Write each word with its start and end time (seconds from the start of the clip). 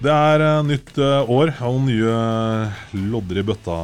Det 0.00 0.08
er 0.12 0.40
eh, 0.40 0.60
nytt 0.64 0.96
eh, 0.96 1.28
år 1.28 1.50
og 1.68 1.80
nye 1.84 2.12
lodder 3.12 3.40
i 3.42 3.44
bøtta, 3.44 3.74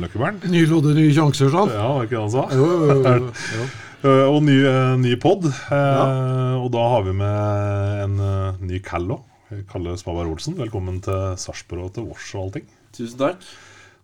Løkkebern. 0.00 0.38
Nye 0.48 0.68
lodder, 0.70 0.94
nye 0.96 1.12
sjanser, 1.12 1.50
sånn. 1.52 1.72
Ja, 1.76 1.88
var 1.98 2.06
ikke 2.06 2.16
det 2.16 2.22
han 2.22 2.32
sa? 2.32 2.44
Jo, 2.56 2.68
jo, 2.72 2.98
jo, 3.04 3.30
jo. 3.60 3.70
Eh, 4.00 4.22
og 4.32 4.38
ny, 4.40 4.54
ny 4.96 5.10
pod. 5.20 5.42
Ja. 5.68 6.04
Og 6.56 6.70
da 6.72 6.84
har 6.88 7.02
vi 7.04 7.12
med 7.18 7.98
en 8.06 8.14
ny 8.64 8.78
Callo. 8.80 9.18
Kalle 9.68 9.92
Spaberg 10.00 10.30
Olsen, 10.32 10.54
Velkommen 10.56 11.02
til 11.04 11.34
Sarpsborg 11.36 11.82
og 11.84 11.92
til 11.98 12.06
Vårs 12.08 12.30
og 12.32 12.46
allting. 12.46 12.64
Tusen 12.96 13.20
takk. 13.20 13.44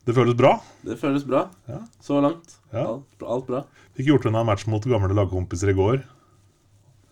Det 0.04 0.12
føles 0.18 0.36
bra. 0.36 0.50
Det 0.84 0.98
føles 1.00 1.24
bra 1.24 1.46
Ja. 1.72 1.78
så 2.04 2.20
langt. 2.20 2.58
Ja. 2.76 2.84
Alt, 2.90 3.24
alt 3.24 3.48
bra. 3.48 3.62
Fikk 3.96 4.10
gjort 4.12 4.28
unna 4.28 4.42
en 4.44 4.50
match 4.50 4.66
mot 4.68 4.84
gamle 4.84 5.16
lagkompiser 5.16 5.72
i 5.72 5.76
går. 5.80 6.02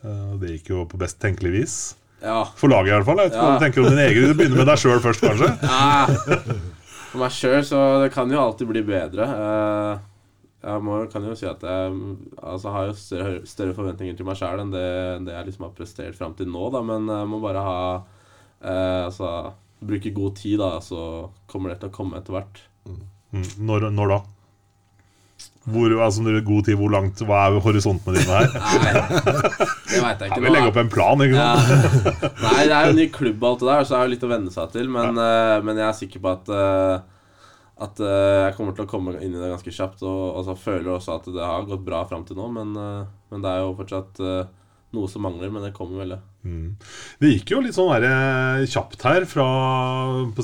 Eh, 0.05 0.37
Det 0.45 0.53
gikk 0.59 0.69
jo 0.75 0.85
på 0.85 1.01
best 1.01 1.17
tenkelig 1.25 1.55
vis. 1.57 1.79
Ja. 2.25 2.41
For 2.57 2.73
laget, 2.73 2.89
i 2.91 2.95
hvert 2.97 3.07
fall. 3.09 3.21
Jeg 3.21 3.31
vet 3.31 3.37
ikke 3.37 3.45
hva 3.45 3.53
du 3.59 3.65
tenker 3.65 3.85
om 3.85 3.91
din 3.93 4.03
egen. 4.07 4.27
Du 4.31 4.39
begynner 4.39 4.63
med 4.63 4.71
deg 4.71 4.81
sjøl 4.81 5.03
først, 5.05 5.25
kanskje? 5.27 5.51
For 7.13 7.21
meg 7.23 7.35
sjøl, 7.37 7.61
så 7.69 7.81
det 8.03 8.11
kan 8.15 8.33
jo 8.33 8.41
alltid 8.43 8.71
bli 8.73 8.83
bedre. 8.89 9.27
Eh, 9.29 10.03
Jeg 10.65 10.81
må, 10.81 10.97
kan 11.13 11.27
jo 11.29 11.35
si 11.37 11.45
at 11.47 11.61
jeg 11.61 11.99
altså, 12.41 12.71
har 12.73 12.87
jo 12.89 12.95
større, 12.97 13.35
større 13.47 13.75
forventninger 13.77 14.17
til 14.17 14.25
meg 14.27 14.39
sjøl 14.41 14.63
enn 14.63 14.73
det, 14.73 14.87
det 15.27 15.35
jeg 15.37 15.51
liksom 15.51 15.67
har 15.69 15.75
prestert 15.77 16.17
fram 16.17 16.33
til 16.39 16.49
nå, 16.49 16.71
da. 16.73 16.81
Men 16.89 17.05
jeg 17.13 17.29
må 17.29 17.43
bare 17.45 17.65
ha 17.67 17.77
eh, 18.65 19.03
Altså 19.05 19.35
bruke 19.85 20.15
god 20.17 20.39
tid, 20.41 20.57
da, 20.63 20.79
så 20.81 21.29
kommer 21.51 21.75
det 21.75 21.83
til 21.83 21.91
å 21.93 21.95
komme 21.95 22.17
etter 22.17 22.33
hvert. 22.39 22.63
Mm. 22.89 23.03
Når, 23.69 23.91
når 23.93 24.15
da? 24.15 24.19
Hvor, 25.65 25.95
altså, 26.05 26.21
god 26.45 26.67
tid, 26.67 26.77
hvor 26.77 26.91
langt 26.93 27.21
Hva 27.25 27.39
er 27.47 27.55
horisontene 27.65 28.21
dine 28.21 28.37
her? 28.37 28.51
Nei, 28.85 28.91
det 28.93 30.03
vet 30.05 30.21
jeg 30.21 30.29
Ja, 30.29 30.29
ikke. 30.29 30.43
vi 30.45 30.51
legger 30.53 30.69
opp 30.69 30.81
en 30.83 30.91
plan, 30.93 31.23
ikke 31.25 31.39
sant? 31.41 31.71
Ja. 32.05 32.29
Nei, 32.45 32.67
det 32.69 32.75
er 32.77 32.85
jo 32.85 32.93
en 32.93 32.99
ny 33.01 33.07
klubb 33.15 33.41
og 33.41 33.49
alt 33.49 33.63
det 33.65 33.71
der, 33.71 33.87
så 33.89 33.95
det 33.95 33.99
er 34.01 34.05
jo 34.05 34.13
litt 34.13 34.27
å 34.29 34.31
venne 34.35 34.53
seg 34.53 34.75
til. 34.75 34.91
Men, 34.93 35.21
eh, 35.25 35.57
men 35.65 35.81
jeg 35.81 35.87
er 35.89 35.97
sikker 36.03 36.25
på 36.27 36.33
at 36.35 36.53
eh, 36.53 36.99
At 37.89 38.03
eh, 38.05 38.43
jeg 38.45 38.57
kommer 38.59 38.77
til 38.77 38.85
å 38.85 38.91
komme 38.93 39.17
inn 39.25 39.33
i 39.33 39.41
det 39.41 39.49
ganske 39.55 39.73
kjapt. 39.79 40.05
Og, 40.05 40.21
og 40.37 40.45
så 40.51 40.59
føler 40.67 40.85
jeg 40.91 40.99
også 40.99 41.17
at 41.17 41.33
det 41.33 41.49
har 41.49 41.65
gått 41.73 41.87
bra 41.89 42.05
fram 42.13 42.29
til 42.29 42.37
nå, 42.39 42.51
men, 42.55 42.77
men 43.33 43.43
det 43.43 43.51
er 43.51 43.65
jo 43.65 43.73
fortsatt 43.81 44.21
noe 44.95 45.11
som 45.11 45.25
mangler. 45.25 45.49
Men 45.51 45.65
det 45.65 45.73
kommer 45.75 46.05
vel, 46.05 46.15
det. 46.45 46.87
Det 47.21 47.31
gikk 47.31 47.53
jo 47.55 47.63
litt 47.65 47.77
sånn 47.77 47.91
der, 47.95 48.07
eh, 48.09 48.65
kjapt 48.71 49.03
her 49.07 49.27
fra, 49.29 49.47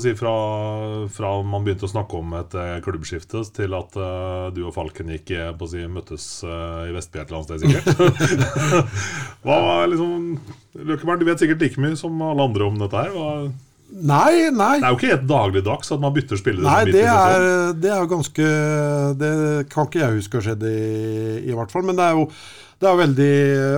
si, 0.01 0.13
fra, 0.17 0.33
fra 1.13 1.33
man 1.45 1.65
begynte 1.65 1.87
å 1.87 1.91
snakke 1.91 2.19
om 2.19 2.35
et 2.39 2.55
eh, 2.57 2.77
klubbskifte, 2.83 3.43
til 3.55 3.75
at 3.77 3.97
uh, 3.99 4.49
du 4.53 4.63
og 4.65 4.75
Falken 4.75 5.11
gikk 5.13 5.33
på 5.57 5.71
si, 5.71 5.83
møttes 5.89 6.27
uh, 6.45 6.87
i 6.89 6.95
Vestby 6.95 7.21
et 7.21 7.31
eller 7.31 7.41
annet 7.41 7.49
sted, 7.49 7.65
sikkert. 7.65 8.87
Hva 9.45 9.59
var 9.65 9.91
liksom 9.91 10.39
Løkkeberg, 10.81 11.19
du 11.21 11.27
vet 11.27 11.43
sikkert 11.43 11.65
like 11.65 11.83
mye 11.83 11.99
som 11.99 12.21
alle 12.23 12.47
andre 12.49 12.69
om 12.69 12.79
dette 12.81 13.05
her. 13.05 13.13
Hva, 13.15 13.51
Nei, 13.91 14.47
nei. 14.55 14.77
det 14.79 14.87
er 14.87 14.93
jo 14.93 14.97
ikke 15.01 15.09
helt 15.09 15.27
dagligdags 15.27 15.91
at 15.91 15.99
man 15.99 16.13
bytter 16.15 16.39
spillere. 16.39 16.63
Nei, 16.63 16.93
det 16.95 17.03
er, 17.11 17.73
det 17.75 17.89
er 17.91 18.05
ganske 18.07 18.45
Det 19.19 19.31
kan 19.73 19.89
ikke 19.89 19.99
jeg 19.99 20.15
huske 20.21 20.39
har 20.39 20.45
skjedd 20.45 20.63
i, 20.63 20.77
i 21.51 21.57
hvert 21.57 21.73
fall. 21.73 21.83
Men 21.83 21.99
det 21.99 22.05
er 22.05 22.15
jo 22.15 22.29
det 22.81 22.89
er 22.89 22.97
veldig 22.97 23.33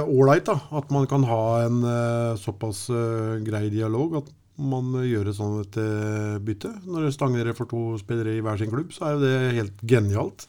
ålreit 0.07 0.47
at 0.53 0.93
man 0.95 1.05
kan 1.11 1.25
ha 1.27 1.43
en 1.65 1.83
eh, 1.83 2.39
såpass 2.39 2.85
eh, 2.93 3.41
grei 3.43 3.67
dialog. 3.73 4.21
At 4.21 4.29
man 4.61 4.93
gjør 5.01 5.27
et 5.31 5.37
sånt 5.37 5.77
eh, 5.81 6.37
bytte. 6.45 6.71
Når 6.87 7.07
det 7.07 7.15
stanger 7.15 7.49
for 7.57 7.69
to 7.69 7.97
spillere 8.01 8.37
i 8.37 8.43
hver 8.43 8.59
sin 8.61 8.71
klubb, 8.71 8.93
så 8.95 9.07
er 9.07 9.15
jo 9.15 9.23
det 9.23 9.57
helt 9.57 9.83
genialt. 9.89 10.45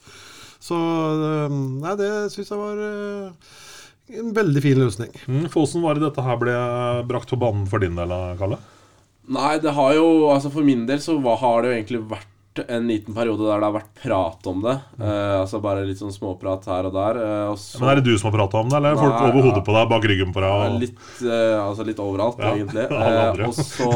Så 0.62 0.76
eh, 0.76 1.56
Nei, 1.84 1.96
det 2.00 2.10
syns 2.34 2.52
jeg 2.52 2.60
var 2.60 2.84
eh, 2.84 3.56
en 4.20 4.30
veldig 4.36 4.62
fin 4.64 4.82
løsning. 4.84 5.10
Mm, 5.24 5.48
for 5.48 5.64
Hvordan 5.64 5.86
var 5.86 5.98
det 5.98 6.06
dette 6.06 6.26
her 6.28 6.38
ble 6.40 6.54
brakt 7.08 7.32
på 7.32 7.40
banen 7.40 7.66
for 7.70 7.82
din 7.82 7.98
del, 7.98 8.14
Kalle? 8.40 8.60
Nei, 9.34 9.56
det 9.56 9.72
har 9.72 9.94
jo 9.96 10.28
Altså 10.28 10.50
For 10.52 10.60
min 10.66 10.82
del 10.84 10.98
så 11.00 11.14
hva, 11.16 11.32
har 11.40 11.62
det 11.64 11.70
jo 11.70 11.76
egentlig 11.78 12.00
vært 12.10 12.33
en 12.62 12.86
liten 12.86 13.14
periode 13.14 13.42
der 13.42 13.58
det 13.58 13.66
har 13.66 13.74
vært 13.74 13.94
prat 13.98 14.46
om 14.50 14.60
det. 14.64 14.74
Uh, 15.00 15.40
altså 15.40 15.60
bare 15.62 15.84
litt 15.86 15.98
sånn 16.00 16.12
småprat 16.14 16.66
her 16.70 16.88
og 16.88 16.94
der. 16.94 17.18
Uh, 17.18 17.56
så, 17.58 17.80
Men 17.80 17.90
Er 17.92 18.00
det 18.00 18.06
du 18.06 18.14
som 18.18 18.30
har 18.30 18.36
prata 18.38 18.60
om 18.60 18.70
det, 18.70 18.78
eller 18.78 18.94
er 18.94 19.00
folk 19.00 19.16
Nei, 19.16 19.26
over 19.30 19.48
hodet 19.48 19.60
ja. 19.60 19.66
på 19.66 19.74
deg, 19.76 19.90
bak 19.90 20.08
ryggen 20.12 20.34
på 20.34 20.44
deg? 20.44 20.54
Og... 20.54 20.78
Litt, 20.84 21.02
uh, 21.24 21.58
altså 21.64 21.86
litt 21.88 22.00
overalt, 22.04 22.40
Ja, 22.40 22.54
egentlig. 22.54 22.86
og 23.48 23.54
så 23.58 23.90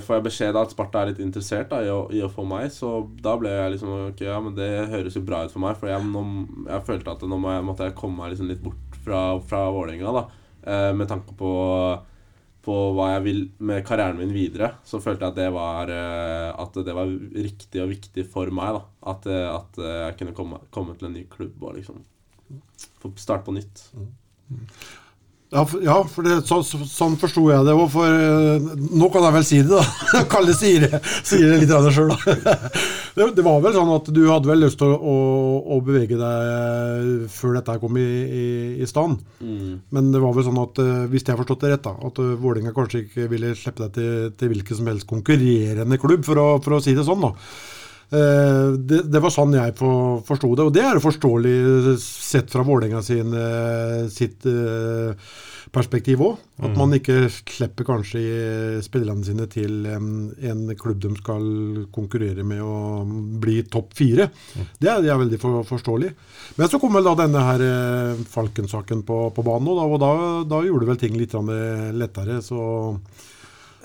får 0.00 0.16
jeg 0.16 0.24
beskjed 0.24 0.56
av 0.56 0.64
at 0.64 0.72
Sparta 0.72 1.02
er 1.02 1.10
litt 1.12 1.20
interessert 1.22 1.68
da, 1.70 1.78
i, 1.84 1.90
å, 1.92 2.08
i 2.16 2.22
å 2.24 2.30
få 2.32 2.42
meg. 2.48 2.70
Så 2.74 2.88
da 3.22 3.36
ble 3.38 3.52
jeg 3.52 3.74
liksom 3.76 3.90
Ok, 4.08 4.22
ja, 4.26 4.38
men 4.42 4.54
det 4.56 4.68
høres 4.90 5.16
jo 5.18 5.22
bra 5.26 5.44
ut 5.44 5.52
for 5.54 5.62
meg. 5.62 5.78
For 5.78 5.90
jeg, 5.90 6.00
nå, 6.10 6.22
jeg 6.66 6.86
følte 6.88 7.14
at 7.14 7.24
nå 7.28 7.38
må 7.40 7.52
jeg, 7.54 7.66
måtte 7.68 7.88
jeg 7.88 7.96
komme 7.98 8.22
meg 8.22 8.34
liksom 8.34 8.50
litt 8.50 8.62
bort 8.64 9.00
fra, 9.04 9.20
fra 9.46 9.66
Vålerenga, 9.74 10.14
da. 10.16 10.24
Med 10.96 11.08
tanke 11.08 11.32
på 11.38 11.50
på 12.64 12.76
hva 12.96 13.06
jeg 13.14 13.24
vil 13.24 13.40
med 13.64 13.84
karrieren 13.88 14.18
min 14.20 14.32
videre, 14.34 14.74
så 14.84 15.00
følte 15.00 15.24
jeg 15.24 15.32
at 15.32 15.38
det 15.38 15.48
var, 15.54 15.92
eh, 15.94 16.48
at 16.52 16.80
det 16.86 16.96
var 16.96 17.12
riktig 17.48 17.82
og 17.82 17.92
viktig 17.92 18.26
for 18.28 18.52
meg. 18.54 18.76
da 18.76 19.12
At, 19.14 19.28
eh, 19.30 19.46
at 19.48 19.80
eh, 19.80 20.00
jeg 20.06 20.18
kunne 20.20 20.36
komme, 20.36 20.60
komme 20.74 20.96
til 20.98 21.08
en 21.08 21.16
ny 21.16 21.24
klubb 21.32 21.62
og 21.64 21.78
liksom 21.78 22.02
få 23.00 23.12
starte 23.20 23.46
på 23.48 23.56
nytt. 23.56 23.86
Ja, 25.50 25.64
for, 25.66 25.82
ja, 25.82 25.96
for 26.06 26.22
det, 26.22 26.36
så, 26.46 26.60
så, 26.62 26.78
sånn 26.86 27.16
forsto 27.18 27.42
jeg 27.50 27.66
det 27.66 27.72
òg. 27.74 27.88
For 27.90 28.06
uh, 28.06 28.66
nå 28.94 29.08
kan 29.10 29.24
jeg 29.26 29.34
vel 29.34 29.46
si 29.48 29.58
det, 29.66 29.80
da. 29.80 30.20
Kalle 30.30 30.54
sier 30.54 30.86
sier 31.26 31.50
det 31.50 31.64
litt 31.64 31.94
sjøl, 31.94 32.12
da. 32.14 32.54
Det, 33.10 33.26
det 33.34 33.42
var 33.42 33.56
vel 33.58 33.74
sånn 33.74 33.88
at 33.90 34.06
du 34.14 34.20
hadde 34.28 34.46
vel 34.46 34.60
lyst 34.62 34.78
til 34.78 34.92
å, 34.94 34.94
å, 34.94 35.14
å 35.74 35.78
bevege 35.82 36.14
deg 36.14 37.24
før 37.34 37.56
dette 37.56 37.74
kom 37.82 37.98
i, 37.98 38.04
i, 38.06 38.44
i 38.78 38.86
stand. 38.86 39.18
Men 39.90 40.12
det 40.14 40.20
var 40.22 40.36
vel 40.36 40.46
sånn 40.46 40.60
at, 40.62 40.78
eh, 40.78 41.08
hvis 41.10 41.26
jeg 41.26 41.34
har 41.34 41.40
forstått 41.42 41.66
det 41.66 41.72
rett, 41.72 41.88
da, 41.88 41.96
at 42.06 42.22
uh, 42.22 42.36
Vålerenga 42.38 42.70
kanskje 42.76 43.02
ikke 43.02 43.26
ville 43.32 43.50
slippe 43.58 43.82
deg 43.82 43.98
til, 43.98 44.30
til 44.38 44.54
hvilken 44.54 44.78
som 44.78 44.92
helst 44.92 45.10
konkurrerende 45.10 45.98
klubb, 46.00 46.22
for 46.28 46.38
å, 46.38 46.46
for 46.62 46.78
å 46.78 46.80
si 46.86 46.94
det 46.94 47.04
sånn. 47.10 47.26
da. 47.26 47.34
Eh, 48.10 48.72
det, 48.90 49.04
det 49.06 49.20
var 49.22 49.30
sånn 49.30 49.52
jeg 49.54 49.76
for, 49.78 50.18
forsto 50.26 50.48
det, 50.58 50.64
og 50.66 50.72
det 50.74 50.82
er 50.82 50.96
jo 50.98 51.02
forståelig 51.04 51.96
sett 52.02 52.50
fra 52.50 52.64
Vålerenga 52.66 53.02
sin, 53.06 53.30
eh, 53.38 54.08
sitt 54.10 54.42
eh, 54.50 55.12
perspektiv 55.70 56.24
òg. 56.26 56.40
At 56.66 56.74
man 56.76 56.90
ikke 56.96 57.28
slipper 57.30 57.86
kanskje 57.86 58.20
spillerne 58.82 59.22
sine 59.24 59.46
til 59.48 59.86
en, 59.88 60.08
en 60.42 60.64
klubb 60.76 60.98
de 61.04 61.12
skal 61.20 61.46
konkurrere 61.94 62.42
med 62.44 62.60
og 62.66 63.12
bli 63.40 63.60
topp 63.70 63.94
fire. 63.96 64.26
Det, 64.56 64.90
er, 64.90 64.98
det 65.06 65.12
er 65.14 65.20
veldig 65.22 65.38
for, 65.40 65.62
forståelig. 65.70 66.10
Men 66.58 66.68
så 66.72 66.80
kom 66.82 66.98
vel 66.98 67.06
da 67.06 67.14
denne 67.22 67.44
her 67.46 67.64
Falken-saken 68.32 69.04
på, 69.06 69.20
på 69.36 69.44
banen, 69.46 69.70
og 69.70 69.78
da, 69.78 69.86
og 69.86 70.02
da, 70.02 70.10
da 70.56 70.62
gjorde 70.66 70.90
vel 70.90 70.98
ting 71.00 71.14
litt 71.20 71.38
lettere. 71.96 72.40
Så 72.42 72.60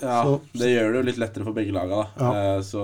Ja, 0.02 0.18
Så- 0.26 0.40
Det 0.52 0.74
gjør 0.74 0.90
det 0.92 0.98
jo 0.98 1.06
litt 1.06 1.22
lettere 1.22 1.44
for 1.46 1.56
begge 1.56 1.72
laga, 1.72 2.02
da. 2.02 2.08
Ja. 2.20 2.32
Eh, 2.58 2.60
så 2.66 2.82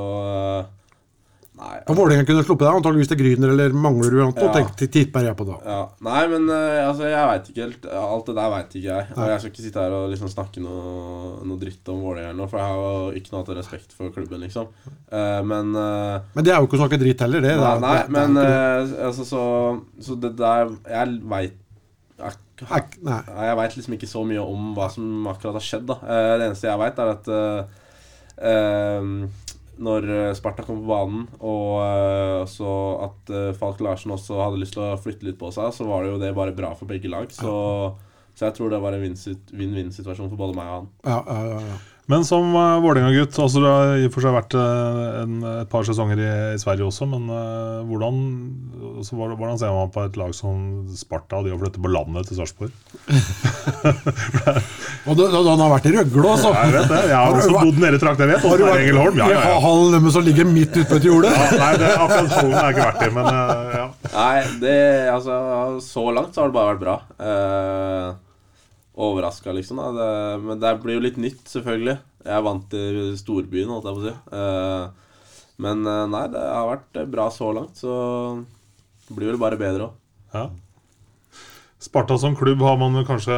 Nei. 1.62 1.76
om 1.86 1.94
Vålerenga 1.98 2.26
kunne 2.26 2.42
sluppet 2.42 2.66
deg 2.66 2.76
antageligvis 2.80 3.10
til 3.12 3.18
Gryner 3.20 3.52
eller 3.54 3.74
Manglerud, 3.76 4.22
og 4.32 4.40
Ja. 4.42 4.48
tenkte, 4.56 4.88
tipper 4.90 5.22
jeg 5.28 5.36
på 5.38 5.46
da. 5.46 5.56
Ja. 5.64 5.78
Nei, 6.02 6.22
men 6.32 6.48
eh, 6.50 6.80
altså, 6.88 7.06
jeg 7.06 7.28
veit 7.30 7.50
ikke 7.52 7.62
helt. 7.68 7.86
Alt 8.02 8.26
det 8.26 8.34
der 8.40 8.50
veit 8.50 8.74
ikke 8.74 8.88
jeg. 8.88 9.06
Og 9.14 9.30
jeg 9.30 9.40
skal 9.44 9.52
ikke 9.52 9.64
sitte 9.68 9.84
her 9.84 9.94
og 10.00 10.10
liksom 10.10 10.32
snakke 10.32 10.64
noe, 10.64 11.37
noe 11.46 11.60
dritt 11.62 11.88
om 11.94 12.02
Vålerenga 12.02 12.34
nå, 12.40 12.48
for 12.50 12.58
jeg 12.58 12.66
har 12.66 12.82
jo 12.82 13.20
ikke 13.22 13.32
noe 13.32 13.40
annet 13.44 13.58
respekt 13.62 13.94
for 13.96 14.10
klubben, 14.14 14.42
liksom. 14.42 14.66
Uh, 15.12 15.40
men 15.46 15.70
uh, 15.78 16.19
Men 16.34 16.44
det 16.44 16.52
er 16.54 16.58
jo 16.58 16.66
ikke 16.66 16.81
å 16.81 16.82
snakke 16.82 16.98
dritt 17.00 17.22
heller, 17.22 17.40
det. 17.46 17.54
Nei, 17.62 17.75
nei 17.87 17.94
det 18.02 18.14
men 18.19 18.34
det. 18.40 18.46
eh, 18.48 19.06
altså, 19.06 19.25
så, 19.28 19.42
så 20.02 20.19
det 20.19 20.34
der 20.40 20.72
Jeg 20.90 21.20
veit 21.31 21.58
nei. 22.62 23.20
jeg 23.26 23.56
veit 23.58 23.76
liksom 23.78 23.94
ikke 23.96 24.06
så 24.10 24.20
mye 24.26 24.42
om 24.42 24.75
hva 24.76 24.90
som 24.92 25.26
akkurat 25.31 25.56
har 25.58 25.64
skjedd. 25.66 25.87
da 25.88 25.96
Det 26.38 26.44
eneste 26.48 26.69
jeg 26.69 26.78
veit, 26.82 27.00
er 27.02 27.14
at 27.14 27.31
uh, 27.32 27.70
når 29.82 30.08
eh, 30.11 30.34
Sparta 30.38 30.64
kom 30.67 30.82
på 30.82 30.90
banen, 30.90 31.26
og 31.40 31.82
eh, 31.82 32.43
så 32.50 32.73
at 33.08 33.32
eh, 33.32 33.50
Falk 33.58 33.82
Larsen 33.84 34.14
også 34.14 34.40
hadde 34.40 34.61
lyst 34.62 34.76
til 34.76 34.84
å 34.87 34.99
flytte 35.00 35.26
litt 35.29 35.40
på 35.40 35.50
seg, 35.55 35.73
så 35.75 35.87
var 35.88 36.05
det 36.05 36.12
jo 36.14 36.20
det 36.23 36.34
bare 36.37 36.56
bra 36.56 36.73
for 36.79 36.90
begge 36.90 37.11
lag. 37.12 37.31
Så, 37.34 37.55
så 38.34 38.49
jeg 38.49 38.58
tror 38.58 38.73
det 38.73 38.82
var 38.82 38.96
en 38.96 39.02
vinn-vinn-situasjon 39.02 40.31
for 40.31 40.40
både 40.40 40.58
meg 40.58 40.70
og 40.70 40.76
han. 40.76 40.93
Ja, 41.06 41.19
ja, 41.26 41.40
ja, 41.55 41.64
ja. 41.73 41.81
Men 42.10 42.25
som 42.26 42.50
uh, 42.56 42.81
Vålerenga-gutt 42.82 43.37
altså 43.38 43.60
Du 43.62 43.66
har 43.69 43.93
i 44.00 44.06
og 44.08 44.14
for 44.14 44.25
seg 44.25 44.34
vært 44.34 44.56
eh, 44.58 45.20
en, 45.22 45.37
et 45.62 45.69
par 45.70 45.84
sesonger 45.87 46.19
i, 46.19 46.31
i 46.56 46.60
Sverige 46.60 46.88
også, 46.88 47.06
men 47.06 47.28
uh, 47.31 47.84
hvordan, 47.87 48.16
altså, 48.99 49.14
hvordan 49.20 49.60
ser 49.60 49.70
man 49.76 49.93
på 49.94 50.02
et 50.08 50.19
lag 50.19 50.34
som 50.34 50.82
Sparta 50.99 51.44
de 51.46 51.54
å 51.54 51.60
flytte 51.60 51.82
på 51.82 51.93
landet 51.93 52.26
til 52.28 52.40
Sarpsborg? 52.40 52.72
Og 55.02 55.19
da 55.19 55.28
han 55.34 55.62
har 55.62 55.70
vært 55.72 55.87
i 55.90 55.93
Røgle, 55.96 56.26
altså. 56.34 56.50
Jeg 56.54 56.75
vet 56.76 56.90
det, 56.90 56.99
jeg 57.10 57.19
har 57.19 57.38
også 57.38 57.54
bodd 57.56 57.78
nede 57.82 57.99
i 57.99 58.02
trakt, 58.02 58.20
jeg 58.22 58.31
vet. 58.31 58.44
Har 58.46 58.60
du 58.60 58.64
vært 58.66 58.82
Engelholm? 58.84 59.16
Ja, 59.19 59.31
ja, 59.32 59.40
ja. 59.50 59.60
hallen 59.62 60.10
som 60.14 60.26
ligger 60.26 60.46
midt 60.50 60.76
ute 60.76 60.88
på 60.90 60.99
et 61.00 61.08
jorde? 61.08 61.31
ja 61.32 61.49
nei, 61.58 61.72
det, 61.81 61.94
akkurat 61.94 62.37
Hallen 62.37 62.58
har 62.58 62.69
jeg 62.69 62.76
ikke 62.76 62.90
vært 62.90 63.06
i, 63.06 63.12
men 63.16 63.31
uh, 63.31 63.72
ja. 63.78 63.87
Nei, 64.12 64.37
det 64.62 64.76
Altså, 65.12 65.38
så 65.87 66.04
langt 66.14 66.34
så 66.34 66.44
har 66.44 66.52
det 66.52 66.56
bare 66.56 66.75
vært 66.75 66.82
bra. 66.82 66.94
Eh, 67.22 68.06
Overraska, 68.92 69.52
liksom. 69.56 69.80
det, 69.96 70.08
Men 70.44 70.60
det 70.60 70.72
blir 70.82 70.98
jo 70.98 71.04
litt 71.06 71.20
nytt, 71.20 71.44
selvfølgelig. 71.48 71.96
Jeg 72.22 72.34
er 72.36 72.44
vant 72.44 72.66
til 72.70 73.14
storbyen, 73.18 73.70
holdt 73.72 73.88
jeg 73.88 73.96
på 73.96 74.02
å 74.02 74.08
si. 74.08 74.16
Uh, 74.32 75.38
men 75.62 75.86
uh, 75.88 76.04
nei, 76.10 76.26
det 76.32 76.42
har 76.42 76.68
vært 76.68 77.00
bra 77.12 77.30
så 77.32 77.48
langt, 77.56 77.80
så 77.80 77.94
det 79.08 79.16
blir 79.16 79.32
vel 79.32 79.40
bare 79.40 79.60
bedre 79.60 79.88
òg. 79.88 79.96
Ja. 80.32 80.44
Sparta 81.82 82.14
som 82.20 82.36
klubb 82.38 82.60
har 82.62 82.76
man 82.78 82.94
kanskje 83.08 83.34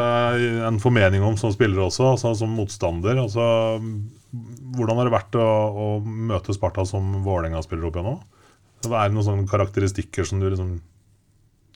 en 0.68 0.76
formening 0.82 1.22
om 1.24 1.38
som 1.40 1.52
spiller 1.54 1.86
også, 1.86 2.10
altså 2.12 2.34
som 2.36 2.52
motstander. 2.52 3.16
Altså, 3.22 3.46
hvordan 4.76 5.00
har 5.00 5.08
det 5.08 5.14
vært 5.14 5.38
å, 5.40 5.46
å 5.46 5.86
møte 6.04 6.52
Sparta 6.52 6.84
som 6.88 7.22
Vålerenga-spiller 7.24 7.88
opp 7.88 7.96
igjen 7.96 8.10
nå? 8.10 8.18
Er 8.90 9.08
det 9.08 9.14
noen 9.16 9.24
sånne 9.24 9.48
karakteristikker 9.48 10.28
som 10.28 10.42
du 10.42 10.50
liksom 10.50 10.76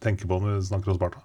tenker 0.04 0.28
på 0.28 0.42
når 0.42 0.58
du 0.58 0.68
snakker 0.68 0.92
om 0.92 0.98
Sparta? 1.00 1.24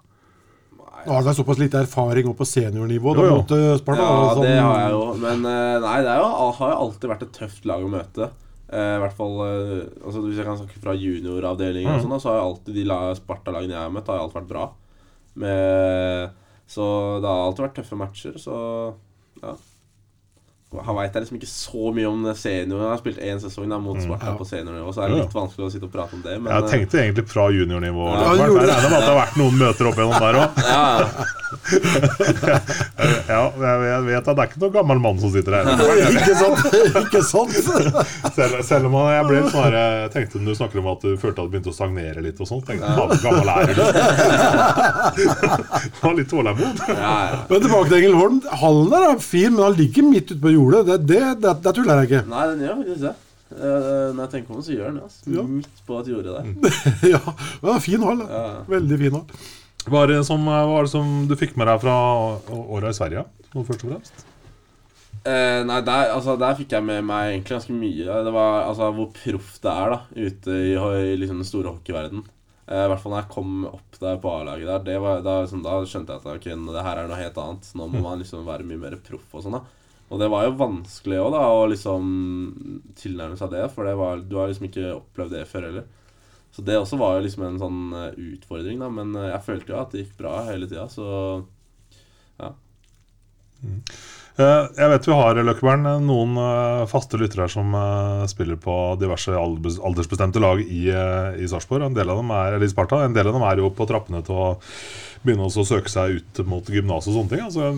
Nå 1.06 1.12
har 1.18 1.22
det 1.26 1.34
såpass 1.36 1.58
lite 1.60 1.78
erfaring 1.84 2.28
opp 2.30 2.38
på 2.40 2.46
seniornivå 2.48 3.14
da, 3.16 3.26
mot 3.34 3.50
eh, 3.56 3.76
Sparta. 3.80 4.02
Ja, 4.06 4.30
sånn. 4.34 4.46
det 4.46 4.54
har 4.60 4.78
jeg 4.80 4.90
jo. 4.94 5.02
Men 5.24 5.44
eh, 5.50 5.76
nei, 5.84 5.98
det 6.06 6.10
er 6.14 6.22
jo, 6.22 6.30
har 6.60 6.72
jo 6.72 6.78
alltid 6.86 7.10
vært 7.12 7.22
et 7.28 7.32
tøft 7.40 7.64
lag 7.68 7.84
å 7.84 7.90
møte. 7.92 8.30
Eh, 8.74 8.94
I 8.96 9.00
hvert 9.02 9.12
fall 9.18 9.34
altså 9.44 10.22
Hvis 10.24 10.38
jeg 10.40 10.46
kan 10.48 10.56
snakke 10.58 10.80
fra 10.82 10.94
junioravdelingen, 10.96 11.90
og 11.92 11.98
Mm. 12.00 12.02
sånn, 12.06 12.14
da, 12.16 12.18
så 12.24 12.30
har 12.32 12.38
jo 12.40 12.46
alltid 12.52 12.74
de 12.74 12.84
la- 12.88 13.14
Sparta-lagene 13.14 13.76
jeg 13.76 13.82
har 13.84 13.90
møtt, 13.94 14.06
har 14.08 14.16
jo 14.18 14.24
alltid 14.28 14.40
vært 14.42 14.48
bra. 14.54 14.64
Med, 15.36 16.30
så 16.66 17.20
det 17.20 17.28
har 17.28 17.44
alltid 17.48 17.64
vært 17.66 17.78
tøffe 17.82 17.96
matcher, 17.98 18.36
så 18.40 18.94
ja. 19.42 19.54
Han 20.84 20.96
veit 20.98 21.14
liksom 21.14 21.36
ikke 21.38 21.48
så 21.50 21.92
mye 21.94 22.08
om 22.10 22.34
senior. 22.34 22.80
Han 22.82 22.90
har 22.94 22.98
spilt 23.02 23.18
én 23.22 23.38
sesong 23.42 23.68
da, 23.70 23.78
mot 23.78 24.00
Sparta 24.02 24.26
ja. 24.32 24.36
på 24.38 24.44
seniornivå, 24.48 24.90
så 24.94 25.00
er 25.04 25.08
det 25.08 25.12
Mm. 25.14 25.20
Litt 25.24 25.34
vanskelig 25.36 25.64
å 25.66 25.70
sitte 25.70 25.84
og 25.86 25.92
prate 25.94 26.14
om 26.16 26.22
det. 26.24 26.34
Men, 26.42 26.50
Jeg 26.52 26.62
tenkte 26.72 26.98
egentlig 26.98 27.24
fra 27.30 27.44
juniornivå. 27.54 28.04
Ja, 28.10 28.16
du 28.34 28.38
jeg 28.42 28.50
regner 28.50 28.88
med 28.90 28.98
at 28.98 29.04
det 29.04 29.12
har 29.12 29.20
vært 29.20 29.36
noen 29.38 29.54
møter 29.60 29.84
opp 29.90 29.94
igjennom 29.94 30.20
der 30.24 30.34
òg. 30.40 30.48
ja, 30.64 30.84
ja. 31.04 31.08
Ja, 33.28 33.42
jeg 33.84 34.00
vet 34.08 34.26
at 34.28 34.36
det 34.36 34.42
er 34.42 34.48
ikke 34.50 34.62
noen 34.64 34.74
gammel 34.74 34.98
mann 35.04 35.18
som 35.22 35.30
sitter 35.34 35.52
her. 35.54 35.64
ikke 36.10 36.34
sant? 36.38 36.58
ikke 37.04 37.22
sant? 37.22 37.52
Selv, 38.34 38.54
selv 38.66 38.84
om 38.90 38.94
jeg 39.12 39.24
ble 39.28 39.38
sånn 39.52 39.72
Jeg 39.76 40.10
tenkte 40.14 40.34
når 40.42 40.48
du 40.50 40.54
snakker 40.58 40.78
om 40.82 40.88
at 40.94 41.00
du 41.04 41.10
følte 41.20 41.38
at 41.38 41.44
det 41.46 41.52
begynte 41.54 41.70
å 41.72 41.76
stagnere 41.76 42.20
litt 42.24 42.38
og 42.42 42.46
sånn, 42.50 42.62
Tenkte 42.64 42.86
jeg, 42.90 42.96
gammel 43.22 43.48
er 43.54 43.66
du? 43.76 43.84
Var 46.04 46.14
litt 46.18 46.30
tålmod. 46.30 46.80
ja, 46.88 47.12
ja. 47.30 47.38
Men 47.50 47.62
tilbake 47.64 47.88
til 47.90 47.98
Engelholm. 48.00 48.36
Hallen 48.64 48.90
der 48.92 49.02
er 49.12 49.18
fin, 49.22 49.52
men 49.54 49.62
han 49.66 49.76
ligger 49.78 50.02
midt 50.08 50.28
ute 50.32 50.40
på 50.42 50.52
jordet. 50.64 50.82
Det, 50.88 50.98
det, 51.12 51.22
det, 51.44 51.54
det 51.64 51.76
tuller 51.76 52.02
jeg 52.02 52.10
ikke. 52.10 52.24
Nei, 52.32 52.48
den 52.50 52.66
gjør 52.66 52.80
faktisk 52.80 53.06
det. 53.06 53.14
Eh, 53.54 54.10
når 54.10 54.22
jeg 54.24 54.32
tenker 54.32 54.54
om 54.54 54.58
det, 54.60 54.66
så 54.66 54.74
gjør 54.74 54.88
den 54.88 54.98
det. 54.98 55.06
Altså. 55.06 55.34
Ja. 55.36 55.46
Midt 55.54 55.82
på 55.86 56.00
et 56.00 56.10
jorde 56.10 56.34
der. 56.34 56.74
ja, 57.14 57.22
ja, 57.68 57.78
fin 57.84 58.06
hall. 58.08 58.26
Ja. 58.26 58.44
Veldig 58.72 59.00
fin 59.04 59.18
hall. 59.18 59.48
Hva 59.84 60.04
er 60.04 60.14
det 60.14 60.20
som, 60.26 60.46
hva 60.48 60.78
er 60.78 60.86
det 60.86 60.94
som 60.94 61.16
du 61.28 61.34
fikk 61.36 61.58
med 61.60 61.68
deg 61.68 61.82
fra 61.82 61.96
åra 62.48 62.92
i 62.92 62.96
Sverige? 62.96 63.26
først 63.54 63.84
og 63.84 63.90
fremst? 63.92 64.24
Eh, 65.24 65.60
nei, 65.64 65.78
der, 65.84 66.10
altså, 66.12 66.34
der 66.40 66.56
fikk 66.58 66.74
jeg 66.74 66.84
med 66.84 67.04
meg 67.06 67.30
egentlig 67.30 67.54
ganske 67.54 67.76
mye. 67.76 68.16
Det 68.26 68.32
var 68.34 68.64
altså, 68.64 68.90
hvor 68.96 69.12
proff 69.14 69.54
det 69.62 69.72
er 69.72 69.94
da 69.94 70.00
ute 70.16 70.56
i, 70.56 70.72
i 70.74 71.14
liksom, 71.20 71.38
den 71.40 71.48
store 71.48 71.76
hockeyverdenen. 71.76 72.26
Eh, 72.64 72.80
I 72.80 72.90
hvert 72.90 73.00
fall 73.00 73.14
når 73.14 73.22
jeg 73.22 73.32
kom 73.36 73.54
opp 73.68 74.00
der 74.00 74.18
på 74.20 74.34
A-laget 74.34 74.68
der, 74.68 74.84
det 74.88 74.98
var, 75.04 75.22
da, 75.24 75.38
liksom, 75.44 75.62
da 75.64 75.78
skjønte 75.88 76.16
jeg 76.16 76.24
at 76.24 76.28
okay, 76.34 76.58
det 76.74 76.84
her 76.88 77.00
er 77.00 77.08
noe 77.08 77.20
helt 77.20 77.40
annet. 77.44 77.70
Nå 77.76 77.88
må 77.92 78.04
man 78.04 78.24
liksom 78.24 78.44
være 78.48 78.66
mye 78.68 78.82
mer 78.82 78.98
proff 79.04 79.36
og 79.36 79.46
sånn. 79.46 79.60
da 79.60 79.64
Og 80.12 80.20
det 80.20 80.28
var 80.30 80.44
jo 80.46 80.56
vanskelig 80.60 81.18
òg, 81.22 81.30
da, 81.34 81.42
å 81.48 81.64
liksom 81.70 82.08
tilnærme 83.00 83.38
seg 83.40 83.54
det. 83.54 83.64
For 83.72 83.88
det 83.88 83.96
var, 83.98 84.20
du 84.20 84.36
har 84.38 84.50
liksom 84.50 84.68
ikke 84.68 84.92
opplevd 84.98 85.36
det 85.38 85.46
før 85.50 85.68
heller. 85.70 85.88
Så 86.54 86.62
det 86.62 86.76
også 86.78 86.98
var 87.00 87.16
jo 87.16 87.24
liksom 87.24 87.48
en 87.48 87.58
sånn 87.58 87.80
eh, 87.98 88.20
utfordring, 88.36 88.78
da. 88.84 88.92
Men 88.92 89.16
eh, 89.18 89.32
jeg 89.32 89.46
følte 89.48 89.74
jo 89.74 89.80
at 89.80 89.94
det 89.94 90.04
gikk 90.04 90.16
bra 90.20 90.36
hele 90.50 90.68
tida, 90.70 90.86
så 90.92 91.08
Eh, 93.64 93.80
Jeg 94.34 94.90
vet 94.90 95.04
vi 95.06 95.14
har 95.14 95.38
Løkkeberg, 95.46 95.84
noen 96.02 96.38
eh, 96.42 96.80
faste 96.90 97.18
lyttere 97.20 97.46
som 97.52 97.70
eh, 97.78 98.24
spiller 98.26 98.58
på 98.58 98.74
diverse 98.98 99.30
aldersbestemte 99.30 100.42
lag 100.42 100.58
i, 100.64 100.88
eh, 100.90 101.36
i 101.38 101.46
Sarpsborg. 101.46 101.84
En 101.86 101.94
del 101.94 102.10
av 102.10 102.18
dem 102.18 102.32
er 102.34 102.56
eller 102.56 102.66
i 102.66 102.72
Sparta. 102.72 103.04
En 103.06 103.14
del 103.14 103.30
av 103.30 103.36
dem 103.36 103.44
er 103.46 103.62
jo 103.62 103.70
på 103.70 103.86
trappene 103.86 104.24
til 104.26 104.34
å 104.34 104.48
begynne 105.24 105.46
å 105.46 105.64
søke 105.64 105.92
seg 105.92 106.18
ut 106.18 106.42
mot 106.50 106.66
gymnas 106.66 107.06
og 107.06 107.14
sånne 107.14 107.30
ting. 107.30 107.44
Altså 107.46 107.70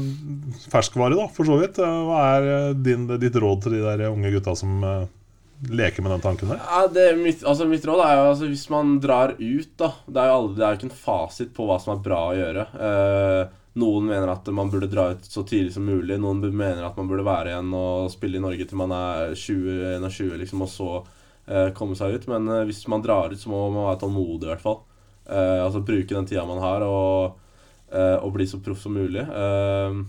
ferskvare, 0.72 1.18
da, 1.18 1.28
for 1.36 1.48
så 1.48 1.60
vidt. 1.60 1.76
Eh, 1.82 2.00
Hva 2.08 2.22
er 2.38 2.48
eh, 2.54 2.72
din, 2.88 3.04
ditt 3.20 3.36
råd 3.36 3.66
til 3.66 3.76
de 3.76 3.84
der 3.84 4.06
unge 4.08 4.32
gutta 4.38 4.56
som 4.56 4.80
eh, 4.80 5.04
leker 5.76 6.04
med 6.08 6.16
den 6.16 6.24
tanken 6.24 6.54
der? 6.54 6.64
Ja, 6.64 7.12
mitt, 7.20 7.44
altså 7.44 7.68
mitt 7.68 7.84
råd 7.84 8.00
er 8.06 8.16
jo 8.16 8.24
altså, 8.30 8.48
hvis 8.48 8.64
man 8.72 8.96
drar 9.04 9.36
ut, 9.36 9.70
da 9.76 9.92
Det 10.08 10.24
er 10.24 10.32
jo 10.32 10.40
aldri, 10.40 10.56
det 10.62 10.66
er 10.70 10.80
ikke 10.80 10.88
en 10.88 10.98
fasit 11.04 11.54
på 11.56 11.68
hva 11.68 11.78
som 11.84 11.94
er 11.98 12.02
bra 12.08 12.24
å 12.30 12.34
gjøre. 12.40 12.66
Eh, 12.88 13.62
noen 13.76 14.08
mener 14.08 14.30
at 14.32 14.48
man 14.56 14.70
burde 14.72 14.88
dra 14.88 15.10
ut 15.12 15.24
så 15.28 15.44
tidlig 15.46 15.74
som 15.74 15.84
mulig. 15.84 16.16
Noen 16.20 16.40
mener 16.48 16.84
at 16.86 16.96
man 16.96 17.08
burde 17.10 17.26
være 17.26 17.52
igjen 17.52 17.72
og 17.76 18.10
spille 18.12 18.38
i 18.38 18.42
Norge 18.42 18.66
til 18.68 18.80
man 18.80 18.94
er 18.96 19.34
20-21, 19.36 20.36
liksom, 20.42 20.64
og 20.64 20.70
så 20.72 20.90
eh, 21.46 21.72
komme 21.76 21.96
seg 21.98 22.16
ut. 22.16 22.28
Men 22.32 22.48
eh, 22.52 22.64
hvis 22.68 22.86
man 22.88 23.04
drar 23.04 23.34
ut, 23.34 23.40
så 23.40 23.52
må 23.52 23.66
man 23.74 23.90
være 23.90 24.00
tålmodig, 24.04 24.46
i 24.48 24.52
hvert 24.54 24.64
fall. 24.64 24.80
Eh, 25.26 25.58
altså 25.64 25.84
bruke 25.84 26.14
den 26.14 26.28
tida 26.28 26.46
man 26.48 26.62
har, 26.64 26.86
og, 26.86 27.36
eh, 27.92 28.16
og 28.16 28.32
bli 28.36 28.48
så 28.48 28.62
proff 28.64 28.80
som 28.80 28.96
mulig. 28.96 29.24
Eh, 29.26 30.00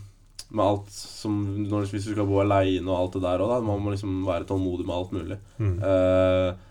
med 0.48 0.64
alt 0.64 0.92
som 0.96 1.34
når, 1.68 1.90
Hvis 1.92 2.06
du 2.08 2.14
skal 2.14 2.28
bo 2.30 2.40
aleine 2.40 2.88
og 2.88 2.96
alt 3.02 3.18
det 3.18 3.26
der 3.26 3.44
òg, 3.44 3.52
da. 3.52 3.60
Man 3.68 3.84
må 3.84 3.92
liksom 3.92 4.22
være 4.28 4.48
tålmodig 4.48 4.88
med 4.88 4.96
alt 4.96 5.12
mulig. 5.18 5.40
Eh, 5.84 6.67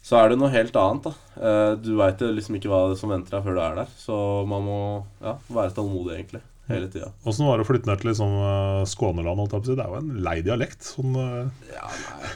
så 0.00 0.16
er 0.16 0.32
det 0.32 0.38
noe 0.40 0.48
helt 0.52 0.76
annet, 0.80 1.06
da. 1.10 1.40
Eh, 1.40 1.72
du 1.80 1.92
veit 1.98 2.22
liksom 2.24 2.56
ikke 2.56 2.70
hva 2.72 2.80
som 2.98 3.12
venter 3.12 3.36
deg 3.36 3.44
før 3.44 3.56
du 3.56 3.62
er 3.62 3.80
der. 3.82 3.90
Så 4.00 4.16
man 4.48 4.64
må 4.64 4.78
ja, 5.20 5.36
være 5.52 5.74
tålmodig, 5.76 6.16
egentlig. 6.16 6.42
Hele 6.70 6.86
tida. 6.88 7.10
Åssen 7.26 7.48
var 7.48 7.58
det 7.58 7.66
å 7.66 7.68
flytte 7.68 7.90
ned 7.90 8.00
til 8.00 8.12
liksom, 8.12 8.36
eh, 8.46 8.84
Skåneland? 8.88 9.42
holdt 9.42 9.56
jeg? 9.58 9.76
Det 9.76 9.84
er 9.84 9.90
jo 9.92 10.00
en 10.00 10.12
lei 10.24 10.36
dialekt. 10.46 10.86
Sånn, 10.86 11.16
uh... 11.18 11.50
Ja, 11.68 11.90
nei 11.90 12.30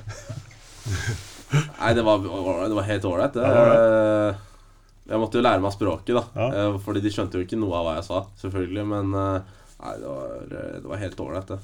Nei, 1.54 1.90
det 1.94 2.02
var, 2.02 2.18
det 2.18 2.74
var 2.74 2.86
helt 2.88 3.04
ålreit, 3.06 3.36
det. 3.36 3.46
Ja, 3.46 4.32
Jeg 5.06 5.20
måtte 5.22 5.38
jo 5.38 5.44
lære 5.44 5.62
meg 5.62 5.72
språket, 5.72 6.16
da. 6.16 6.48
Fordi 6.82 7.02
de 7.04 7.12
skjønte 7.14 7.38
jo 7.38 7.46
ikke 7.46 7.58
noe 7.60 7.76
av 7.78 7.86
hva 7.86 7.92
jeg 8.00 8.06
sa, 8.08 8.24
selvfølgelig. 8.40 8.84
Men 8.90 9.14
nei, 9.84 9.94
det 10.00 10.08
var, 10.08 10.28
det 10.50 10.84
var 10.90 10.96
helt 11.04 11.20
ålreit, 11.20 11.46
det. 11.48 11.58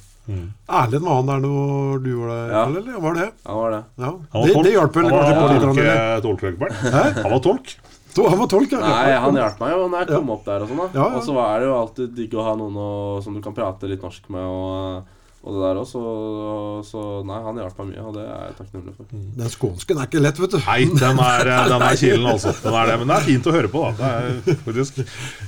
Erlend, 0.68 1.04
var 1.04 1.14
han 1.20 1.26
der 1.30 1.40
når 1.44 2.02
du 2.04 2.10
gjorde 2.12 2.34
det, 2.36 2.52
Ja. 2.54 2.64
eller? 2.68 2.98
Var 3.00 3.14
det? 3.14 3.28
Ja, 3.46 3.54
var 3.56 3.70
det. 3.70 3.84
Ja. 3.98 4.10
han 4.10 4.40
var 4.40 4.46
Det, 4.46 4.62
det 4.64 4.72
hjalp 4.76 4.96
vel 4.96 5.04
Han 5.04 5.12
var- 5.12 5.22
kanskje 5.24 5.40
på 5.40 5.46
han 5.46 5.54
litt? 5.54 5.62
var 5.64 6.20
tolk, 6.20 6.40
tolk, 6.40 7.22
Han 7.24 7.30
var 7.32 7.40
tolk. 7.40 7.76
To- 8.14 8.28
Han 8.28 8.38
var 8.38 8.46
tolk, 8.50 8.72
ja. 8.72 8.78
Nei, 8.80 9.12
han 9.22 9.34
hjalp 9.38 9.60
meg 9.60 9.70
jo 9.70 9.88
når 9.88 9.98
jeg 10.00 10.08
kom 10.16 10.30
opp 10.34 10.44
der 10.44 10.62
og 10.62 10.68
sånn, 10.68 10.76
da. 10.82 10.88
Ja, 10.98 11.08
ja. 11.10 11.16
Og 11.16 11.22
så 11.22 11.34
er 11.38 11.60
det 11.60 11.66
jo 11.68 11.74
alltid 11.80 12.14
digg 12.16 12.32
å 12.34 12.42
ha 12.44 12.54
noen 12.58 12.74
å, 12.74 13.22
som 13.22 13.34
du 13.34 13.40
kan 13.40 13.54
prate 13.54 13.86
litt 13.88 14.02
norsk 14.02 14.28
med, 14.34 14.42
og, 14.42 15.04
og 15.40 15.54
det 15.56 15.60
der 15.64 15.78
også. 15.80 16.00
Så, 16.00 16.90
så 16.90 17.02
nei, 17.28 17.38
han 17.44 17.60
hjalp 17.62 17.78
meg 17.80 17.92
mye, 17.92 18.02
og 18.04 18.16
det 18.16 18.24
er 18.26 18.42
jeg 18.50 18.56
takknemlig 18.58 18.96
for. 18.96 19.12
Den 19.40 19.52
skånsken 19.54 20.00
er 20.00 20.10
ikke 20.10 20.20
lett, 20.20 20.40
vet 20.42 20.56
du. 20.56 20.58
Nei, 20.66 20.80
den 20.92 21.22
er, 21.24 21.52
den 21.72 21.84
er 21.86 22.00
kilen, 22.00 22.26
altså. 22.34 22.52
Den 22.60 22.76
er 22.76 22.90
det. 22.90 22.98
Men 23.00 23.12
det 23.12 23.16
er 23.16 23.28
fint 23.30 23.48
å 23.48 23.54
høre 23.54 23.70
på, 23.72 23.86
da. 23.86 23.94
Det 23.96 24.10
er, 24.10 24.60
faktisk. 24.66 25.00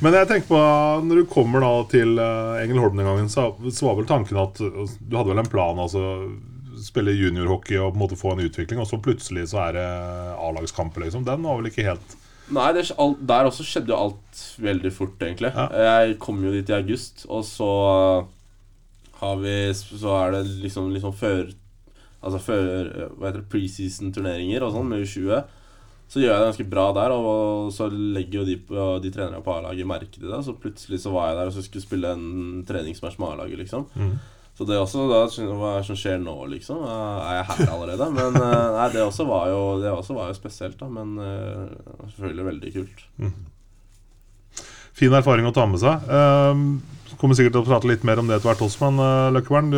Men 0.05 0.17
jeg 0.17 0.31
tenker 0.31 0.49
på, 0.49 0.63
når 1.11 1.21
du 1.21 1.29
kommer 1.33 1.67
da 1.67 1.75
til 1.93 2.17
Engel 2.17 2.73
Engelholm 2.73 2.97
den 2.97 3.11
gangen, 3.11 3.29
så, 3.33 3.51
var 3.85 4.01
vel 4.01 4.09
tanken 4.09 4.41
at 4.41 4.65
uh, 4.65 4.81
du 4.97 5.19
hadde 5.19 5.35
vel 5.35 5.43
en 5.45 5.53
plan, 5.53 5.79
altså 5.85 6.03
spille 6.83 7.15
juniorhockey 7.15 7.77
og 7.79 7.93
på 7.93 7.99
en 7.99 8.03
måte 8.03 8.19
få 8.19 8.33
en 8.33 8.43
utvikling, 8.47 8.81
og 8.83 8.89
så 8.89 8.99
plutselig 8.99 9.51
så 9.53 9.61
er 9.69 9.77
det 9.77 9.87
A-lagskamper, 10.41 11.05
liksom. 11.05 11.27
Den 11.29 11.45
var 11.47 11.61
vel 11.61 11.71
ikke 11.71 11.87
helt 11.87 12.19
Nei, 12.53 12.67
det, 12.75 12.89
alt, 13.01 13.21
der 13.29 13.49
også 13.49 13.65
skjedde 13.65 13.93
jo 13.93 13.99
alt 14.09 14.41
veldig 14.61 14.91
fort, 14.93 15.15
egentlig. 15.23 15.53
Ja. 15.55 15.69
Jeg 15.87 16.17
kom 16.21 16.43
jo 16.45 16.51
dit 16.53 16.69
i 16.69 16.75
august, 16.77 17.23
og 17.31 17.47
så 17.49 17.69
vi 19.41 19.57
Så 19.75 20.13
er 20.19 20.37
det 20.37 20.45
liksom, 20.63 20.93
liksom 20.95 21.17
før 21.17 21.51
Altså 22.23 22.39
før 22.39 22.91
Hva 23.17 23.29
heter 23.29 23.41
det 23.41 23.51
preseason-turneringer 23.51 24.63
og 24.63 24.77
sånn 24.77 24.91
med 24.91 25.03
U20. 25.03 25.43
Så 26.13 26.21
gjør 26.21 26.35
jeg 26.35 26.43
det 26.43 26.49
ganske 26.51 26.69
bra 26.69 26.85
der, 26.93 27.15
og 27.17 27.71
så 27.73 27.87
legger 27.89 28.43
jo 28.43 28.45
de, 28.45 28.57
de 29.01 29.11
trenerne 29.15 29.41
på 29.43 29.55
A-laget 29.55 29.89
merke 29.89 30.13
til 30.13 30.29
det. 30.29 30.43
Så 30.45 30.53
plutselig 30.61 31.01
så 31.03 31.11
var 31.15 31.31
jeg 31.31 31.39
der 31.39 31.51
og 31.51 31.57
så 31.57 31.65
skulle 31.65 31.83
spille 31.83 32.13
en 32.13 32.61
treningsmatch 32.69 33.17
med 33.19 33.33
A-laget, 33.33 33.63
liksom. 33.63 33.89
Så 34.53 34.67
det 34.69 34.77
også 34.77 35.07
da 35.09 35.23
Hva 35.57 35.71
er 35.73 35.81
det 35.81 35.89
som 35.89 35.97
skjer 35.97 36.21
nå, 36.21 36.35
liksom? 36.53 36.83
Er 36.85 37.39
jeg 37.39 37.47
her 37.49 37.73
allerede? 37.73 38.11
Men 38.13 38.37
uh, 38.37 38.77
nei, 38.77 38.89
det 38.93 39.07
også 39.07 39.25
var 39.27 39.49
jo, 39.49 39.63
det 39.81 39.91
også 39.91 40.19
var 40.19 40.29
jo 40.29 40.37
spesielt, 40.37 40.77
da. 40.79 40.91
Men 40.93 41.17
uh, 41.17 42.05
selvfølgelig 42.13 42.49
veldig 42.51 42.73
kult. 42.77 43.07
fin 44.93 45.17
erfaring 45.17 45.49
å 45.49 45.55
ta 45.57 45.65
med 45.67 45.81
seg. 45.81 46.13
Um, 46.13 46.67
kommer 47.23 47.39
sikkert 47.39 47.55
til 47.55 47.63
å 47.63 47.69
prate 47.71 47.89
litt 47.89 48.03
mer 48.05 48.19
om 48.21 48.27
det 48.29 48.35
etter 48.37 48.51
hvert 48.51 48.65
også, 48.67 48.83
men 48.91 48.99
uh, 49.01 49.31
Løkkevern, 49.37 49.71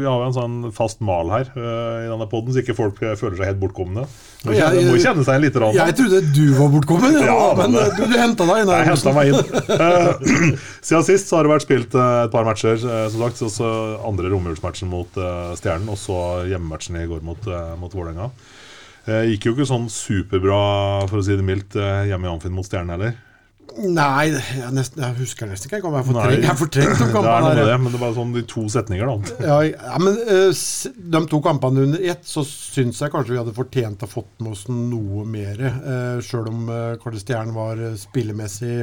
vi 0.00 0.06
har 0.08 0.22
jo 0.22 0.26
en 0.30 0.34
sånn 0.36 0.56
fast 0.74 1.02
mal 1.04 1.28
her 1.30 1.50
uh, 1.54 2.06
i 2.06 2.08
denne 2.08 2.26
poden, 2.32 2.54
så 2.56 2.62
ikke 2.64 2.74
folk 2.78 2.98
uh, 3.04 3.12
føler 3.20 3.36
seg 3.38 3.50
helt 3.52 3.60
bortkomne. 3.60 4.06
Må 4.46 4.54
kjenne, 4.56 4.82
må 4.88 4.96
kjenne 5.02 5.24
seg 5.26 5.40
litt 5.42 5.56
rann. 5.60 5.74
Jeg 5.76 5.94
trodde 5.98 6.20
du 6.32 6.42
var 6.56 6.68
bortkommen, 6.72 7.16
ja, 7.18 7.26
Ja, 7.28 7.46
men 7.58 7.74
men- 7.76 7.80
eh, 7.84 7.96
du, 7.98 8.04
du 8.08 8.16
henta 8.18 8.46
deg 8.48 8.60
inn. 8.64 8.72
Jeg 8.72 8.88
henta 8.88 9.14
meg 9.16 9.32
inn. 9.32 9.40
Eh, 9.76 10.52
siden 10.88 11.06
sist 11.08 11.28
så 11.30 11.38
har 11.40 11.46
det 11.48 11.52
vært 11.56 11.66
spilt 11.66 11.96
eh, 11.98 12.12
et 12.24 12.32
par 12.34 12.46
matcher. 12.48 12.78
eh, 12.78 13.04
som 13.12 13.24
sagt, 13.26 13.40
så- 13.42 13.50
så 13.52 13.72
Andre 14.08 14.30
romjulsmatchen 14.32 14.88
mot 14.88 15.18
eh, 15.18 15.52
Stjernen, 15.58 15.90
og 15.92 15.98
så 16.00 16.18
hjemmematchen 16.48 17.00
i 17.02 17.06
går 17.10 17.20
mot, 17.26 17.50
mot 17.82 17.92
Vålerenga. 17.98 18.30
Det 19.08 19.22
gikk 19.32 19.46
jo 19.48 19.52
ikke 19.56 19.66
sånn 19.70 19.86
superbra, 19.88 20.58
for 21.08 21.18
å 21.20 21.24
si 21.24 21.34
det 21.36 21.44
mildt, 21.46 21.74
eh, 21.80 22.06
hjemme 22.10 22.28
i 22.28 22.32
Amfinn 22.32 22.52
mot 22.56 22.66
Stjernen 22.68 22.94
heller. 22.96 23.14
Nei, 23.78 24.30
jeg, 24.32 24.70
nesten, 24.74 25.02
jeg 25.04 25.16
husker 25.20 25.46
nesten 25.50 25.68
ikke. 25.68 25.78
Jeg 25.78 25.94
har 25.94 26.06
fortrengt 26.06 26.46
jeg 26.46 26.58
fortrengt 26.58 26.98
de 26.98 27.08
Det 27.12 27.30
er 27.30 27.44
noe 27.44 27.54
med 27.54 27.68
det, 27.68 27.76
men 27.84 27.94
det 27.94 28.00
bare 28.02 28.16
sånn 28.16 28.32
de 28.34 28.42
to 28.48 28.64
setninger, 28.72 29.10
da. 29.10 29.36
Ja, 29.44 29.58
ja, 29.68 30.00
men 30.02 30.18
eh, 30.24 30.62
de 31.14 31.22
to 31.30 31.40
kampene 31.44 31.84
under 31.86 32.06
ett, 32.14 32.24
så 32.26 32.42
syns 32.48 33.02
jeg 33.04 33.12
kanskje 33.14 33.36
vi 33.36 33.40
hadde 33.42 33.54
fortjent 33.56 34.02
å 34.02 34.10
fått 34.10 34.32
med 34.42 34.54
oss 34.56 34.64
noe 34.72 35.26
mer. 35.28 35.60
Uh, 35.84 36.16
Sjøl 36.24 36.50
om 36.50 36.64
uh, 36.72 36.96
kanskje 37.02 37.22
Stjernen 37.26 37.54
var 37.56 37.78
eh, 37.82 37.94
spillemessig 38.00 38.80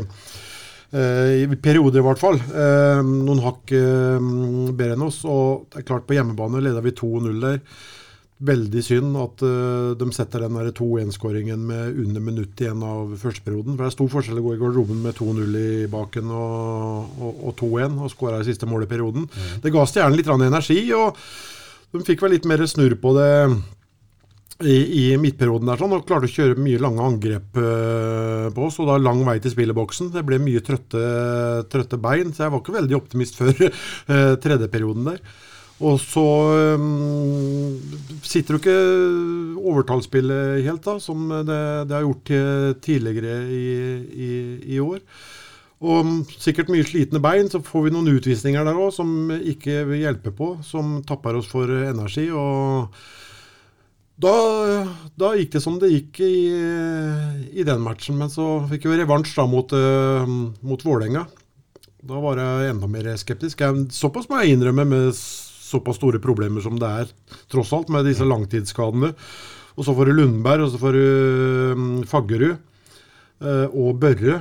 eh, 0.96 1.44
i 1.44 1.60
perioder 1.60 2.00
i 2.00 2.06
hvert 2.06 2.22
fall. 2.22 2.39
eh, 2.39 3.01
noen 3.04 3.44
hakk 3.44 3.75
eh, 3.75 4.32
bedre 4.72 4.96
enn 4.96 5.06
oss. 5.08 5.24
Og 5.27 5.68
det 5.74 5.82
er 5.84 5.89
klart, 5.89 6.08
på 6.08 6.18
hjemmebane 6.18 6.63
leda 6.63 6.84
vi 6.86 6.96
2-0 6.96 7.42
der. 7.44 7.60
Veldig 8.46 8.82
synd 8.84 9.18
at 9.18 9.44
uh, 9.46 9.94
de 9.98 10.08
setter 10.14 10.44
den 10.46 10.58
2-1-skåringen 10.78 11.62
med 11.70 12.00
under 12.04 12.24
minutt 12.24 12.62
igjen 12.62 12.84
av 12.86 13.16
førsteperioden. 13.22 13.75
For 13.75 13.86
Det 13.86 13.92
er 13.92 13.96
stor 13.96 14.12
forskjell 14.14 14.42
å 14.42 14.46
gå 14.46 14.56
i 14.56 14.62
garderoben 14.62 15.02
med 15.06 15.18
2-0 15.18 15.60
i 15.62 15.70
baken 15.92 16.34
og, 16.36 17.16
og, 17.20 17.40
og 17.50 17.56
2-1 17.62 18.02
og 18.06 18.12
skåre 18.14 18.42
i 18.44 18.50
siste 18.50 18.70
mål 18.70 18.86
i 18.86 18.92
perioden. 18.92 19.30
Det 19.64 19.74
ga 19.74 19.86
Stjernen 19.90 20.20
litt 20.20 20.30
energi, 20.36 20.82
og 20.98 21.18
de 21.96 22.04
fikk 22.06 22.25
vel 22.25 22.36
litt 22.36 22.50
mer 22.50 22.66
snurr 22.70 22.98
på 23.02 23.16
det 23.18 23.32
i, 24.64 24.75
i 25.12 25.18
midtperioden 25.20 25.68
der 25.68 25.80
sånn, 25.80 25.96
og 25.98 26.06
klarte 26.08 26.30
å 26.30 26.32
kjøre 26.32 26.62
mye 26.64 26.80
lange 26.80 27.04
angrep 27.04 27.58
uh, 27.60 28.48
på 28.56 28.70
oss, 28.70 28.78
og 28.80 28.88
da 28.88 29.00
lang 29.02 29.25
vei 29.28 29.36
til 29.44 29.52
spilleboksen. 29.52 30.14
Det 30.14 30.24
ble 30.28 30.40
mye 30.44 30.64
trøtte, 30.64 31.02
trøtte 31.72 32.00
bein, 32.00 32.32
så 32.32 32.46
jeg 32.46 32.54
var 32.54 32.64
ikke 32.64 32.78
veldig 32.78 32.98
optimist 33.00 33.42
før 33.42 33.52
uh, 33.68 34.34
tredje 34.46 34.72
perioden 34.72 35.12
der. 35.12 35.20
Og 35.84 35.98
så 36.00 36.24
um, 36.79 37.75
sitter 38.24 38.55
jo 38.55 38.62
ikke 38.62 38.75
overtallsspillet 39.60 40.63
helt, 40.63 40.86
da, 40.86 40.96
som 41.03 41.27
det, 41.27 41.63
det 41.89 41.98
har 41.98 42.05
gjort 42.05 42.32
eh, 42.32 42.70
tidligere 42.86 43.41
i, 43.51 43.65
i, 44.15 44.29
i 44.77 44.79
år. 44.79 45.01
Og 45.84 46.08
um, 46.08 46.13
sikkert 46.39 46.72
mye 46.72 46.86
slitne 46.88 47.20
bein, 47.20 47.51
så 47.51 47.60
får 47.60 47.89
vi 47.89 47.91
noen 47.91 48.13
utvisninger 48.13 48.63
der 48.63 48.79
òg 48.79 48.94
som 48.96 49.34
ikke 49.36 49.84
vil 49.91 50.05
hjelpe 50.05 50.32
på, 50.36 50.53
som 50.63 51.01
tapper 51.08 51.41
oss 51.41 51.51
for 51.51 51.67
eh, 51.67 51.89
energi. 51.91 52.29
og 52.32 52.96
da, 54.15 54.32
da 55.20 55.34
gikk 55.36 55.58
det 55.58 55.60
som 55.60 55.75
det 55.75 55.89
gikk 55.91 56.22
i, 56.24 56.36
i 57.51 57.65
den 57.67 57.82
matchen, 57.84 58.15
men 58.15 58.32
så 58.32 58.62
fikk 58.70 58.88
vi 58.88 59.01
revansj 59.01 59.34
da 59.36 59.44
mot, 59.51 59.75
uh, 59.75 60.24
mot 60.63 60.88
Vålerenga. 60.88 61.25
Da 62.05 62.22
var 62.24 62.39
jeg 62.39 62.72
enda 62.72 62.88
mer 62.88 63.10
skeptisk. 63.20 63.60
Jeg, 63.60 63.89
såpass 63.91 64.29
må 64.32 64.39
jeg 64.39 64.55
innrømme 64.55 64.86
med 64.88 65.20
såpass 65.66 66.00
store 66.00 66.22
problemer 66.24 66.64
som 66.64 66.80
det 66.82 66.94
er, 67.02 67.12
tross 67.52 67.74
alt, 67.76 67.92
med 67.94 68.08
disse 68.08 68.28
langtidsskadene. 68.28 69.14
Og 69.76 69.84
så 69.84 69.96
får 69.96 70.10
du 70.10 70.16
Lundberg, 70.20 70.66
og 70.66 70.72
så 70.72 70.80
får 70.80 70.96
du 70.96 71.06
um, 71.76 71.86
Faggerud 72.08 72.52
eh, 72.54 73.68
og 73.74 73.98
Børre. 74.00 74.40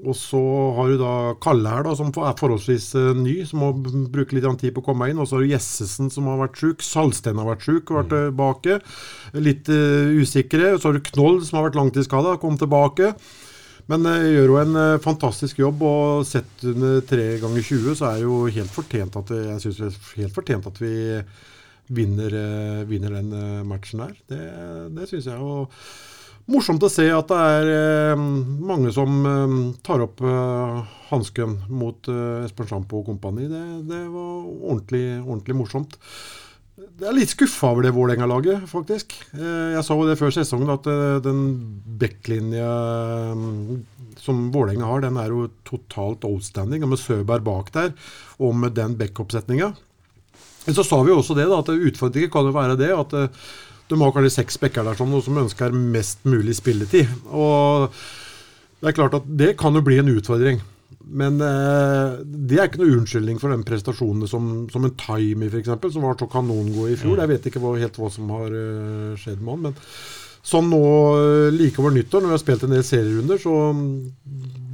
Og 0.00 0.16
så 0.16 0.40
har 0.76 0.88
du 0.88 0.96
da 1.00 1.14
Kalle 1.44 1.72
her, 1.72 1.84
da, 1.84 1.92
som 1.96 2.08
er 2.12 2.36
forholdsvis 2.38 2.86
eh, 2.96 3.10
ny, 3.16 3.34
som 3.48 3.60
må 3.64 3.70
bruke 4.12 4.36
litt 4.36 4.48
tid 4.62 4.74
på 4.76 4.82
å 4.84 4.86
komme 4.90 5.10
inn. 5.10 5.20
Og 5.20 5.28
så 5.28 5.36
har 5.36 5.44
du 5.44 5.52
Jessesen, 5.52 6.08
som 6.12 6.28
har 6.30 6.40
vært 6.40 6.60
sjuk. 6.60 6.84
Salsten 6.84 7.40
har 7.40 7.48
vært 7.48 7.66
sjuk 7.68 7.92
og 7.92 8.02
vært 8.02 8.14
tilbake. 8.14 8.80
Litt 9.36 9.68
eh, 9.72 10.16
usikre. 10.20 10.74
Så 10.76 10.88
har 10.88 10.96
du 10.96 11.04
Knoll, 11.12 11.40
som 11.44 11.60
har 11.60 11.68
vært 11.68 11.80
langtidsskada, 11.80 12.38
kom 12.40 12.56
tilbake. 12.60 13.14
Men 13.90 14.06
eh, 14.06 14.26
gjør 14.36 14.52
jo 14.52 14.58
en 14.60 14.76
eh, 14.78 14.98
fantastisk 15.02 15.58
jobb, 15.62 15.82
og 15.86 16.26
sett 16.28 16.66
under 16.70 17.00
3 17.10 17.30
ganger 17.42 17.64
20 17.66 17.96
så 17.98 18.10
er 18.10 18.20
det 18.20 18.28
jo 18.28 18.42
helt 18.58 18.74
fortjent 18.74 19.16
at 19.18 19.32
jeg 19.34 19.62
synes 19.64 19.80
det 19.80 19.88
er 19.90 20.20
helt 20.24 20.36
fortjent 20.36 20.68
at 20.70 20.78
vi 20.82 20.94
vinner, 21.90 22.36
eh, 22.38 22.84
vinner 22.86 23.18
den 23.18 23.32
eh, 23.34 23.62
matchen 23.66 24.04
der. 24.04 24.14
Det, 24.30 24.40
det 24.96 25.08
syns 25.10 25.26
jeg. 25.30 25.40
Og 25.42 25.72
morsomt 26.50 26.86
å 26.86 26.90
se 26.92 27.08
at 27.14 27.30
det 27.30 27.40
er 27.56 27.70
eh, 27.74 28.26
mange 28.70 28.92
som 28.94 29.18
eh, 29.26 29.56
tar 29.86 30.04
opp 30.06 30.22
eh, 30.22 30.78
hansken 31.10 31.58
mot 31.68 32.10
eh, 32.10 32.44
Espen 32.46 32.70
Sjampo 32.70 33.02
og 33.02 33.10
kompani. 33.10 33.48
Det, 33.50 33.64
det 33.90 34.04
var 34.12 34.36
ordentlig, 34.46 35.04
ordentlig 35.24 35.58
morsomt. 35.64 35.98
Jeg 36.80 37.08
er 37.10 37.16
litt 37.16 37.32
skuffa 37.32 37.70
over 37.74 37.84
det 37.84 37.92
Vålerenga-laget, 37.92 38.64
faktisk. 38.70 39.12
Eh, 39.36 39.74
Jeg 39.74 39.84
sa 39.84 39.96
jo 39.96 40.06
det 40.08 40.16
før 40.20 40.32
sesongen, 40.32 40.70
at 40.72 40.86
eh, 40.88 41.18
den 41.24 41.40
backlinja 42.00 42.70
mm, 43.36 43.82
som 44.20 44.46
Vålerenga 44.54 44.88
har, 44.88 45.02
den 45.04 45.18
er 45.20 45.32
jo 45.32 45.48
totalt 45.68 46.24
outstanding. 46.24 46.84
Og 46.84 46.92
med 46.94 47.02
Søberg 47.02 47.44
bak 47.44 47.72
der, 47.76 47.92
og 48.40 48.56
med 48.56 48.76
den 48.78 48.96
backoppsetninga. 49.00 49.74
Så 50.70 50.84
sa 50.86 51.02
vi 51.02 51.12
jo 51.12 51.18
også 51.20 51.36
det, 51.36 51.48
da, 51.50 51.60
at 51.60 51.72
utfordringen 51.72 52.32
kan 52.32 52.48
jo 52.48 52.56
være 52.56 52.78
det 52.80 52.90
at 52.96 53.16
eh, 53.18 53.44
de 53.90 53.98
har 54.00 54.12
kanskje 54.14 54.36
seks 54.38 54.60
backer 54.62 54.86
der 54.86 54.96
sånn, 54.96 55.16
som 55.24 55.40
ønsker 55.42 55.74
mest 55.74 56.24
mulig 56.28 56.54
spilletid. 56.60 57.10
Og 57.28 57.90
det 58.80 58.92
er 58.92 58.96
klart 58.96 59.16
at 59.18 59.26
det 59.26 59.56
kan 59.60 59.76
jo 59.76 59.84
bli 59.84 59.98
en 60.00 60.12
utfordring. 60.14 60.60
Men 61.08 61.40
eh, 61.40 62.20
det 62.24 62.58
er 62.58 62.68
ikke 62.68 62.82
noe 62.82 62.96
unnskyldning 62.98 63.40
for 63.40 63.52
den 63.52 63.64
prestasjonen 63.66 64.28
som, 64.30 64.50
som 64.72 64.84
en 64.86 64.96
Taimi 65.00 65.48
f.eks., 65.48 65.72
som 65.94 66.04
var 66.04 66.18
så 66.20 66.28
kanongod 66.30 66.92
i 66.92 66.98
fjor. 67.00 67.22
Jeg 67.22 67.32
vet 67.32 67.48
ikke 67.50 67.62
hva, 67.62 67.76
helt 67.80 67.96
hva 67.98 68.10
som 68.12 68.30
har 68.36 68.52
uh, 68.52 69.16
skjedd 69.18 69.40
med 69.40 69.54
han. 69.54 69.62
Men 69.68 69.78
sånn 70.50 70.70
nå 70.72 70.82
eh, 71.18 71.48
like 71.52 71.80
over 71.82 71.94
nyttår, 71.96 72.22
når 72.22 72.32
vi 72.32 72.36
har 72.36 72.42
spilt 72.44 72.66
en 72.66 72.74
del 72.76 72.84
serierunder, 72.86 73.40
så 73.40 73.56
mm, 73.76 73.90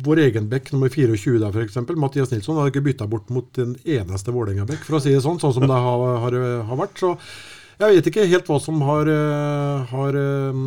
vår 0.07 0.23
egen 0.27 0.47
bekk 0.51 0.71
nummer 0.75 0.93
24 0.93 1.41
der 1.43 1.55
f.eks., 1.55 1.81
Mathias 1.99 2.35
Nilsson, 2.35 2.59
har 2.61 2.71
ikke 2.71 2.85
bytta 2.87 3.09
bort 3.11 3.31
mot 3.35 3.49
den 3.59 3.75
eneste 3.83 4.35
Vålerenga-bekk, 4.35 4.85
for 4.87 4.99
å 4.99 5.03
si 5.03 5.15
det 5.15 5.25
sånn, 5.25 5.41
sånn 5.43 5.57
som 5.57 5.67
det 5.67 5.83
har, 5.89 6.07
har, 6.27 6.39
har 6.69 6.83
vært. 6.83 7.03
så 7.03 7.17
jeg 7.77 7.99
vet 7.99 8.07
ikke 8.09 8.25
helt 8.31 8.47
hva 8.49 8.57
som 8.63 8.79
har, 8.89 9.09
eh, 9.13 9.83
har, 9.91 10.17
eh, 10.17 10.61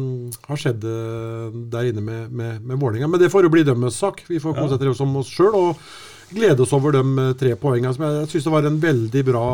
har 0.46 0.60
skjedd 0.62 0.84
eh, 0.86 1.58
der 1.74 1.90
inne 1.90 2.04
med, 2.06 2.30
med, 2.30 2.62
med 2.62 2.78
Vålerenga. 2.78 3.10
Men 3.10 3.22
det 3.22 3.32
får 3.34 3.48
jo 3.48 3.54
bli 3.56 3.66
deres 3.66 3.98
sak. 3.98 4.22
Vi 4.30 4.42
får 4.42 4.54
konsentrere 4.54 4.94
oss 4.94 5.02
om 5.02 5.18
oss 5.18 5.32
sjøl 5.34 5.58
og 5.58 5.82
glede 6.30 6.62
oss 6.62 6.74
over 6.78 6.94
de 6.94 7.32
tre 7.40 7.56
poengene. 7.58 7.96
Som 7.96 8.06
jeg 8.06 8.30
syns 8.30 8.46
det 8.46 8.54
var 8.54 8.70
en 8.70 8.78
veldig 8.84 9.24
bra, 9.26 9.48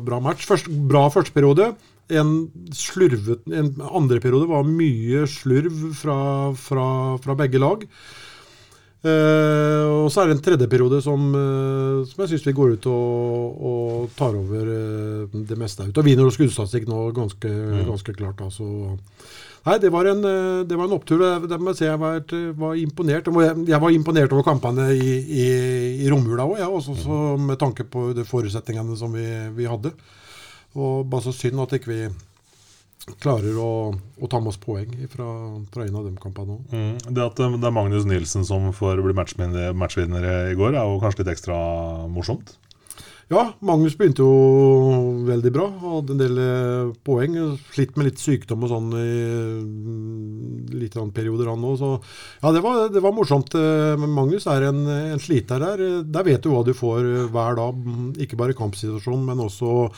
bra 0.00 0.22
match. 0.24 0.48
Først, 0.48 0.72
bra 0.88 1.04
første 1.12 1.36
periode. 1.36 1.74
En 2.12 2.32
slurvet 2.74 3.44
En 3.46 3.68
andre 3.92 4.18
periode 4.20 4.48
var 4.50 4.64
mye 4.66 5.26
slurv 5.30 5.92
fra, 6.00 6.18
fra, 6.56 6.86
fra 7.20 7.36
begge 7.36 7.60
lag. 7.60 7.84
Eh, 9.02 9.84
og 10.04 10.12
så 10.14 10.22
er 10.22 10.30
det 10.30 10.36
en 10.36 10.42
tredje 10.46 10.68
periode 10.70 11.00
som, 11.02 11.22
uh, 11.34 12.02
som 12.06 12.20
jeg 12.22 12.30
syns 12.30 12.44
vi 12.46 12.54
går 12.54 12.76
ut 12.76 12.84
og, 12.86 13.64
og 13.66 14.12
tar 14.14 14.36
over 14.38 14.68
uh, 14.68 15.40
det 15.48 15.58
meste 15.58 15.88
ut. 15.88 15.98
Og 15.98 16.06
vinner 16.06 16.28
og 16.28 16.34
skuddstatistikk 16.34 16.86
nå 16.90 17.08
ganske, 17.16 17.50
ganske 17.88 18.14
klart. 18.14 18.38
Da, 18.38 18.50
så. 18.54 18.68
Nei, 19.66 19.76
det 19.82 19.92
var 19.94 20.08
en, 20.10 20.22
det 20.66 20.78
var 20.78 20.88
en 20.88 20.96
opptur. 20.96 21.22
Det, 21.46 21.58
må 21.58 21.70
jeg 21.70 21.80
si 21.80 21.86
jeg 21.86 21.98
var, 22.02 22.22
var 22.58 22.78
imponert. 22.78 23.30
Jeg, 23.30 23.82
var 23.84 23.94
imponert 23.94 24.34
over 24.34 24.46
kampene 24.46 24.88
i, 24.94 25.12
i, 25.22 25.44
i 26.02 26.10
romjula 26.10 26.48
òg, 26.50 26.56
ja, 26.58 26.66
også, 26.66 26.96
så 26.98 27.18
med 27.38 27.60
tanke 27.60 27.86
på 27.86 28.08
de 28.16 28.26
forutsetningene 28.26 28.98
som 28.98 29.14
vi, 29.14 29.26
vi 29.54 29.70
hadde. 29.70 29.94
Og 30.74 31.06
bare 31.06 31.28
så 31.28 31.34
synd 31.36 31.62
at 31.62 31.76
ikke 31.78 31.92
vi 31.92 32.02
klarer 33.22 33.56
å, 33.58 33.70
å 33.92 34.30
ta 34.30 34.40
med 34.40 34.52
oss 34.52 34.60
poeng 34.62 34.90
fra, 35.12 35.28
fra 35.74 35.86
en 35.86 36.00
av 36.00 36.08
de 36.08 36.16
kampene 36.22 36.56
òg. 36.58 36.74
Mm. 36.74 37.14
Det 37.16 37.24
at 37.24 37.42
eh, 37.42 37.56
det 37.58 37.68
er 37.68 37.78
Magnus 37.78 38.08
Nilsen 38.08 38.46
som 38.48 38.70
får 38.76 39.02
bli 39.04 39.16
matchvinner, 39.18 40.28
i 40.52 40.58
går, 40.58 40.76
er 40.76 40.86
jo 40.86 41.00
kanskje 41.02 41.24
litt 41.24 41.32
ekstra 41.36 41.56
morsomt? 42.12 42.56
Ja, 43.32 43.46
Magnus 43.64 43.94
begynte 43.96 44.24
jo 44.26 45.22
veldig 45.24 45.52
bra. 45.54 45.66
Hadde 45.80 46.12
en 46.12 46.20
del 46.20 46.40
eh, 46.42 46.90
poeng. 47.06 47.36
Slitt 47.72 47.94
med 47.96 48.10
litt 48.10 48.20
sykdom 48.20 48.66
og 48.66 48.72
sånn 48.72 48.90
i 48.98 49.12
mm, 49.62 50.74
litt 50.76 50.98
perioder, 51.16 51.48
han 51.48 51.64
òg. 51.64 51.78
Så 51.80 51.92
ja, 52.42 52.52
det 52.52 52.60
var, 52.64 52.82
det 52.92 53.00
var 53.04 53.14
morsomt. 53.16 53.56
eh, 53.56 53.94
Men 54.02 54.12
Magnus 54.12 54.44
er 54.52 54.68
en, 54.68 54.82
en 55.14 55.22
sliter 55.22 55.64
der. 55.64 56.02
Der 56.04 56.28
vet 56.28 56.44
du 56.44 56.50
hva 56.52 56.60
du 56.66 56.74
får 56.76 57.08
hver 57.32 57.56
dag. 57.56 57.80
Ikke 58.20 58.36
bare 58.40 58.52
i 58.52 58.58
kampsituasjonen, 58.58 59.24
men 59.30 59.40
også 59.46 59.88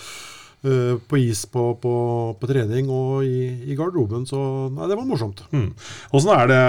eh, 0.64 0.94
på 1.08 1.20
is 1.20 1.44
på, 1.50 1.64
på, 1.80 1.94
på 2.40 2.50
trening 2.50 2.90
og 2.92 3.24
i, 3.26 3.48
i 3.70 3.76
garderoben. 3.78 4.24
Så 4.28 4.38
nei, 4.74 4.88
det 4.90 4.98
var 4.98 5.06
morsomt. 5.08 5.44
Mm. 5.54 5.70
Åssen 6.14 6.32
er 6.34 6.50
det, 6.50 6.62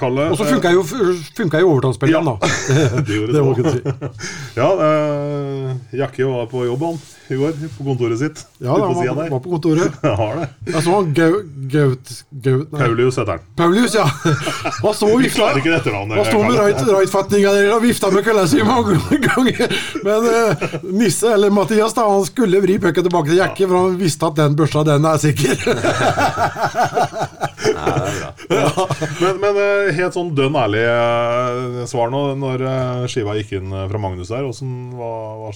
Kalle? 0.00 0.28
Og 0.30 0.38
så 0.40 0.48
funka 0.48 0.72
jo, 0.74 0.84
funka 0.84 1.62
jo 1.62 1.72
overtallsspilleren, 1.74 2.30
da. 2.30 2.36
Det 3.06 3.16
gjorde 3.16 3.32
det 3.36 3.44
må 3.44 3.54
jeg 3.54 3.62
kunne 3.62 3.74
si. 3.76 3.82
Ja, 4.60 4.68
eh, 4.86 5.49
Jakke 5.90 6.24
var 6.24 6.46
på 6.46 6.64
jobb, 6.66 6.82
han. 6.86 6.98
i 7.28 7.36
går 7.38 7.56
på 7.76 7.84
kontoret 7.84 8.18
sitt. 8.20 8.44
Ja, 8.62 8.70
han 8.70 8.80
da, 8.80 9.14
var, 9.14 9.30
var 9.30 9.40
på 9.42 9.50
kontoret. 9.50 9.96
Jeg 10.06 10.16
har 10.20 10.36
det. 10.38 10.46
Jeg 10.70 10.82
så 10.86 10.94
han 10.94 11.08
Gaut 11.16 11.48
Gaut... 11.72 12.12
Gaut. 12.44 12.70
Paulius 12.70 13.18
heter 13.18 13.32
han. 13.32 13.42
Paulius, 13.58 13.94
ja. 13.94 14.04
Han 14.82 14.94
sto 14.94 15.08
og 15.10 15.18
Vi 15.18 15.26
vifta. 15.26 15.50
ikke 15.58 15.72
dette 15.72 15.90
navnet. 15.94 16.20
Han 16.20 16.28
sto 16.28 16.42
med 16.44 16.58
right, 16.58 16.80
right-fatninga 16.86 17.52
der 17.56 17.72
og 17.74 17.82
vifta 17.84 18.10
med 18.14 18.24
kølla 18.26 18.46
si 18.50 18.62
mange 18.66 18.98
ganger. 19.26 19.76
Men 20.06 20.30
uh, 20.30 20.78
Nisse, 20.94 21.34
eller 21.34 21.50
Mathias, 21.54 21.94
da, 21.98 22.06
han 22.06 22.24
skulle 22.28 22.62
vri 22.62 22.78
pucken 22.82 23.06
tilbake 23.06 23.32
til 23.32 23.40
Jakke, 23.42 23.66
for 23.66 23.76
han 23.82 23.98
visste 24.00 24.30
at 24.30 24.38
den 24.40 24.58
børsa, 24.58 24.86
den 24.86 25.10
er 25.10 25.22
sikker. 25.22 25.54
Men, 29.20 29.38
men 29.42 29.58
eh, 29.60 29.90
helt 29.96 30.16
sånn 30.16 30.30
dønn 30.36 30.56
ærlig 30.58 30.82
eh, 30.86 31.80
svar 31.90 32.10
nå. 32.12 32.22
Når 32.40 32.64
eh, 32.66 33.06
skiva 33.12 33.34
gikk 33.38 33.52
inn 33.60 33.72
fra 33.90 34.00
Magnus 34.02 34.30
der, 34.32 34.46
hvordan, 34.46 34.74
hva, 34.98 35.10
hva, 35.42 35.50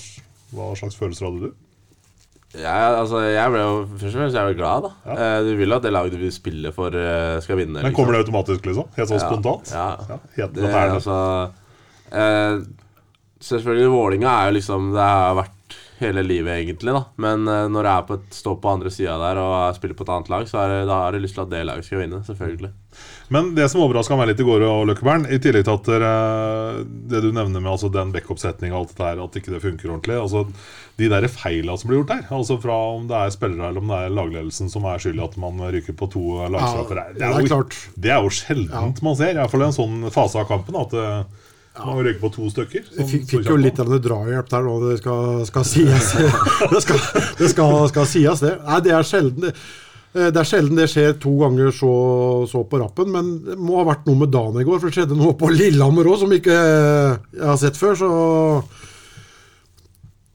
hva 0.54 0.68
slags 0.78 0.98
følelser 1.00 1.28
hadde 1.28 1.48
du? 1.48 1.54
Ja, 2.54 2.74
altså, 3.00 3.18
jeg 3.26 3.50
ble 3.50 3.62
jo 3.64 3.78
først 3.96 4.12
og 4.12 4.20
fremst 4.20 4.36
jeg 4.38 4.50
ble 4.52 4.58
glad, 4.60 4.84
da. 4.86 4.92
Ja. 5.08 5.16
Eh, 5.24 5.38
du 5.48 5.52
vil 5.58 5.72
jo 5.74 5.78
at 5.80 5.86
det 5.88 5.94
laget 5.94 6.14
du 6.14 6.20
vil 6.22 6.34
spille 6.34 6.70
for, 6.76 6.94
skal 7.42 7.58
vinne. 7.58 7.82
Men 7.82 7.96
Kommer 7.96 8.14
det 8.14 8.22
automatisk, 8.26 8.68
liksom? 8.70 8.92
Helt 8.98 9.10
sånn 9.10 9.18
Ja, 9.22 9.26
spontant? 9.32 9.74
ja. 9.74 10.20
helt 10.36 10.54
Det, 10.60 10.70
altså, 10.84 11.18
eh, 12.14 12.60
selvfølgelig, 13.50 13.90
Vålinga 13.96 14.36
er 14.38 14.52
jo 14.52 14.56
liksom 14.60 14.92
Det 14.94 15.08
har 15.10 15.34
vært 15.40 15.53
hele 16.06 16.24
livet, 16.26 16.52
egentlig, 16.54 16.94
da. 16.94 17.02
Men 17.20 17.48
uh, 17.48 17.66
når 17.72 17.88
jeg 17.88 17.94
er 17.94 18.08
på 18.08 18.18
et, 18.20 18.30
står 18.36 18.60
på 18.62 18.72
andre 18.76 18.92
sida 18.94 19.16
der 19.20 19.40
og 19.42 19.76
spiller 19.78 19.98
på 19.98 20.06
et 20.06 20.14
annet 20.14 20.32
lag, 20.32 20.48
så 20.50 20.62
er 20.62 20.72
det, 20.72 20.80
da 20.90 21.02
har 21.02 21.16
jeg 21.16 21.26
lyst 21.26 21.38
til 21.38 21.44
at 21.46 21.52
det 21.52 21.66
laget 21.68 21.88
skal 21.88 22.04
vinne. 22.04 22.22
Selvfølgelig. 22.26 22.72
Men 23.34 23.54
det 23.56 23.66
som 23.72 23.82
overraska 23.82 24.16
meg 24.18 24.28
litt 24.30 24.40
i 24.42 24.46
går, 24.46 24.62
og 24.68 24.84
Løkkebern, 24.90 25.24
i 25.32 25.40
tillegg 25.42 25.64
til 25.66 25.74
at 25.74 25.88
dere, 25.88 26.10
det 27.10 27.22
du 27.24 27.30
nevner 27.34 27.62
med 27.62 27.72
altså 27.72 27.90
den 27.92 28.12
backup-setninga 28.14 28.76
og 28.76 28.84
alt 28.84 28.92
det 28.92 29.00
der, 29.04 29.22
at 29.24 29.38
ikke 29.40 29.54
det 29.54 29.62
funker 29.64 29.90
ordentlig 29.90 30.18
altså 30.20 30.44
De 31.00 31.08
der 31.10 31.26
feila 31.32 31.74
som 31.80 31.90
blir 31.90 32.02
gjort 32.02 32.12
der, 32.12 32.26
altså 32.36 32.58
fra 32.62 32.76
om 32.94 33.08
det 33.10 33.18
er 33.18 33.32
spillere 33.34 33.72
eller 33.72 33.82
om 33.82 33.90
det 33.90 34.00
er 34.04 34.14
lagledelsen 34.14 34.70
som 34.70 34.86
er 34.86 35.02
skyld 35.02 35.18
i 35.18 35.24
at 35.24 35.38
man 35.40 35.58
ryker 35.74 35.96
på 35.98 36.10
to 36.12 36.24
lagstraffer, 36.54 37.00
Ja, 37.00 37.08
det, 37.16 37.24
det 37.96 38.12
er 38.12 38.20
jo, 38.20 38.28
det 38.28 38.36
sjeldent 38.44 39.02
man 39.02 39.18
ser. 39.18 39.34
Iallfall 39.34 39.64
i 39.64 39.68
en 39.70 39.76
sånn 39.76 39.98
fase 40.14 40.38
av 40.38 40.46
kampen. 40.50 40.78
At 40.78 40.94
eh, 40.94 41.50
man 41.82 41.98
røyker 42.06 42.20
på 42.22 42.28
to 42.36 42.48
stykker. 42.52 42.84
Jeg 42.98 43.06
fikk, 43.10 43.24
fikk 43.32 43.48
jo 43.50 43.56
litt 43.58 43.80
av 43.82 43.88
en 43.90 44.02
drahjelp 44.04 44.50
der 44.52 44.62
nå, 44.68 44.74
det 44.88 44.98
skal, 45.00 45.40
skal 45.48 45.64
sies. 45.66 46.12
Det 46.74 46.82
skal, 46.84 47.00
det 47.40 47.48
skal, 47.50 47.74
skal 47.90 48.06
sies, 48.06 48.44
det. 48.44 48.52
Nei, 48.68 48.78
det 48.86 48.92
er 48.94 49.08
sjelden 49.08 49.48
det. 49.48 49.52
Eh, 50.14 50.28
Det 50.30 50.38
er 50.38 50.46
sjelden 50.46 50.78
det 50.78 50.86
skjer 50.92 51.16
to 51.18 51.32
ganger 51.40 51.72
så, 51.74 51.90
så 52.46 52.62
på 52.70 52.78
rappen, 52.78 53.10
men 53.10 53.32
det 53.48 53.56
må 53.58 53.80
ha 53.80 53.88
vært 53.90 54.06
noe 54.06 54.20
med 54.22 54.30
dagen 54.30 54.60
i 54.62 54.66
går. 54.68 54.78
For 54.78 54.86
det 54.92 55.00
skjedde 55.00 55.18
noe 55.18 55.34
på 55.40 55.50
Lillehammer 55.50 56.06
òg 56.12 56.20
som 56.22 56.34
ikke 56.38 56.54
eh, 56.54 57.18
jeg 57.40 57.46
har 57.50 57.58
sett 57.64 57.80
før. 57.80 57.98
Så 57.98 58.10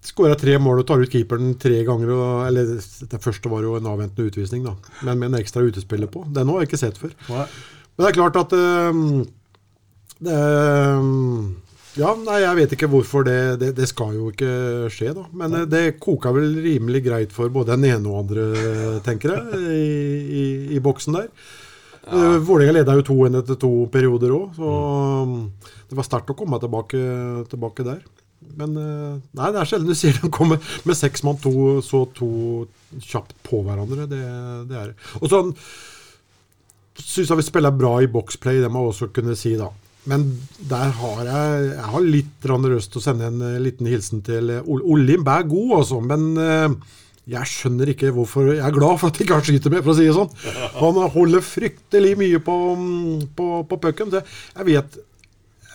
skåra 0.09 0.35
tre 0.39 0.55
mål 0.59 0.81
og 0.81 0.87
tar 0.89 1.01
ut 1.03 1.11
keeperen 1.13 1.53
tre 1.61 1.81
ganger. 1.87 2.11
Og, 2.15 2.29
eller 2.49 2.75
det 3.13 3.19
første 3.23 3.51
var 3.51 3.63
jo 3.63 3.75
en 3.79 3.87
avventende 3.91 4.27
utvisning, 4.31 4.63
da. 4.67 4.75
Men 5.07 5.19
med 5.21 5.31
en 5.33 5.39
ekstra 5.41 5.63
utespiller 5.63 6.09
på. 6.11 6.25
Den 6.35 6.49
har 6.51 6.63
jeg 6.63 6.71
ikke 6.71 6.83
sett 6.83 6.99
før. 6.99 7.13
Men 7.29 8.03
det 8.03 8.09
er 8.11 8.17
klart 8.19 8.39
at 8.39 8.53
det, 8.55 8.65
Ja, 11.99 12.11
nei, 12.15 12.41
jeg 12.43 12.57
vet 12.59 12.73
ikke 12.75 12.89
hvorfor 12.91 13.25
det, 13.27 13.39
det 13.61 13.71
Det 13.77 13.87
skal 13.89 14.13
jo 14.17 14.29
ikke 14.31 14.51
skje, 14.93 15.13
da. 15.17 15.25
Men 15.35 15.55
eh, 15.57 15.65
det 15.69 15.99
koka 16.01 16.31
vel 16.35 16.53
rimelig 16.63 17.03
greit 17.07 17.33
for 17.35 17.51
både 17.53 17.75
den 17.75 17.89
ene 17.89 18.11
og 18.11 18.21
andre, 18.23 18.45
tenker 19.05 19.33
jeg, 19.35 19.59
i, 19.59 19.89
i, 20.41 20.45
i 20.77 20.83
boksen 20.83 21.17
der. 21.17 21.27
Ja. 22.09 22.37
Vålerenga 22.41 22.79
leda 22.79 22.95
jo 22.97 23.05
2-1 23.05 23.41
etter 23.41 23.57
to 23.59 23.71
perioder 23.93 24.31
òg, 24.33 24.55
så 24.57 24.69
mm. 25.29 25.35
det 25.91 25.97
var 25.99 26.07
sterkt 26.07 26.31
å 26.33 26.37
komme 26.37 26.57
tilbake, 26.61 27.01
tilbake 27.51 27.85
der. 27.85 27.99
Men 28.59 28.77
eh, 28.79 29.19
nei, 29.37 29.51
det 29.53 29.61
er 29.61 29.69
sjelden 29.69 29.91
du 29.91 29.97
sier 29.97 30.15
de 30.15 30.31
kommer 30.33 30.61
med 30.87 30.97
seks 30.97 31.25
mann 31.27 31.37
to, 31.43 31.53
så 31.85 32.05
to 32.15 32.29
kjapt 33.03 33.35
på 33.45 33.61
hverandre. 33.65 34.07
Det, 34.09 34.23
det 34.69 34.79
er 34.79 34.91
det. 34.91 34.97
Og 35.19 35.29
sånn 35.31 35.53
syns 36.99 37.29
jeg 37.29 37.39
vi 37.39 37.45
spiller 37.47 37.75
bra 37.75 37.93
i 38.03 38.09
boxplay, 38.11 38.59
det 38.63 38.71
må 38.71 38.83
jeg 38.83 38.93
også 38.93 39.11
kunne 39.15 39.37
si, 39.39 39.53
da. 39.59 39.69
Men 40.07 40.23
der 40.69 40.93
har 40.95 41.27
jeg, 41.27 41.65
jeg 41.73 41.89
har 41.93 42.05
litt 42.05 42.47
røst 42.47 42.93
til 42.93 43.01
å 43.01 43.03
sende 43.03 43.27
en 43.27 43.43
eh, 43.43 43.59
liten 43.61 43.89
hilsen 43.89 44.23
til 44.25 44.53
eh, 44.53 44.63
Bær, 44.63 44.85
Olimb 44.93 45.27
er 45.27 45.43
god, 45.49 45.73
altså, 45.81 45.99
men 45.99 46.29
eh, 46.39 46.95
jeg 47.29 47.51
skjønner 47.51 47.91
ikke 47.91 48.13
hvorfor 48.15 48.53
Jeg 48.55 48.63
er 48.65 48.73
glad 48.73 48.95
for 49.01 49.11
at 49.11 49.19
ikke 49.21 49.35
har 49.37 49.45
skyter 49.45 49.73
med, 49.73 49.83
for 49.83 49.93
å 49.93 49.97
si 49.99 50.07
det 50.07 50.15
sånn. 50.15 50.31
Han 50.79 50.97
holder 51.13 51.45
fryktelig 51.45 52.15
mye 52.17 52.39
på, 52.41 52.55
på, 53.37 53.49
på 53.69 53.79
pucken. 53.83 54.15
Jeg 54.15 54.65
vet, 54.65 54.97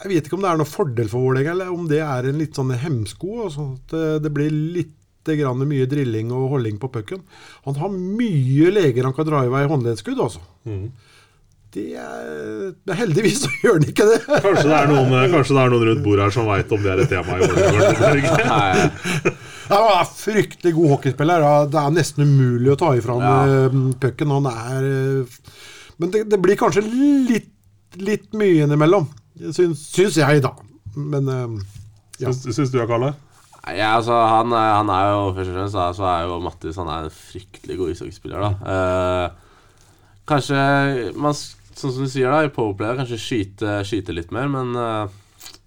jeg 0.00 0.10
vet 0.10 0.26
ikke 0.26 0.38
om 0.40 0.42
det 0.42 0.50
er 0.50 0.58
noen 0.58 0.72
fordel 0.72 1.12
for 1.12 1.28
Vålerenga, 1.28 1.54
eller 1.54 1.70
om 1.76 1.86
det 1.90 2.00
er 2.02 2.26
en 2.26 2.42
litt 2.42 2.58
sånn 2.58 2.74
hemsko. 2.74 3.44
Altså, 3.46 3.68
at 3.76 3.94
det, 4.24 4.34
blir 4.34 4.50
litt 4.50 5.30
grann 5.30 5.62
mye 5.70 5.86
drilling 5.88 6.34
og 6.34 6.56
holding 6.56 6.82
på 6.82 6.90
pucken. 6.96 7.22
Han 7.68 7.78
har 7.78 7.94
mye 7.94 8.74
leger 8.74 9.06
han 9.06 9.14
kan 9.14 9.30
dra 9.30 9.44
i 9.46 9.54
vei 9.54 9.62
håndleddskudd, 9.70 10.26
altså. 10.26 10.42
Det 11.74 11.84
er, 11.98 12.94
heldigvis 13.00 13.40
så 13.42 13.50
gjør 13.64 13.80
den 13.82 13.90
ikke 13.90 14.06
det. 14.06 14.20
Kanskje 14.28 14.68
det, 14.68 14.76
er 14.78 14.90
noen, 14.92 15.10
det 15.10 15.40
er 15.42 15.72
noen 15.72 15.86
rundt 15.88 16.04
bordet 16.04 16.28
her 16.28 16.34
som 16.36 16.46
veit 16.46 16.70
om 16.76 16.84
det 16.84 16.92
er 16.92 17.02
et 17.02 17.10
tema 17.10 17.38
i 17.38 17.48
Vålerenga. 17.50 19.32
Han 19.72 19.86
er 19.88 20.08
fryktelig 20.12 20.74
god 20.76 20.90
hockeyspiller. 20.92 21.46
Det 21.72 21.80
er 21.80 21.94
nesten 21.96 22.26
umulig 22.28 22.74
å 22.74 22.78
ta 22.78 22.92
ifra 22.98 23.16
han 23.16 23.24
Ja. 23.24 23.60
eh, 23.64 23.76
pucken. 24.02 24.34
Han 24.36 24.48
er 24.50 24.88
eh, 24.90 25.38
Men 25.98 26.10
det, 26.12 26.24
det 26.30 26.38
blir 26.42 26.58
kanskje 26.60 26.82
litt, 26.84 27.48
litt 27.96 28.28
mye 28.36 28.66
innimellom. 28.66 29.08
Syns, 29.56 29.86
syns 29.94 30.18
jeg, 30.20 30.42
da. 30.44 30.52
Men 30.94 31.30
eh, 31.32 31.54
ja. 32.20 32.28
Syns, 32.30 32.58
syns 32.58 32.74
du, 32.74 32.78
Karle? 32.86 33.14
Nei, 33.64 33.78
ja, 33.78 33.94
altså, 33.96 34.12
han, 34.28 34.52
han 34.52 34.90
er 34.92 35.06
jo 35.08 35.20
først 35.38 35.50
og 35.50 35.56
fremst 35.56 35.98
så 35.98 36.08
er 36.10 36.26
jo 36.28 36.36
Mattis 36.44 36.76
han 36.76 36.90
er 36.92 37.06
en 37.08 37.14
fryktelig 37.16 37.78
god 37.80 37.94
ishockeyspiller. 37.94 38.44
da 38.44 38.50
uh, 38.68 39.40
Kanskje 40.28 40.58
man, 41.16 41.36
Sånn 41.74 41.92
som 41.92 42.04
du 42.06 42.10
sier, 42.10 42.30
da 42.30 42.44
i 42.46 42.50
Powerplay 42.54 42.96
kanskje 43.00 43.18
skyte, 43.18 43.78
skyte 43.88 44.14
litt 44.14 44.30
mer, 44.34 44.46
men 44.52 44.70
uh, 44.78 45.08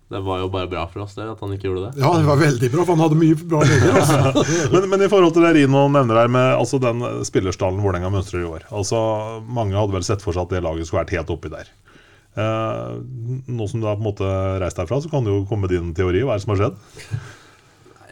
det 0.07 0.21
var 0.23 0.39
jo 0.39 0.47
bare 0.53 0.69
bra 0.71 0.85
for 0.87 1.03
oss 1.03 1.17
det 1.17 1.25
at 1.27 1.41
han 1.43 1.51
ikke 1.51 1.67
gjorde 1.67 1.89
det. 1.89 1.99
ja, 1.99 2.11
det 2.15 2.27
var 2.29 2.37
veldig 2.39 2.69
bra, 2.71 2.85
for 2.87 2.95
han 2.95 3.03
hadde 3.03 3.17
mye 3.19 3.35
bra 3.41 3.59
leger. 3.67 3.97
Altså. 3.99 4.43
Men, 4.73 4.85
men 4.93 5.03
i 5.03 5.09
forhold 5.11 5.33
til 5.35 5.43
det 5.43 5.51
Rino 5.57 5.81
nevner 5.91 6.21
her 6.21 6.31
med 6.31 6.47
altså 6.55 6.79
den 6.79 7.03
spillerstallen 7.27 7.81
Vålerenga 7.83 8.07
mønstrer 8.13 8.45
i 8.45 8.47
år 8.47 8.63
altså 8.71 9.01
Mange 9.43 9.75
hadde 9.75 9.95
vel 9.97 10.05
sett 10.07 10.23
for 10.23 10.31
seg 10.35 10.45
at 10.47 10.53
det 10.55 10.61
laget 10.63 10.87
skulle 10.87 11.01
vært 11.03 11.11
helt 11.17 11.33
oppi 11.35 11.51
der. 11.51 11.67
Uh, 12.37 13.01
nå 13.51 13.67
som 13.67 13.81
du 13.83 13.87
har 13.89 13.97
på 13.99 14.03
en 14.05 14.07
måte 14.11 14.31
reist 14.63 14.79
derfra, 14.79 15.01
så 15.03 15.11
kan 15.11 15.27
det 15.27 15.33
jo 15.33 15.43
komme 15.49 15.65
med 15.67 15.75
din 15.75 15.91
teori. 15.97 16.23
Hva 16.23 16.35
er 16.35 16.39
det 16.39 16.45
som 16.47 16.53
har 16.55 16.61
skjedd? 16.63 16.79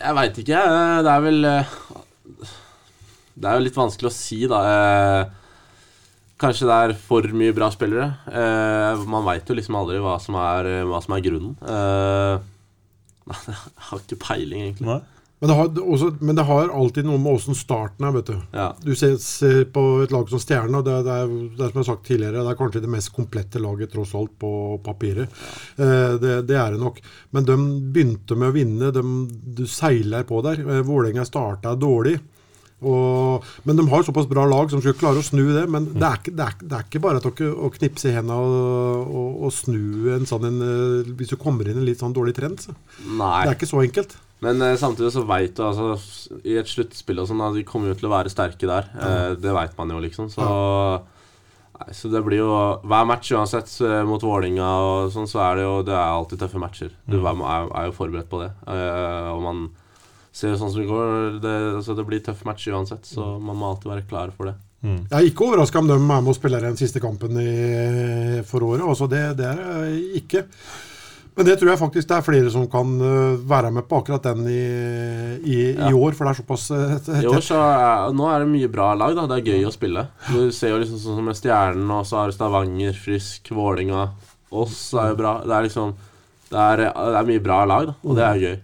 Jeg 0.01 0.17
veit 0.19 0.39
ikke. 0.43 0.59
eh, 0.67 0.99
Det 1.07 1.11
er 1.15 1.21
vel 1.23 1.45
eh, 1.47 1.75
Det 3.39 3.47
er 3.51 3.59
jo 3.59 3.65
litt 3.69 3.77
vanskelig 3.79 4.09
å 4.11 4.15
si, 4.15 4.41
da. 4.51 4.59
Eh, 6.45 6.51
Kanskje 6.51 6.69
det 6.69 6.77
er 6.77 6.93
for 7.07 7.25
mye 7.33 7.55
bra 7.57 7.71
spillere. 7.73 8.11
Eh, 8.29 9.05
Man 9.09 9.25
veit 9.25 9.49
jo 9.49 9.57
liksom 9.57 9.75
aldri 9.79 9.97
hva 10.03 10.19
som 10.21 10.37
er, 10.37 10.85
hva 10.85 11.01
som 11.01 11.17
er 11.17 11.25
grunnen. 11.25 11.57
Eh, 11.65 12.39
jeg 13.49 13.59
har 13.89 14.01
ikke 14.03 14.21
peiling, 14.21 14.69
egentlig. 14.69 14.87
Nei? 14.87 15.01
Men, 15.41 15.49
det 15.49 15.55
har, 15.57 15.79
også, 15.83 16.07
men 16.23 16.37
det 16.37 16.45
har 16.47 16.69
alltid 16.71 17.05
noe 17.05 17.19
med 17.19 17.35
åssen 17.35 17.57
starten 17.57 18.05
er, 18.07 18.13
vet 18.15 18.29
du. 18.29 18.37
Ja. 18.55 18.69
Du 18.81 18.93
ser, 18.95 19.17
ser 19.21 19.65
på 19.73 19.83
et 20.05 20.13
lag 20.13 20.29
som 20.31 20.39
Stjerna, 20.39 20.79
det, 20.85 20.93
det, 21.05 21.17
er, 21.25 21.33
det 21.57 21.65
er 21.65 21.73
som 21.73 21.81
jeg 21.81 21.81
har 21.81 21.89
sagt 21.89 22.05
tidligere, 22.07 22.45
det 22.45 22.53
er 22.53 22.59
kanskje 22.61 22.81
det 22.85 22.91
mest 22.93 23.11
komplette 23.13 23.61
laget 23.61 23.91
tross 23.93 24.13
alt 24.15 24.31
på 24.41 24.51
papiret. 24.85 25.41
Eh, 25.75 26.15
det, 26.21 26.37
det 26.47 26.57
er 26.61 26.77
det 26.77 26.81
nok. 26.81 27.01
Men 27.35 27.49
de 27.49 27.57
begynte 27.93 28.37
med 28.39 28.53
å 28.53 28.55
vinne. 28.55 28.93
De, 28.95 29.03
du 29.59 29.65
seiler 29.69 30.23
på 30.29 30.39
der. 30.45 30.63
Eh, 30.63 30.81
Vålerenga 30.87 31.27
starta 31.27 31.75
dårlig. 31.75 32.15
Og, 32.85 33.45
men 33.65 33.79
de 33.79 33.85
har 33.89 34.01
jo 34.01 34.07
såpass 34.09 34.27
bra 34.29 34.45
lag 34.49 34.69
som 34.71 34.81
skal 34.83 34.97
klare 34.99 35.21
å 35.21 35.25
snu 35.25 35.43
det. 35.55 35.65
Men 35.71 35.87
det 35.95 36.05
er 36.05 36.21
det 36.27 36.45
er, 36.45 36.57
det 36.61 36.77
er 36.77 36.85
ikke 36.85 37.01
bare 37.03 37.23
dere, 37.23 37.49
å 37.53 37.71
knipse 37.73 38.11
i 38.11 38.15
hendene 38.15 38.37
og, 38.37 39.09
og, 39.09 39.41
og 39.47 39.55
snu 39.55 40.11
en 40.15 40.27
sånn 40.29 40.47
en, 40.49 40.61
eh, 40.65 41.15
Hvis 41.17 41.33
du 41.33 41.39
kommer 41.41 41.67
inn 41.67 41.79
i 41.79 41.83
en 41.83 41.89
litt 41.89 42.03
sånn 42.03 42.15
dårlig 42.15 42.35
trend. 42.37 42.61
Så. 42.61 42.75
Nei. 43.05 43.41
Det 43.45 43.53
er 43.53 43.57
ikke 43.57 43.71
så 43.71 43.81
enkelt. 43.83 44.15
Men 44.45 44.61
eh, 44.61 44.77
samtidig 44.79 45.13
så 45.15 45.25
veit 45.27 45.55
du 45.57 45.63
altså 45.65 45.95
I 46.43 46.57
et 46.59 46.69
sluttspill 46.69 47.21
og 47.23 47.29
sånn 47.29 47.43
at 47.45 47.55
De 47.55 47.63
kommer 47.67 47.93
jo 47.93 47.99
til 47.99 48.09
å 48.09 48.15
være 48.15 48.33
sterke 48.33 48.69
der. 48.69 48.89
Eh, 48.93 49.29
det 49.41 49.55
veit 49.55 49.75
man 49.79 49.93
jo, 49.95 50.01
liksom. 50.03 50.31
Så 50.33 50.47
Nei, 51.75 51.91
så 51.91 52.07
det 52.07 52.21
blir 52.23 52.39
jo 52.39 52.51
Hver 52.87 53.07
match 53.09 53.33
uansett 53.35 53.71
mot 54.07 54.23
Vålinga 54.23 54.67
og 54.79 55.09
sånn, 55.11 55.27
så 55.27 55.41
er 55.43 55.57
det 55.57 55.65
jo 55.65 55.73
Det 55.87 55.95
er 55.95 56.05
alltid 56.05 56.43
tøffe 56.43 56.61
matcher. 56.61 56.93
Du 57.03 57.17
er, 57.19 57.33
er, 57.33 57.73
er 57.81 57.89
jo 57.89 57.97
forberedt 57.97 58.31
på 58.31 58.39
det. 58.43 58.53
Eh, 58.71 59.31
og 59.33 59.41
man 59.43 59.65
ser 60.35 60.51
jo 60.51 60.57
sånn 60.59 60.71
som 60.73 60.81
det 60.83 60.89
går 60.89 61.37
det, 61.43 61.55
altså, 61.79 61.95
det 61.95 62.05
blir 62.09 62.23
tøff 62.25 62.41
match 62.47 62.65
uansett, 62.67 63.05
så 63.07 63.35
man 63.39 63.55
må 63.59 63.69
alltid 63.71 63.91
være 63.93 64.07
klar 64.09 64.33
for 64.35 64.51
det. 64.51 64.55
Jeg 64.85 65.15
er 65.17 65.25
ikke 65.31 65.45
overraska 65.47 65.79
om 65.81 65.87
de 65.89 65.95
er 65.95 66.03
med 66.03 66.27
og 66.29 66.35
spiller 66.37 66.61
den 66.61 66.75
siste 66.77 66.99
kampen 67.01 67.39
i, 67.41 68.41
for 68.45 68.61
året. 68.67 68.83
Altså 68.85 69.07
det, 69.09 69.21
det 69.39 69.47
er 69.47 69.87
jeg 69.87 70.19
ikke. 70.19 70.43
Men 71.35 71.47
det 71.49 71.55
tror 71.59 71.71
jeg 71.73 71.79
faktisk 71.81 72.07
det 72.07 72.15
er 72.15 72.23
flere 72.23 72.51
som 72.53 72.67
kan 72.71 72.91
øh, 73.03 73.39
være 73.49 73.71
med 73.75 73.83
på 73.89 73.97
akkurat 73.99 74.23
den 74.23 74.45
i, 74.47 74.59
i, 75.43 75.57
Ja. 75.73 75.89
i 75.89 75.93
år, 75.97 76.13
for 76.15 76.23
det 76.29 76.31
er 76.35 76.37
såpass 76.43 76.67
øh. 76.71 77.23
I 77.23 77.27
år 77.27 77.41
så 77.43 77.57
er, 77.59 78.13
Nå 78.15 78.29
er 78.31 78.45
det 78.45 78.51
mye 78.53 78.69
bra 78.71 78.93
lag. 78.95 79.15
da 79.17 79.25
Det 79.27 79.39
er 79.41 79.49
gøy 79.51 79.65
å 79.67 79.73
spille. 79.73 80.05
Du 80.29 80.51
ser 80.55 80.71
jo 80.71 80.77
liksom 80.83 81.01
sånn 81.01 81.17
som 81.19 81.25
med 81.27 81.35
Stjernen, 81.39 81.89
og 81.91 82.05
så 82.07 82.21
har 82.21 82.31
du 82.31 82.37
Stavanger, 82.37 82.93
Frisk, 82.95 83.51
Vålinga 83.51 84.05
Oss 84.55 84.93
er 84.93 85.11
jo 85.11 85.17
bra. 85.19 85.33
Det 85.43 85.51
er 85.57 85.67
liksom 85.67 85.95
Det 86.53 86.61
er, 86.61 86.85
det 86.93 87.19
er 87.19 87.27
mye 87.33 87.43
bra 87.43 87.59
lag, 87.67 87.89
da 87.89 87.95
og 88.05 88.15
det 88.15 88.23
er 88.29 88.43
gøy. 88.45 88.55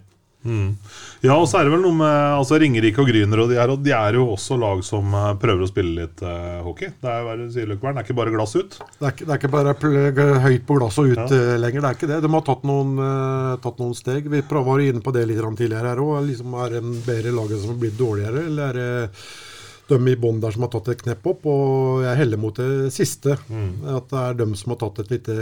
Ja, 0.42 1.36
og 1.38 1.44
så 1.46 1.60
er 1.60 1.68
det 1.68 1.72
vel 1.76 1.84
noe 1.84 1.94
med 1.94 2.16
altså 2.38 2.58
Ringerike 2.58 2.98
og 3.02 3.06
Gryner 3.06 3.44
og 3.44 3.50
de, 3.52 3.58
her, 3.60 3.70
og 3.70 3.82
de 3.84 3.92
er 3.94 4.16
jo 4.18 4.24
også 4.32 4.56
lag 4.58 4.80
som 4.86 5.12
eh, 5.14 5.28
prøver 5.42 5.62
å 5.62 5.68
spille 5.70 5.94
litt 6.00 6.22
uh, 6.26 6.58
hockey. 6.66 6.90
Det 7.02 7.12
er, 7.12 7.28
det 7.38 7.46
sier, 7.54 7.68
Løkkvern, 7.70 7.94
det 7.94 8.02
er 8.02 8.08
ikke 8.08 8.18
bare 8.18 8.34
glass 8.34 8.56
ut. 8.58 8.74
Det 8.80 9.06
er, 9.06 9.14
ikke, 9.14 9.28
det 9.28 9.36
er 9.36 9.40
ikke 9.40 9.52
bare 9.54 10.40
høyt 10.48 10.66
på 10.66 10.78
glasset 10.80 11.04
og 11.04 11.12
ut 11.14 11.22
Ja. 11.22 11.28
eh, 11.38 11.54
lenger. 11.62 11.84
Det 11.84 11.90
er 11.92 11.98
ikke 12.00 12.10
det. 12.10 12.18
De 12.26 12.32
har 12.34 12.44
tatt 12.48 12.66
noen, 12.66 12.92
uh, 12.98 13.54
tatt 13.62 13.78
noen 13.82 13.94
steg. 13.98 14.28
Vi 14.32 14.42
var 14.50 14.82
inne 14.82 15.04
på 15.04 15.14
det 15.14 15.24
litt 15.30 15.40
tidligere 15.62 15.94
her 15.94 16.02
òg. 16.02 16.26
Liksom, 16.26 16.58
er 16.66 16.76
det 16.76 16.82
bedre 17.06 17.36
laget 17.38 17.62
som 17.62 17.74
har 17.74 17.80
blitt 17.86 17.98
dårligere, 18.00 18.46
eller 18.50 18.68
er 18.68 18.82
det 18.82 19.16
de 19.92 19.98
i 20.12 20.16
bånn 20.16 20.38
der 20.40 20.54
som 20.54 20.62
har 20.66 20.70
tatt 20.72 20.88
et 20.92 21.02
knepp 21.04 21.26
opp? 21.28 21.46
Og 21.46 22.02
jeg 22.06 22.18
heller 22.18 22.40
mot 22.40 22.56
det 22.58 22.90
siste. 22.94 23.38
At 23.38 24.10
det 24.10 24.22
er 24.26 24.38
dem 24.42 24.54
som 24.58 24.74
har 24.74 24.82
tatt 24.82 25.02
et 25.04 25.10
lite 25.14 25.36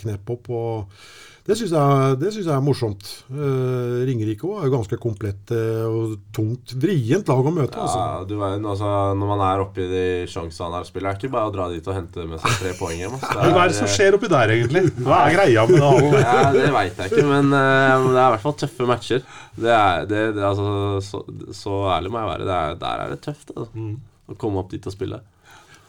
knepp 0.00 0.36
opp. 0.36 0.48
og 0.48 1.02
det 1.48 1.54
syns 1.56 1.70
jeg, 1.72 2.32
synes 2.34 2.44
jeg 2.44 2.52
er 2.52 2.64
morsomt. 2.64 3.06
Uh, 3.32 4.02
Ringerike 4.04 4.44
òg 4.44 4.58
er 4.58 4.66
jo 4.68 4.72
ganske 4.74 4.98
komplett 5.00 5.52
uh, 5.56 5.86
og 5.88 6.18
tungt, 6.36 6.74
vrient 6.76 7.30
lag 7.32 7.48
å 7.48 7.52
møte. 7.56 7.80
altså. 7.80 8.02
Ja, 8.02 8.18
du 8.28 8.34
vet, 8.36 8.58
altså, 8.60 8.90
Når 9.16 9.30
man 9.30 9.44
er 9.46 9.62
oppe 9.62 9.80
i 9.80 9.88
de 9.88 10.02
sjansene 10.28 10.68
der 10.74 10.84
og 10.84 10.90
spiller, 10.90 11.08
er 11.08 11.16
det 11.16 11.22
ikke 11.22 11.32
bare 11.38 11.48
å 11.48 11.54
dra 11.54 11.70
dit 11.72 11.88
og 11.88 11.96
hente 11.96 12.26
med 12.28 12.42
seg 12.42 12.58
tre 12.60 12.74
poeng 12.76 13.00
hjem. 13.00 13.16
Altså. 13.16 13.38
Hva 13.54 13.62
er 13.62 13.72
det 13.72 13.78
som 13.78 13.88
skjer 13.94 14.18
oppi 14.18 14.30
der, 14.34 14.52
egentlig? 14.58 14.84
Hva 14.98 15.22
er 15.22 15.38
greia 15.38 15.64
med 15.72 15.80
det? 15.80 16.20
Ja, 16.28 16.36
Det 16.52 16.68
veit 16.74 17.00
jeg 17.00 17.14
ikke, 17.14 17.26
men 17.32 17.48
uh, 17.56 18.10
det 18.10 18.20
er 18.20 18.26
i 18.26 18.34
hvert 18.34 18.44
fall 18.44 18.58
tøffe 18.66 18.90
matcher. 18.92 19.24
Det 19.56 19.72
er, 19.72 20.04
det, 20.12 20.22
det, 20.36 20.44
altså, 20.52 20.68
så, 21.08 21.24
så 21.56 21.80
ærlig 21.96 22.12
må 22.12 22.20
jeg 22.20 22.32
være. 22.34 22.50
Det 22.50 22.60
er, 22.60 22.78
der 22.84 23.06
er 23.06 23.16
det 23.16 23.20
tøft 23.24 23.56
altså. 23.56 23.88
å 24.28 24.36
komme 24.36 24.60
opp 24.60 24.76
dit 24.76 24.84
og 24.84 24.92
spille. 24.92 25.24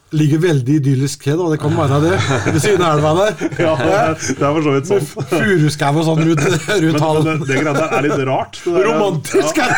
Ligger 0.09 0.39
veldig 0.41 0.73
idyllisk 0.79 1.21
til, 1.21 1.37
da. 1.37 1.51
Det 1.53 1.59
kan 1.61 1.69
være 1.77 1.99
det. 2.01 2.15
Ved 2.49 2.55
siden 2.63 2.81
av 2.81 2.97
elva 2.97 3.11
der. 3.19 3.33
Ja, 3.61 3.75
det 3.77 3.91
er 3.93 4.15
det 4.17 4.41
er 4.41 4.49
for 4.55 4.63
så 4.65 4.71
vidt 4.73 4.87
sånn. 4.89 5.05
furuskau 5.29 5.99
og 6.01 6.05
sånn 6.07 6.21
rundt, 6.25 6.41
rundt 6.85 7.03
Men 7.03 7.21
det, 7.27 7.35
det 7.51 7.59
greia 7.59 7.75
der 7.77 7.93
er 7.99 8.03
litt 8.07 8.23
rart. 8.29 8.57
Det 8.63 8.71
der- 8.73 8.87
Romantisk! 8.89 9.53
Ja, 9.59 9.67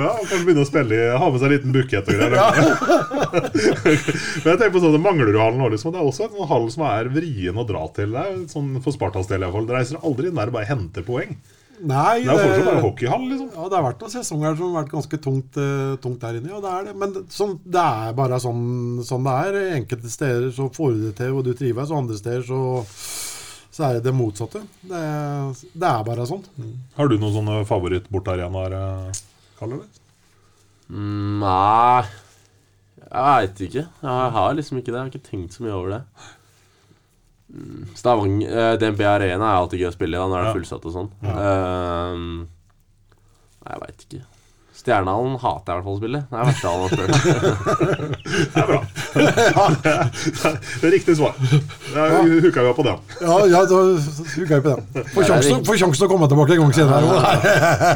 ja 0.00 0.10
Kanskje 0.26 0.44
begynne 0.46 0.64
å 0.64 0.68
spille 0.68 0.94
i 0.98 1.00
Ha 1.20 1.26
med 1.30 1.38
seg 1.40 1.46
en 1.48 1.54
liten 1.54 1.74
bukett 1.74 2.08
og 2.10 2.14
greier. 2.18 2.34
Men 4.40 4.50
jeg 4.50 4.58
tenker 4.60 4.74
på 4.74 4.82
sånn, 4.82 4.98
Manglerudhallen 5.04 5.60
nå 5.60 5.66
liksom. 5.74 5.90
Det 5.94 6.00
er 6.02 6.08
også 6.10 6.22
en 6.28 6.48
hall 6.50 6.66
som 6.74 6.82
er 6.90 7.04
vrien 7.14 7.60
å 7.62 7.66
dra 7.68 7.82
til. 7.96 8.10
Det 8.16 8.22
er 8.26 8.34
sånn 8.50 8.68
For 8.84 8.92
Spartas 8.96 9.30
del 9.30 9.42
iallfall. 9.46 9.66
Dere 9.70 9.80
reiser 9.84 10.02
aldri 10.02 10.24
inn 10.30 10.38
der 10.40 10.50
og 10.52 10.56
bare 10.58 10.70
henter 10.70 11.02
poeng. 11.06 11.32
Nei, 11.80 12.20
Det 12.20 12.28
er 12.28 12.36
jo 12.36 12.44
fortsatt 12.44 12.66
bare 12.68 12.82
hockeyhall, 12.84 13.22
liksom. 13.30 13.48
Ja, 13.54 13.66
det 13.70 13.76
har 13.78 13.84
vært 13.86 14.02
noen 14.04 14.12
sesonger 14.12 14.56
som 14.58 14.74
har 14.74 14.82
vært 14.82 14.92
ganske 14.92 15.18
tungt, 15.24 15.56
uh, 15.56 15.94
tungt 16.04 16.20
der 16.20 16.36
inne. 16.36 16.50
Ja, 16.52 16.60
det 16.60 16.72
er 16.76 16.88
det. 16.90 16.94
Men 17.00 17.14
sånn, 17.32 17.54
det 17.64 17.84
er 18.04 18.16
bare 18.18 18.40
sånn, 18.42 18.64
sånn 19.08 19.24
det 19.24 19.36
er. 19.46 19.58
Enkelte 19.78 20.12
steder 20.12 20.50
så 20.56 20.68
får 20.76 20.92
du 20.96 21.06
det 21.06 21.14
til, 21.22 21.36
og 21.38 21.46
du 21.46 21.54
trives, 21.56 21.92
og 21.92 22.02
andre 22.02 22.18
steder 22.20 22.44
så, 22.44 22.60
så 23.72 23.86
er 23.88 23.96
det 23.96 24.04
det 24.10 24.14
motsatte. 24.18 24.60
Det, 24.82 25.00
det 25.72 25.88
er 25.92 26.04
bare 26.10 26.28
sånn. 26.28 26.44
Har 26.98 27.08
du 27.08 27.16
noen 27.16 27.38
sånne 27.38 27.56
favorittbortarenaer, 27.70 28.76
Karl? 28.76 29.08
eh, 29.14 29.24
Kalle? 29.62 29.80
eller? 29.80 29.96
Mm, 30.90 31.38
nei 31.38 32.02
Jeg 33.04 33.24
veit 33.30 33.60
ikke. 33.68 33.86
Jeg 34.02 34.30
har 34.36 34.54
liksom 34.58 34.80
ikke 34.80 34.90
det. 34.90 34.98
Jeg 34.98 35.04
har 35.06 35.12
ikke 35.14 35.28
tenkt 35.30 35.56
så 35.56 35.64
mye 35.64 35.76
over 35.78 35.96
det. 35.96 36.02
Mm, 37.80 37.94
Stavanger 37.96 38.48
eh, 38.50 38.74
DNB 38.82 39.00
Arena 39.08 39.52
er 39.54 39.60
alltid 39.62 39.80
gøy 39.84 39.88
å 39.90 39.94
spille 39.96 40.16
i. 40.16 40.20
da 40.20 40.26
Når 40.28 40.36
det 40.36 40.44
Ja. 40.44 40.50
er 40.50 40.58
fullsatt 40.60 40.84
og 40.84 40.92
sånn. 40.98 41.10
Ehm, 41.24 42.26
nei, 43.64 43.72
jeg 43.72 43.80
veit 43.86 44.04
ikke. 44.08 44.22
Stjernehallen 44.80 45.34
hater 45.42 45.68
jeg 45.68 45.74
i 45.74 45.76
hvert 45.76 45.84
fall 45.84 45.96
å 45.96 46.00
spille. 46.00 46.20
Det 46.24 46.36
er 46.40 46.44
verste 46.48 46.68
hallen 46.70 46.86
å 46.86 46.88
spille. 46.88 47.12
Det 48.50 48.60
er 48.60 48.66
bra. 48.70 48.80
det 50.80 50.86
er 50.88 50.92
riktig 50.94 51.16
svar. 51.18 51.34
Da 51.92 52.06
hooka 52.24 52.62
vi 52.64 52.70
opp 52.70 52.78
på 52.78 52.86
den. 52.86 52.98
Ja, 53.20 53.36
ja 53.50 53.60
da 53.68 53.76
hooka 53.76 54.54
jeg 54.54 54.64
på 54.64 54.72
den. 54.72 55.04
Får 55.12 55.28
sjansen, 55.28 55.64
får 55.68 55.80
sjansen 55.82 56.06
å 56.06 56.10
komme 56.14 56.28
tilbake 56.32 56.56
en 56.56 56.62
gang 56.64 56.72
senere. 56.72 57.12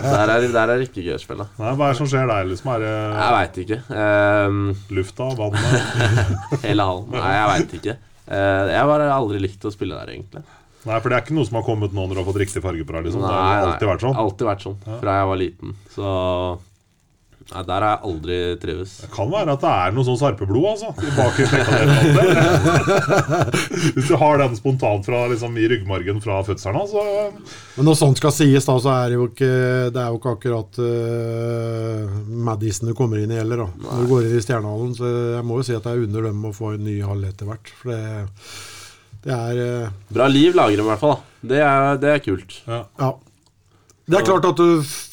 Der 0.05 0.35
er, 0.35 0.49
der 0.59 0.75
er 0.75 0.77
det 0.83 0.91
ikke 0.91 1.07
gøy 1.07 1.17
å 1.17 1.23
spille. 1.23 1.47
Nei, 1.57 1.73
hva 1.73 1.89
er 1.89 1.95
det 1.95 2.01
som 2.03 2.11
skjer 2.13 2.29
der? 2.29 2.45
liksom? 2.53 2.73
Er 2.75 2.85
det 2.85 2.93
Jeg 2.93 3.31
veit 3.39 3.55
ikke. 3.65 3.79
Um, 3.95 4.61
lufta? 4.99 5.31
Vannet? 5.41 5.73
hele 6.69 6.91
hallen. 6.91 7.09
Nei, 7.17 7.33
jeg 7.39 7.49
veit 7.55 7.79
ikke. 7.81 7.97
Eh, 8.27 8.71
jeg 8.73 8.79
har 8.81 8.89
bare 8.89 9.09
aldri 9.13 9.41
likt 9.43 9.65
å 9.69 9.73
spille 9.75 9.97
der, 9.99 10.13
egentlig. 10.15 10.45
Nei, 10.85 10.99
for 11.01 11.09
det 11.09 11.17
er 11.17 11.25
ikke 11.25 11.37
noe 11.37 11.49
som 11.49 11.57
har 11.59 11.65
kommet 11.65 11.95
nå 11.97 12.03
når 12.05 12.15
du 12.17 12.21
har 12.21 12.27
fått 12.29 12.41
riktig 12.43 12.61
farge 12.65 12.85
på 12.85 12.93
deg? 12.97 13.07
liksom. 13.09 13.23
Nei, 13.25 13.33
det 13.33 13.41
har 13.41 13.69
alltid 13.71 13.89
vært 13.89 14.05
sånn. 14.05 14.17
Alltid 14.21 14.49
vært 14.51 14.65
sånn, 14.67 14.79
fra 15.01 15.19
jeg 15.19 15.29
var 15.31 15.41
liten. 15.41 15.77
Så 15.95 16.09
Nei, 17.53 17.63
der 17.69 17.85
har 17.85 17.91
jeg 17.91 18.09
aldri 18.09 18.37
trives. 18.63 18.93
Det 19.03 19.11
kan 19.13 19.29
være 19.29 19.53
at 19.53 19.61
det 19.61 19.71
er 19.71 19.93
noe 19.93 20.07
sånn 20.07 20.17
sarpeblod, 20.17 20.65
altså. 20.71 20.95
Bak 21.15 21.37
i. 21.43 21.47
Hvis 23.95 24.09
du 24.09 24.15
har 24.21 24.41
den 24.41 24.57
spontant 24.57 25.05
fra, 25.05 25.27
liksom, 25.29 25.59
i 25.61 25.67
ryggmargen 25.69 26.23
fra 26.25 26.39
fødselen 26.47 26.79
av, 26.81 26.89
så 26.89 27.05
Men 27.77 27.89
når 27.91 27.99
sånt 28.01 28.23
skal 28.23 28.33
sies, 28.33 28.65
da, 28.65 28.79
så 28.81 28.95
er 28.95 29.13
det 29.13 29.19
jo 29.19 29.27
ikke, 29.29 29.51
det 29.93 30.01
er 30.01 30.09
jo 30.09 30.21
ikke 30.23 30.35
akkurat 30.39 30.81
uh, 30.81 32.17
Madison 32.49 32.89
du 32.89 32.95
kommer 32.97 33.21
inn 33.21 33.35
i 33.35 33.41
heller. 33.43 33.67
da. 33.67 33.69
Når 33.85 34.01
du 34.01 34.15
går 34.15 34.31
inn 34.31 34.39
i 34.39 34.45
Stjernehallen. 34.47 34.97
Så 34.97 35.13
jeg 35.37 35.45
må 35.45 35.61
jo 35.61 35.69
si 35.69 35.77
at 35.77 35.91
jeg 35.91 36.09
under 36.09 36.31
dem 36.31 36.49
å 36.49 36.55
få 36.57 36.73
en 36.79 36.89
ny 36.89 36.97
hall 37.05 37.29
etter 37.29 37.51
hvert. 37.51 37.75
For 37.83 37.93
det, 37.93 38.01
det 39.29 39.37
er 39.37 39.55
uh... 39.61 39.93
Bra 40.17 40.33
liv 40.33 40.57
lager 40.57 40.81
de 40.81 40.87
i 40.87 40.91
hvert 40.95 41.05
fall. 41.05 41.21
Det 41.45 41.61
er, 41.61 42.01
det 42.01 42.17
er 42.17 42.25
kult. 42.25 42.57
Ja. 42.65 42.87
Det 44.05 44.19
er 44.19 44.25
klart 44.27 44.45
at 44.51 44.59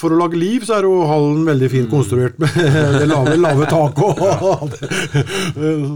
For 0.02 0.12
å 0.12 0.18
lage 0.20 0.36
liv 0.36 0.66
så 0.68 0.74
er 0.76 0.84
jo 0.84 0.98
hallen 1.08 1.46
veldig 1.48 1.70
fint 1.72 1.88
konstruert 1.92 2.36
med 2.42 2.52
det 3.00 3.06
lave, 3.08 3.38
lave 3.40 3.68
taket. 3.72 4.20
og- 4.20 4.76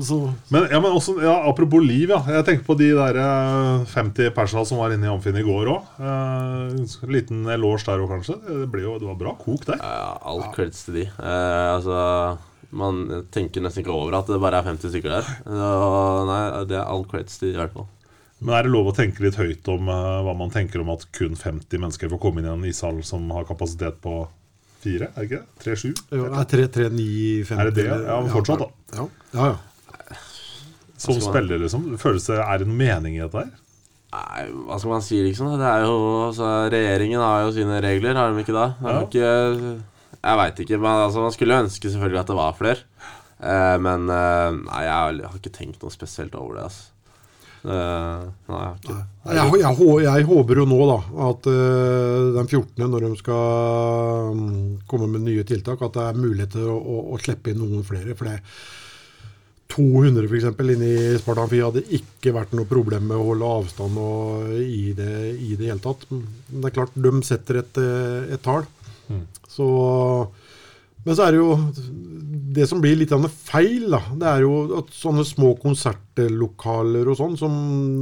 så, 0.07 0.19
Men, 0.53 0.67
ja, 0.71 0.79
men 0.79 0.91
også, 0.95 1.17
ja, 1.23 1.33
apropos 1.49 1.83
liv, 1.83 2.13
ja. 2.13 2.21
Jeg 2.37 2.45
tenker 2.47 2.63
på 2.69 2.77
de 2.79 2.87
der 2.95 3.19
eh, 3.19 3.83
50 3.91 4.31
persa 4.37 4.63
som 4.69 4.79
var 4.79 4.95
inne 4.95 5.09
i 5.09 5.11
Amfinn 5.11 5.35
i 5.41 5.43
går 5.43 5.71
òg. 5.73 5.89
en 5.99 6.87
liten 7.11 7.43
eloge 7.51 7.83
der 7.89 7.99
òg, 8.05 8.13
kanskje. 8.15 8.37
Det, 8.47 8.69
ble 8.71 8.85
jo, 8.85 8.95
det 9.01 9.09
var 9.11 9.19
bra 9.19 9.35
kok 9.43 9.65
der. 9.67 9.81
Ja, 9.83 10.13
all 10.23 10.45
creds 10.55 10.85
til 10.87 11.01
de. 11.01 11.05
Eh, 11.11 11.67
altså 11.75 12.37
Man 12.75 13.03
tenker 13.31 13.63
nesten 13.63 13.83
ikke 13.83 13.93
over 13.95 14.17
at 14.21 14.27
det 14.31 14.39
bare 14.43 14.59
er 14.63 14.71
50 14.71 14.91
stykker 14.95 15.17
der. 15.19 15.27
Så, 15.43 15.67
nei, 16.31 16.41
det 16.71 16.79
er 16.79 16.87
all 16.87 17.03
creds 17.11 17.37
til 17.39 17.51
de, 17.51 17.57
i 17.57 17.61
hvert 17.61 17.75
fall. 17.75 17.87
Men 18.43 18.57
er 18.57 18.65
det 18.67 18.73
lov 18.73 18.89
å 18.91 18.95
tenke 18.95 19.23
litt 19.23 19.37
høyt 19.39 19.67
om 19.71 19.87
eh, 19.91 20.15
hva 20.27 20.33
man 20.37 20.51
tenker 20.53 20.81
om 20.83 20.91
at 20.93 21.05
kun 21.15 21.37
50 21.39 21.79
mennesker 21.81 22.11
får 22.11 22.21
komme 22.21 22.41
inn 22.41 22.49
i 22.49 22.51
en 22.51 22.65
ishall 22.67 22.99
som 23.07 23.29
har 23.35 23.47
kapasitet 23.47 24.01
på 24.03 24.25
fire? 24.83 25.11
Er 25.13 25.21
det 25.21 25.27
ikke 25.29 25.39
det? 25.39 25.61
Tre-sju? 25.63 25.91
jo, 26.11 26.25
det 26.25 26.41
er 26.41 26.49
3, 26.55 26.65
3, 26.79 26.89
9, 26.97 27.05
50 27.51 27.61
Er 27.61 27.69
det 27.71 27.77
det? 27.79 27.87
Ja, 27.93 28.17
men 28.21 28.33
fortsatt, 28.33 28.65
da. 28.65 28.99
Ja, 28.99 29.07
ja, 29.37 29.53
ja. 29.53 30.19
Som 31.05 31.19
spiller, 31.21 31.59
liksom. 31.59 31.87
Føles 32.01 32.27
det, 32.29 32.39
Er 32.39 32.61
det 32.61 32.67
noen 32.69 32.79
mening 32.79 33.17
i 33.17 33.23
dette 33.23 33.43
her? 33.43 33.53
Nei, 34.15 34.45
hva 34.67 34.77
skal 34.79 34.93
man 34.93 35.03
si, 35.03 35.19
liksom? 35.25 35.49
Det 35.59 35.67
er 35.67 35.83
jo, 35.83 35.95
altså, 36.29 36.49
regjeringen 36.71 37.19
har 37.23 37.43
jo 37.43 37.53
sine 37.55 37.81
regler, 37.83 38.15
har 38.15 38.31
de 38.31 38.43
ikke 38.45 38.55
da? 38.55 38.67
Er 38.79 39.01
ikke, 39.03 39.31
jeg 40.15 40.39
veit 40.41 40.61
ikke. 40.63 40.79
Men 40.79 41.05
altså, 41.07 41.23
man 41.25 41.35
skulle 41.35 41.61
ønske 41.65 41.91
selvfølgelig 41.91 42.21
at 42.21 42.31
det 42.31 42.37
var 42.39 42.55
flere. 42.57 42.85
Eh, 43.43 43.75
men 43.83 44.07
eh, 44.11 44.59
nei, 44.61 44.83
jeg 44.87 45.25
har 45.27 45.39
ikke 45.41 45.55
tenkt 45.57 45.83
noe 45.83 45.93
spesielt 45.93 46.37
over 46.39 46.59
det. 46.59 46.69
Altså. 46.69 46.94
Eh, 47.65 48.25
nei, 48.51 48.61
jeg. 48.85 49.03
Jeg, 49.25 49.53
jeg, 49.57 50.01
jeg 50.05 50.25
håper 50.29 50.61
jo 50.61 50.65
nå 50.69 50.79
da 50.85 50.97
at 51.31 51.47
eh, 51.49 52.25
den 52.35 52.49
14., 52.49 52.85
når 52.85 53.07
de 53.07 53.11
skal 53.17 54.35
mm, 54.37 54.65
komme 54.89 55.09
med 55.09 55.25
nye 55.25 55.45
tiltak, 55.47 55.81
at 55.81 55.95
det 55.97 56.03
er 56.05 56.19
mulighet 56.19 56.53
til 56.53 56.69
å, 56.69 56.77
å, 56.77 56.97
å 57.15 57.21
slippe 57.21 57.51
inn 57.51 57.63
noen 57.63 57.85
flere. 57.87 58.13
For 58.17 58.29
det 58.29 58.37
200 59.73 60.29
f.eks. 60.29 60.59
inne 60.61 60.87
i 60.91 61.17
Spartan 61.19 61.49
4 61.49 61.65
hadde 61.65 61.85
ikke 61.97 62.35
vært 62.35 62.53
noe 62.55 62.69
problem 62.69 63.09
med 63.09 63.17
å 63.17 63.29
holde 63.31 63.51
avstand 63.57 63.97
og 63.99 64.51
i 64.61 64.93
det 64.95 65.15
i 65.33 65.57
det 65.57 65.71
hele 65.71 65.81
tatt. 65.83 66.05
Men 66.11 66.27
det 66.61 66.69
er 66.69 66.77
klart, 66.77 66.93
de 67.07 67.13
setter 67.25 67.63
et, 67.63 67.81
eh, 67.81 68.35
et 68.37 68.45
tall. 68.45 68.67
Så 69.49 69.65
men 71.05 71.15
så 71.17 71.27
er 71.27 71.35
det 71.35 71.39
jo 71.43 71.55
Det 72.55 72.65
som 72.69 72.79
blir 72.81 72.95
litt 72.95 73.11
feil, 73.45 73.89
da, 73.91 73.99
det 74.15 74.27
er 74.29 74.43
jo 74.45 74.51
at 74.79 74.93
sånne 74.95 75.25
små 75.27 75.49
konsertlokaler 75.59 77.09
og 77.11 77.17
sånn, 77.19 77.33
som 77.39 77.55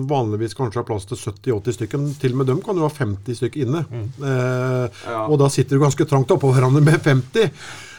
vanligvis 0.09 0.53
kanskje 0.53 0.81
har 0.81 0.85
plass 0.85 1.07
til 1.09 1.17
70-80 1.17 1.77
stykker, 1.79 2.03
til 2.21 2.35
og 2.35 2.37
med 2.37 2.51
dem 2.51 2.59
kan 2.61 2.77
jo 2.77 2.85
ha 2.85 2.91
50 2.93 3.39
stykker 3.39 3.65
inne. 3.65 3.81
Eh, 3.89 4.85
Ja. 5.09 5.23
Og 5.25 5.39
da 5.41 5.49
sitter 5.49 5.77
du 5.79 5.81
ganske 5.81 6.05
trangt 6.05 6.29
oppå 6.35 6.51
hverandre 6.53 6.83
med 6.85 7.01
50. 7.01 7.49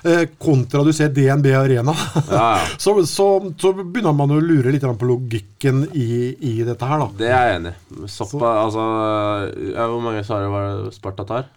Eh, 0.05 0.27
kontra 0.39 0.85
du 0.85 0.93
ser 0.93 1.09
DNB 1.17 1.51
Arena. 1.57 1.95
Ja, 2.31 2.45
ja. 2.61 2.65
så, 2.85 2.95
så, 3.09 3.29
så 3.59 3.73
begynner 3.75 4.15
man 4.15 4.31
å 4.31 4.39
lure 4.39 4.71
litt 4.71 4.85
på 4.85 5.09
logikken 5.11 5.89
i, 5.91 6.37
i 6.39 6.55
dette 6.63 6.87
her, 6.87 7.03
da. 7.03 7.11
Det 7.19 7.31
er 7.33 7.49
jeg 7.49 7.59
enig 7.59 7.75
i. 7.75 8.01
Altså 8.05 8.29
Hvor 8.31 10.01
mange 10.05 10.23
svarer 10.23 10.53
var 10.53 10.71
det 10.85 10.95
Sparta 10.95 11.27
tar? 11.27 11.51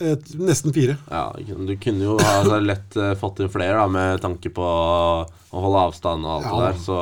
Et, 0.00 0.28
nesten 0.38 0.72
fire. 0.72 0.96
Ja, 1.10 1.32
Du 1.38 1.72
kunne 1.82 2.04
jo 2.04 2.18
ha 2.20 2.36
altså, 2.40 2.60
lett 2.62 2.96
eh, 2.96 3.14
fått 3.18 3.40
inn 3.42 3.50
flere, 3.50 3.74
da, 3.80 3.86
med 3.90 4.20
tanke 4.22 4.52
på 4.54 4.62
å 4.62 5.26
holde 5.58 5.80
avstand 5.88 6.26
og 6.26 6.36
alt 6.36 6.46
Ja. 6.46 6.52
det 6.54 6.66
der. 6.68 6.78
Så, 6.84 6.98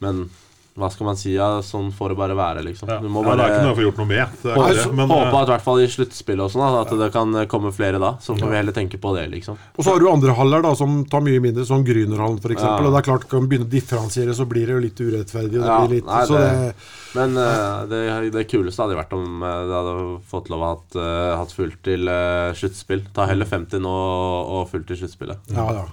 men 0.00 0.22
hva 0.72 0.88
skal 0.88 1.04
man 1.04 1.18
si? 1.20 1.34
Ja, 1.36 1.58
sånn 1.60 1.90
får 1.92 2.14
det 2.14 2.16
bare 2.16 2.34
være, 2.36 2.62
liksom. 2.64 2.88
Ja. 2.88 2.96
Du 3.02 3.10
må 3.12 3.20
ja, 3.20 3.34
det 3.34 3.36
bare 3.36 3.44
er 3.44 3.52
ikke 3.52 3.64
noe 3.66 3.72
jeg 3.72 3.78
får 3.78 3.84
gjort 3.84 3.98
noe 4.00 4.08
med. 4.08 4.36
Det 4.40 4.48
er 4.48 4.56
håpe, 4.56 4.68
ikke 4.72 4.84
det. 4.86 4.96
Men, 4.96 5.10
håpe 5.12 5.26
eh, 5.26 5.36
at 5.36 5.50
i 5.50 5.52
hvert 5.52 5.64
fall 5.66 5.82
i 5.82 5.88
sluttspillet 5.92 6.44
og 6.46 6.52
sånn, 6.54 6.76
at 6.78 6.94
det 7.02 7.08
kan 7.12 7.36
komme 7.52 7.72
flere 7.76 8.00
da. 8.00 8.12
Så 8.24 8.36
får 8.38 8.52
vi 8.54 8.56
heller 8.56 8.76
tenke 8.76 9.00
på 9.02 9.12
det, 9.18 9.26
liksom. 9.34 9.58
Og 9.76 9.84
så 9.84 9.92
har 9.92 10.00
du 10.00 10.08
andre 10.08 10.36
haller 10.38 10.64
da, 10.64 10.72
som 10.78 10.94
tar 11.12 11.24
mye 11.26 11.42
mindre, 11.44 11.66
som 11.68 11.84
Grünerhallen 11.84 12.40
f.eks. 12.40 12.64
Ja. 12.64 12.72
Og 12.78 12.88
det 12.88 13.02
er 13.02 13.08
klart, 13.10 13.28
kan 13.28 13.50
begynne 13.50 13.68
å 13.68 13.72
differensiere, 13.74 14.36
så 14.38 14.48
blir 14.48 14.70
det 14.70 14.78
jo 14.78 14.82
litt 14.86 15.04
urettferdig. 15.04 15.60
Og 15.60 15.60
det 15.60 15.68
Ja, 15.74 15.78
blir 15.84 15.96
litt, 15.98 16.08
nei, 16.08 16.24
så 16.30 16.40
det- 16.40 16.50
det, 16.72 16.74
Men 17.12 17.36
eh, 17.36 17.84
det, 17.92 18.32
det 18.32 18.48
kuleste 18.48 18.86
hadde 18.86 18.96
vært 18.96 19.12
om 19.12 19.42
eh, 19.44 19.60
det 19.68 19.76
hadde 19.76 19.96
fått 20.32 20.48
lov 20.48 20.64
å 20.64 20.70
ha 20.70 20.74
hatt, 20.78 20.96
hatt 21.42 21.52
fullt 21.52 21.82
til 21.84 22.08
uh, 22.08 22.56
sluttspill. 22.56 23.04
Ta 23.12 23.28
heller 23.28 23.44
50 23.44 23.84
nå 23.84 23.92
og 23.92 24.70
fullt 24.72 24.88
til 24.88 25.02
sluttspillet. 25.02 25.52
Ja, 25.52 25.68
ja. 25.82 25.84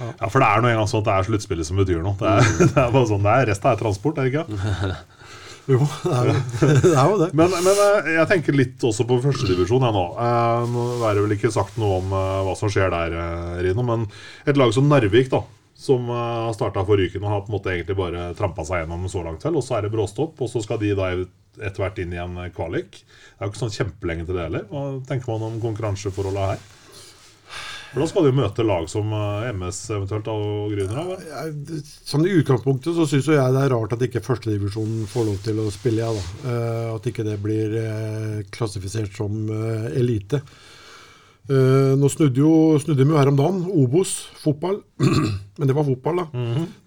Ja, 0.00 0.28
For 0.28 0.42
det 0.42 0.48
er 0.48 0.62
nå 0.64 0.70
engang 0.72 0.88
sånn 0.90 1.02
at 1.04 1.08
det 1.10 1.16
er 1.18 1.26
sluttspillet 1.28 1.68
som 1.68 1.78
betyr 1.78 2.00
noe. 2.02 2.16
Det 2.18 2.30
er, 2.30 2.48
det 2.64 2.70
er 2.84 2.94
bare 2.94 3.08
sånn 3.10 3.26
det 3.26 3.34
er. 3.34 3.48
Resten 3.52 3.70
er 3.70 3.80
transport, 3.82 4.18
er 4.18 4.28
det 4.28 4.32
ikke? 4.34 4.94
Jo, 5.64 5.78
det 5.80 6.10
er 6.12 6.26
jo 6.28 6.32
det. 6.60 6.90
Er 6.92 7.06
jo 7.08 7.14
det. 7.22 7.26
Men, 7.40 7.54
men 7.64 7.78
eh, 7.86 8.08
jeg 8.18 8.28
tenker 8.28 8.52
litt 8.58 8.82
også 8.84 9.06
på 9.08 9.16
førstedivisjon 9.24 9.86
nå. 9.96 10.02
Eh, 10.20 10.64
Nå 10.68 10.82
er 11.08 11.16
det 11.16 11.22
vel 11.24 11.32
ikke 11.38 11.52
sagt 11.54 11.78
noe 11.80 12.02
om 12.02 12.12
eh, 12.12 12.40
hva 12.44 12.52
som 12.58 12.68
skjer 12.68 12.92
der, 12.92 13.14
Rino. 13.64 13.80
Men 13.88 14.04
et 14.44 14.60
lag 14.60 14.74
som 14.76 14.90
Narvik, 14.92 15.30
da, 15.32 15.40
som 15.80 16.10
har 16.12 16.52
starta 16.52 16.84
for 16.84 17.00
Ryken 17.00 17.24
og 17.24 17.32
har 17.32 17.40
på 17.46 17.48
en 17.48 17.56
måte 17.56 17.72
egentlig 17.72 17.96
bare 17.96 18.26
trampa 18.36 18.66
seg 18.68 18.82
gjennom 18.82 19.08
så 19.08 19.24
langt, 19.24 19.40
til. 19.40 19.56
Og 19.56 19.64
så 19.64 19.78
er 19.78 19.86
det 19.88 19.94
bråstopp, 19.96 20.36
og 20.44 20.52
så 20.52 20.60
skal 20.66 20.82
de 20.84 20.92
da 21.00 21.08
etter 21.14 21.80
hvert 21.80 21.98
inn 22.04 22.12
i 22.12 22.20
en 22.20 22.36
kvalik. 22.52 23.00
Det 23.00 23.40
er 23.40 23.48
jo 23.48 23.54
ikke 23.54 23.62
sånn 23.64 23.74
kjempelenge 23.78 24.28
til 24.28 24.36
det 24.36 24.44
heller. 24.50 24.68
Hva 24.68 24.84
tenker 25.08 25.32
man 25.32 25.48
om 25.48 25.60
konkurranseforholdet 25.64 26.50
her? 26.52 26.64
For 27.94 28.02
da 28.02 28.06
skal 28.10 28.24
de 28.26 28.32
møte 28.34 28.64
lag 28.66 28.88
som 28.90 29.12
eh, 29.14 29.48
MS 29.54 29.76
eventuelt 29.94 30.26
og 30.32 30.72
Grüner. 30.74 31.12
Jeg- 31.22 31.82
Sånn 32.10 32.24
I 32.26 32.32
utgangspunktet 32.40 32.96
så 32.96 33.06
syns 33.06 33.28
jeg 33.30 33.54
det 33.54 33.60
er 33.62 33.70
rart 33.70 33.92
at 33.94 34.02
ikke 34.02 34.22
førstedivisjonen 34.24 35.06
får 35.06 35.28
lov 35.28 35.36
til 35.44 35.60
å 35.62 35.68
spille, 35.70 36.02
ja, 36.02 36.10
da. 36.10 36.50
Eh, 36.50 36.88
at 36.96 37.06
ikke 37.06 37.24
det 37.28 37.36
blir 37.44 37.76
eh, 37.78 38.42
klassifisert 38.50 39.14
som 39.14 39.46
elite. 39.94 40.42
Nå 41.44 42.08
snudde 42.08 42.40
jo 42.40 42.50
snudde 42.80 43.04
de 43.04 43.10
jo 43.12 43.18
her 43.20 43.28
om 43.28 43.36
dagen. 43.36 43.58
Obos, 43.68 44.14
fotball. 44.40 44.78
Men 45.60 45.68
det 45.68 45.74
var 45.76 45.84
fotball, 45.84 46.22
da. 46.22 46.26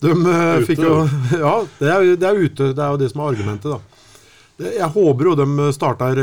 De 0.02 0.10
eh, 0.12 0.16
Ute, 0.18 0.66
fikk 0.72 0.82
jo 0.82 0.96
Ja, 1.46 1.54
det 1.80 1.92
er, 1.94 2.08
det 2.18 2.28
er 2.32 2.42
ute. 2.42 2.72
Det 2.74 2.84
er 2.84 2.96
jo 2.96 3.00
det 3.04 3.12
som 3.14 3.22
er 3.24 3.32
argumentet, 3.36 3.70
da. 3.78 4.04
Jeg 4.82 4.90
håper 4.96 5.30
jo 5.30 5.36
de 5.38 5.68
starter 5.76 6.20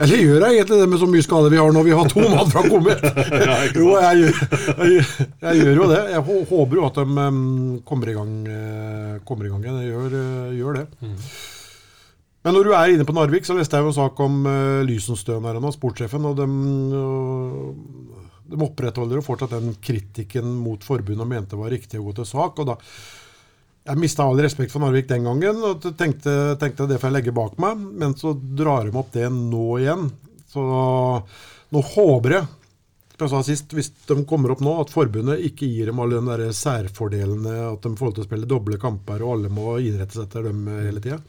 Eller 0.00 0.16
gjør 0.22 0.44
jeg 0.46 0.56
egentlig 0.60 0.78
det 0.80 0.88
med 0.88 1.00
så 1.02 1.08
mye 1.12 1.24
skade 1.26 1.50
vi 1.52 1.58
har 1.60 1.72
når 1.76 1.84
vi 1.84 1.92
har 1.98 2.08
to 2.08 2.22
mann 2.24 2.48
fra 2.52 2.62
Komet? 2.64 3.02
jo, 3.76 3.88
jeg, 4.00 4.22
gjør- 4.22 4.84
jeg, 4.88 5.06
jeg 5.44 5.60
gjør 5.60 5.80
jo 5.82 5.88
det. 5.92 6.00
Jeg 6.14 6.22
håper 6.50 6.78
jo 6.80 6.86
at 6.88 7.00
de 7.00 7.04
um, 7.28 7.40
kommer 7.84 8.08
i 8.12 8.16
gang 8.16 8.32
uh, 8.48 9.18
Kommer 9.28 9.44
i 9.48 9.52
gang 9.52 9.64
igjen. 9.66 9.80
Jeg 9.84 9.92
gjør, 9.92 10.16
uh, 10.16 10.54
gjør 10.56 10.78
det. 10.80 10.86
Men 12.40 12.56
når 12.56 12.64
du 12.64 12.72
er 12.72 12.94
inne 12.94 13.04
på 13.04 13.12
Narvik, 13.12 13.44
så 13.44 13.52
leste 13.58 13.76
jeg 13.76 13.84
jo 13.84 13.92
en 13.92 13.98
sak 14.00 14.20
om 14.24 14.38
uh, 14.48 14.80
Lysenstøen 14.88 15.44
her 15.44 15.60
nå, 15.60 15.72
sportssjefen. 15.76 16.24
og 16.30 16.40
de, 16.40 16.48
Uh, 16.90 18.16
de 18.50 18.58
opprettholder 18.66 19.20
jo 19.20 19.22
fortsatt 19.22 19.52
den 19.54 19.76
kritikken 19.84 20.48
mot 20.64 20.82
forbundet 20.82 21.22
og 21.22 21.28
mente 21.30 21.54
var 21.60 21.70
riktig 21.70 22.00
å 22.00 22.06
gå 22.08 22.16
til 22.16 22.26
sak. 22.26 22.56
og 22.58 22.66
da 22.72 22.74
jeg 23.90 24.00
mista 24.00 24.26
all 24.26 24.40
respekt 24.40 24.72
for 24.72 24.82
Narvik 24.84 25.08
den 25.10 25.26
gangen 25.26 25.60
og 25.66 25.84
tenkte, 25.98 26.54
tenkte 26.60 26.86
det 26.90 27.00
får 27.00 27.10
jeg 27.10 27.16
legge 27.18 27.34
bak 27.36 27.58
meg. 27.62 27.82
Men 28.02 28.14
så 28.18 28.34
drar 28.34 28.86
de 28.86 28.96
opp 29.00 29.12
det 29.16 29.26
nå 29.34 29.66
igjen. 29.80 30.08
Så 30.50 30.62
nå 31.70 31.82
håper 31.92 32.36
jeg, 32.36 32.48
som 33.20 33.26
jeg 33.26 33.32
sa 33.34 33.42
sist, 33.46 33.74
hvis 33.76 33.92
de 34.08 34.16
kommer 34.28 34.54
opp 34.54 34.62
nå, 34.64 34.72
at 34.80 34.92
forbundet 34.94 35.44
ikke 35.50 35.68
gir 35.68 35.90
dem 35.90 36.00
alle 36.02 36.18
de 36.18 36.32
der 36.32 36.56
særfordelene, 36.56 37.52
at 37.68 37.84
de 37.84 37.92
får 37.98 38.16
til 38.16 38.24
å 38.24 38.28
spille 38.30 38.48
doble 38.48 38.80
kamper 38.80 39.22
og 39.22 39.36
alle 39.36 39.52
må 39.52 39.76
innrette 39.78 40.16
seg 40.16 40.26
etter 40.26 40.48
dem 40.48 40.66
eh, 40.70 40.82
hele 40.88 41.04
tida. 41.04 41.20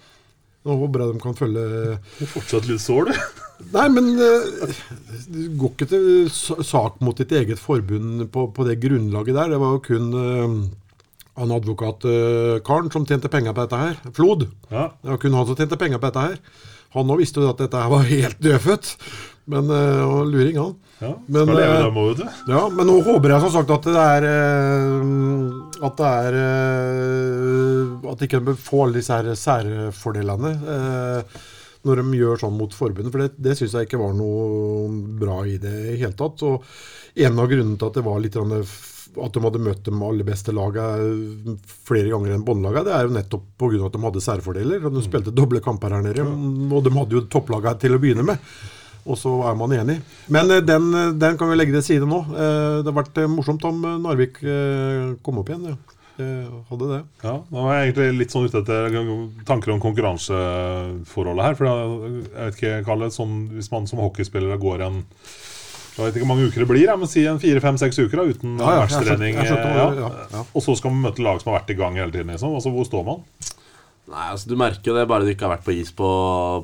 Nå 0.62 0.78
håper 0.78 1.02
jeg 1.02 1.10
de 1.16 1.22
kan 1.24 1.34
følge 1.38 1.62
Du 1.66 2.20
er 2.22 2.30
fortsatt 2.30 2.68
litt 2.70 2.84
sår, 2.84 3.10
du. 3.10 3.40
Nei, 3.76 3.88
men 3.94 4.10
eh, 4.22 4.76
du 5.30 5.42
går 5.60 5.74
ikke 5.74 5.90
til 5.92 6.30
sak 6.66 7.02
mot 7.06 7.18
ditt 7.18 7.34
eget 7.38 7.62
forbund 7.62 8.28
på, 8.34 8.48
på 8.56 8.68
det 8.68 8.80
grunnlaget 8.82 9.38
der. 9.38 9.54
Det 9.54 9.62
var 9.62 9.76
jo 9.76 9.84
kun 9.86 10.12
eh, 10.22 10.56
han 11.42 11.54
advokatkaren 11.56 12.92
som 12.94 13.06
tjente 13.10 13.32
penger 13.34 13.56
på 13.58 13.66
dette 13.66 13.80
her. 13.82 13.98
Flod. 14.14 14.46
Ja. 14.70 14.92
Det 15.02 15.16
var 15.16 15.22
kun 15.24 15.38
han 15.40 15.50
som 15.50 15.58
tjente 15.58 15.80
penger 15.82 16.02
på 16.02 16.12
dette 16.12 16.26
her. 16.28 16.40
Han 16.96 17.12
òg 17.14 17.22
visste 17.24 17.42
jo 17.42 17.50
at 17.52 17.62
dette 17.62 17.82
her 17.82 17.92
var 17.92 18.08
helt 18.14 18.42
dødfødt. 18.44 18.96
Men 19.52 19.72
eh, 19.74 20.02
og 20.06 20.30
luring, 20.30 20.58
han. 20.60 20.76
Ja, 21.02 21.16
Men, 21.26 21.48
skal 21.48 21.58
leve 21.58 21.78
eh, 21.78 21.86
dem 21.88 21.96
òg, 21.98 22.10
vet 22.12 22.20
du. 22.22 22.52
Ja, 22.54 22.60
men 22.70 22.88
nå 22.88 23.00
håper 23.08 23.34
jeg 23.34 23.44
som 23.46 23.54
sagt 23.56 23.72
at 23.74 23.88
det 23.90 24.04
er 24.04 24.28
eh, 24.30 25.08
At 25.88 25.98
det 25.98 26.12
er 26.20 26.38
eh, 26.44 28.12
At 28.12 28.22
de 28.22 28.28
ikke 28.30 28.54
får 28.54 28.84
alle 28.86 29.00
disse 29.00 29.18
her 29.18 29.32
særfordelene 29.42 30.54
eh, 30.76 31.42
når 31.82 32.04
de 32.04 32.20
gjør 32.20 32.38
sånn 32.44 32.54
mot 32.54 32.76
forbundet. 32.78 33.10
For 33.10 33.24
det, 33.24 33.32
det 33.42 33.56
syns 33.58 33.74
jeg 33.74 33.88
ikke 33.88 33.98
var 34.04 34.12
noe 34.14 34.86
bra 35.18 35.40
i 35.50 35.56
det 35.58 35.74
i 35.96 35.98
hele 35.98 36.14
tatt. 36.14 36.44
Og 36.46 36.62
en 37.26 37.42
av 37.42 37.50
grunnene 37.50 37.80
til 37.82 37.90
at 37.90 37.98
det 37.98 38.04
var 38.06 38.22
litt 38.22 38.38
at 39.20 39.34
de 39.36 39.42
hadde 39.44 39.60
møtt 39.66 39.84
de 39.88 39.92
aller 40.08 40.24
beste 40.28 40.54
lagene 40.56 41.56
flere 41.88 42.12
ganger 42.14 42.36
enn 42.38 42.46
båndlagene, 42.48 42.86
det 42.88 42.94
er 42.96 43.08
jo 43.08 43.16
nettopp 43.18 43.48
pga. 43.60 43.86
at 43.88 43.96
de 43.98 44.04
hadde 44.06 44.22
særfordeler. 44.24 44.86
De 44.94 45.04
spilte 45.04 45.34
doble 45.36 45.60
kamper 45.64 45.92
her 45.98 46.06
nede, 46.06 46.24
og 46.24 46.84
de 46.86 46.94
hadde 46.96 47.18
jo 47.18 47.26
topplagene 47.28 47.80
til 47.82 47.96
å 47.98 48.00
begynne 48.00 48.24
med. 48.28 48.38
Og 49.10 49.18
så 49.18 49.32
er 49.50 49.56
man 49.58 49.72
enig. 49.74 49.96
Men 50.30 50.52
eh, 50.54 50.60
den, 50.62 50.92
eh, 50.94 51.12
den 51.18 51.38
kan 51.40 51.50
vi 51.50 51.56
legge 51.58 51.74
til 51.74 51.82
side 51.88 52.06
nå. 52.06 52.20
Eh, 52.32 52.84
Det 52.86 52.92
har 52.92 53.00
vært 53.00 53.18
eh, 53.18 53.26
morsomt 53.28 53.64
om 53.66 53.80
eh, 53.84 53.96
Narvik 54.04 54.38
eh, 54.46 55.16
kom 55.26 55.40
opp 55.42 55.50
igjen. 55.50 55.72
Ja. 55.74 55.78
Hadde 56.70 56.86
det. 56.92 57.00
Ja, 57.24 57.32
Nå 57.50 57.64
var 57.66 57.80
jeg 57.80 57.88
egentlig 57.96 58.20
litt 58.20 58.34
sånn 58.36 58.44
ute 58.46 58.60
etter 58.62 58.94
tanker 59.48 59.72
om 59.74 59.80
konkurranseforholdet 59.82 61.46
her. 61.48 61.56
For 61.58 61.66
jeg 61.66 62.26
vet 62.36 62.60
ikke, 62.60 62.74
Kalle, 62.86 63.10
sånn, 63.16 63.40
hvis 63.56 63.72
man 63.74 63.88
som 63.90 64.04
hockeyspiller 64.04 64.60
går 64.62 64.84
en 64.86 65.00
Jeg 65.92 66.06
vet 66.06 66.16
ikke 66.16 66.24
hvor 66.26 66.30
mange 66.32 66.48
uker 66.48 66.64
det 66.64 66.68
blir, 66.70 66.86
jeg, 66.88 67.00
men 67.02 67.10
si 67.12 67.24
en 67.28 67.40
fire-fem-seks 67.42 67.98
uker 68.06 68.22
da, 68.22 68.28
uten 68.32 68.54
Ja, 68.62 68.76
ja, 68.80 68.86
hva- 68.88 69.72
ja. 69.76 69.88
ja, 70.00 70.12
ja. 70.32 70.44
Og 70.56 70.64
så 70.64 70.76
skal 70.80 70.94
man 70.94 71.10
møte 71.10 71.24
lag 71.26 71.42
som 71.42 71.52
har 71.52 71.60
vært 71.60 71.74
i 71.74 71.80
gang 71.82 71.98
hele 72.00 72.14
tiden. 72.14 72.32
Liksom. 72.32 72.54
Altså, 72.56 72.72
hvor 72.72 72.88
står 72.88 73.04
man? 73.10 73.26
Nei, 74.12 74.24
altså 74.34 74.50
Du 74.50 74.56
merker 74.60 74.92
jo 74.92 74.96
det 74.98 75.04
bare 75.08 75.24
du 75.28 75.32
ikke 75.32 75.46
har 75.48 75.54
vært 75.58 75.66
på 75.68 75.76
is 75.78 75.92
på, 75.96 76.08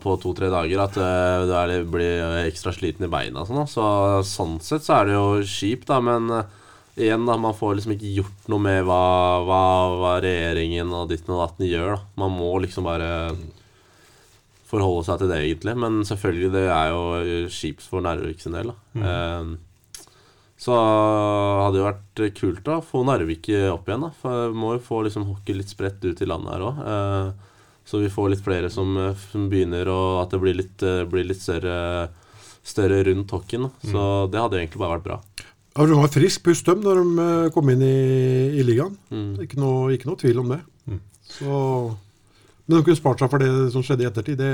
på 0.03 0.15
to-tre 0.23 0.49
dager, 0.51 0.81
at 0.83 0.95
uh, 0.99 1.43
du 1.47 1.53
er, 1.55 1.73
blir 1.87 2.23
ekstra 2.47 2.73
sliten 2.75 3.05
i 3.07 3.11
beina. 3.11 3.43
Sånn, 3.47 3.61
så, 3.71 3.85
sånn 4.27 4.57
sett 4.63 4.87
så 4.87 4.97
er 5.01 5.11
det 5.11 5.15
jo 5.19 5.27
kjipt, 5.47 5.87
da, 5.91 5.99
men 6.03 6.31
uh, 6.33 6.41
igjen, 6.97 7.27
da, 7.29 7.37
man 7.39 7.55
får 7.55 7.77
liksom 7.77 7.93
ikke 7.95 8.15
gjort 8.17 8.49
noe 8.51 8.63
med 8.63 8.81
hva, 8.87 9.03
hva, 9.47 9.61
hva 10.01 10.15
regjeringen 10.23 10.91
og 10.97 11.11
ditten 11.11 11.35
og 11.35 11.43
datten 11.45 11.67
gjør. 11.69 11.93
da. 11.93 12.01
Man 12.23 12.35
må 12.35 12.55
liksom 12.63 12.87
bare 12.89 13.11
forholde 14.67 15.05
seg 15.07 15.21
til 15.21 15.31
det, 15.31 15.39
egentlig. 15.45 15.77
Men 15.79 16.01
selvfølgelig, 16.07 16.51
det 16.57 16.65
er 16.67 16.91
jo 16.91 17.47
kjipt 17.55 17.87
for 17.87 18.03
Narvik 18.03 18.43
sin 18.43 18.57
del. 18.57 18.73
da. 18.73 19.07
Eh, 19.07 19.55
så 20.57 20.73
hadde 20.73 21.77
det 21.77 21.83
vært 21.85 22.21
kult 22.39 22.63
da, 22.65 22.79
å 22.79 22.85
få 22.85 23.03
Narvik 23.05 23.45
opp 23.69 23.89
igjen. 23.89 24.07
da 24.07 24.13
For 24.21 24.47
Vi 24.49 24.57
må 24.57 24.73
jo 24.73 24.85
få 24.87 25.03
liksom 25.05 25.27
hockey 25.29 25.53
litt 25.53 25.69
spredt 25.69 26.01
ut 26.03 26.23
i 26.23 26.29
landet 26.29 26.55
her 26.55 26.65
òg. 26.65 26.79
Eh, 26.93 27.53
så 27.87 28.01
vi 28.01 28.09
får 28.11 28.33
litt 28.33 28.43
flere 28.43 28.69
som, 28.69 28.89
eh, 28.97 29.15
som 29.31 29.45
begynner, 29.49 29.87
og 29.87 30.23
at 30.25 30.33
det 30.33 30.39
blir 30.41 30.57
litt, 30.59 30.83
eh, 30.83 31.05
blir 31.07 31.23
litt 31.23 31.39
større, 31.39 32.09
større 32.63 33.03
rundt 33.07 33.31
hockeyen. 33.31 33.69
da. 33.69 33.91
Så 33.91 34.31
det 34.31 34.41
hadde 34.41 34.59
egentlig 34.59 34.81
bare 34.81 34.97
vært 34.97 35.05
bra. 35.07 35.19
Ja, 35.77 35.85
De 35.85 35.93
var 35.93 36.07
frisk 36.09 36.43
pust 36.43 36.65
dem 36.65 36.81
når 36.81 36.95
de 37.03 37.21
eh, 37.45 37.49
kom 37.53 37.69
inn 37.69 37.81
i, 37.81 38.59
i 38.59 38.63
ligaen. 38.65 38.97
Mm. 39.09 39.37
Ikke, 39.45 39.57
noe, 39.61 39.93
ikke 39.95 40.09
noe 40.09 40.19
tvil 40.19 40.39
om 40.39 40.49
det. 40.49 40.59
Så, 41.27 41.97
men 42.67 42.77
de 42.77 42.83
kunne 42.83 42.99
spart 42.99 43.21
seg 43.23 43.31
for 43.31 43.43
det 43.43 43.51
som 43.73 43.83
skjedde 43.85 44.03
i 44.03 44.09
ettertid. 44.09 44.41
Det, 44.41 44.51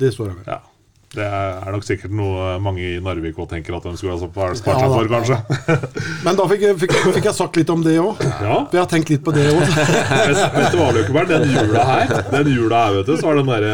det 0.00 0.12
står 0.14 0.30
jeg 0.30 0.40
ved. 0.40 0.50
Ja. 0.52 0.60
Det 1.08 1.24
er 1.24 1.72
nok 1.72 1.84
sikkert 1.88 2.12
noe 2.12 2.58
mange 2.60 2.82
i 2.84 2.98
Narvik 3.00 3.38
også 3.40 3.54
tenker 3.54 3.72
at 3.78 3.86
de 3.88 3.94
skulle 3.96 4.12
ha 4.12 4.20
spart 4.20 4.52
Ja, 4.52 4.60
seg 4.60 4.76
ja, 4.76 4.88
for, 4.92 5.08
kanskje. 5.08 5.38
Men 6.26 6.36
da 6.36 6.44
fikk, 6.50 6.60
jeg- 6.66 6.76
fikk, 6.82 6.92
fikk 7.16 7.24
jeg 7.30 7.36
sagt 7.38 7.56
litt 7.56 7.70
om 7.72 7.80
det 7.86 7.94
òg. 8.02 8.20
Ja. 8.26 8.58
For 8.68 8.76
jeg 8.76 8.82
har 8.82 8.90
tenkt 8.92 9.08
litt 9.14 9.22
på 9.24 9.32
det 9.32 9.46
òg. 9.48 9.62
Vet, 9.64 10.36
vet 10.58 10.68
du 10.74 10.76
hva, 10.82 10.88
Løkkeberg? 10.98 11.26
Den 11.32 11.48
jula 11.54 11.84
her, 11.88 12.12
Den 12.34 12.50
jula 12.52 12.82
her, 12.84 12.98
vet 12.98 13.08
du, 13.08 13.14
så 13.22 13.30
har 13.30 13.40
den 13.40 13.48
der 13.48 13.64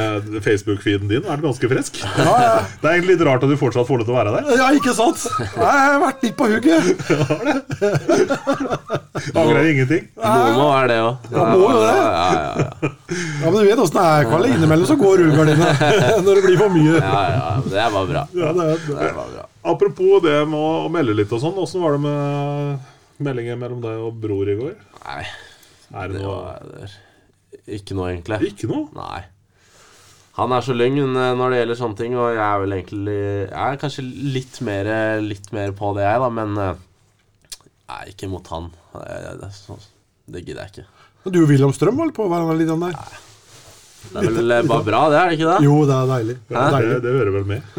Facebook-feeden 0.46 1.10
din 1.10 1.26
vært 1.26 1.42
ganske 1.42 1.66
frisk. 1.74 1.98
Ja, 2.04 2.36
ja. 2.44 2.54
Det 2.78 2.86
er 2.86 2.92
egentlig 3.00 3.16
litt 3.18 3.26
rart 3.26 3.42
at 3.42 3.50
du 3.50 3.56
fortsatt 3.58 3.90
får 3.90 4.04
lov 4.04 4.06
til 4.08 4.14
å 4.14 4.18
være 4.20 4.30
der. 4.38 4.42
ja, 4.62 4.70
ikke 4.78 4.94
sant? 4.94 5.26
Nei, 5.58 5.74
Jeg 5.74 5.90
har 5.90 6.00
vært 6.06 6.22
litt 6.28 6.36
på 6.38 6.46
hugget. 6.54 6.82
Angrer 9.34 9.66
ingenting. 9.72 10.06
Nå 10.22 10.32
må 10.58 10.66
være 10.70 10.88
det 10.90 10.98
òg. 11.02 11.28
Ja, 11.34 11.44
må 11.50 11.66
jo 11.66 11.82
det. 11.82 11.90
Ja, 11.90 12.06
ja, 12.14 12.30
ja. 12.62 12.94
Ja, 13.44 13.50
Men 13.50 13.58
du 13.58 13.66
vet 13.68 13.80
åssen 13.82 13.98
det 13.98 14.04
er, 14.06 14.26
Kalle. 14.30 14.48
Innimellom 14.54 14.86
så 14.88 14.96
går 15.00 15.20
rullegardina 15.22 15.68
når 16.24 16.32
det 16.40 16.42
blir 16.46 16.58
for 16.60 16.70
mye. 16.74 16.94
ja, 16.98 17.23
ja, 17.32 17.48
det 17.72 17.86
var 17.94 18.08
bra. 18.10 18.22
Ja, 18.36 18.52
det 18.56 18.66
det. 18.70 18.98
Det 19.00 19.10
var 19.16 19.32
bra. 19.32 19.46
Apropos 19.74 20.22
det 20.24 20.36
med 20.50 20.60
å 20.60 20.90
melde 20.92 21.16
litt 21.16 21.32
og 21.34 21.42
sånn, 21.42 21.58
åssen 21.60 21.82
var 21.84 21.96
det 21.96 22.04
med 22.04 23.24
meldingen 23.24 23.60
mellom 23.60 23.82
deg 23.84 24.02
og 24.04 24.16
bror 24.20 24.50
i 24.50 24.56
går? 24.58 24.74
Nei, 25.04 25.24
Er 25.94 26.10
det 26.10 26.18
det 26.18 26.24
noe 26.24 26.38
var 26.42 26.64
det 26.74 26.90
ikke 27.78 27.94
noe, 27.96 28.10
egentlig. 28.12 28.40
Ikke 28.50 28.68
noe? 28.68 28.88
Nei. 28.96 29.22
Han 30.34 30.52
er 30.52 30.64
så 30.66 30.74
lugn 30.74 30.98
eh, 31.14 31.34
når 31.38 31.52
det 31.52 31.60
gjelder 31.60 31.78
sånne 31.78 31.98
ting, 32.00 32.16
og 32.18 32.32
jeg 32.34 32.42
er 32.42 32.62
vel 32.64 32.74
egentlig 32.74 33.18
Jeg 33.20 33.60
er 33.62 33.78
kanskje 33.78 34.02
litt 34.34 34.58
mer, 34.66 34.90
litt 35.22 35.52
mer 35.54 35.74
på 35.78 35.92
det, 35.94 36.02
jeg, 36.08 36.22
da, 36.24 36.30
men 36.40 36.58
eh, 36.58 36.82
Nei, 37.84 38.00
ikke 38.10 38.30
mot 38.32 38.48
han. 38.50 38.70
Det, 38.94 39.20
det, 39.44 39.52
det, 39.68 39.78
det 40.34 40.42
gidder 40.42 40.62
jeg 40.64 40.72
ikke. 40.72 41.06
du 41.30 41.38
og 41.42 41.50
Wilhelm 41.52 41.74
Strøm 41.76 42.00
holdt 42.00 42.16
på 42.16 42.26
å 42.26 42.32
være 42.32 42.56
litt 42.58 42.70
den 42.72 42.82
der? 42.82 42.96
Det 44.12 44.20
er 44.22 44.34
vel 44.36 44.54
eh, 44.58 44.66
bare 44.68 44.84
bra, 44.86 45.00
det, 45.10 45.18
er 45.20 45.30
det 45.32 45.38
ikke 45.38 45.48
det? 45.52 45.64
Jo, 45.66 45.78
det 45.88 45.94
er 45.96 46.10
deilig. 46.12 46.36
Det 46.48 46.60
er 46.60 46.76
Det, 46.90 46.98
det 47.06 47.14
hører 47.16 47.32
vel 47.38 47.48
med. 47.48 47.72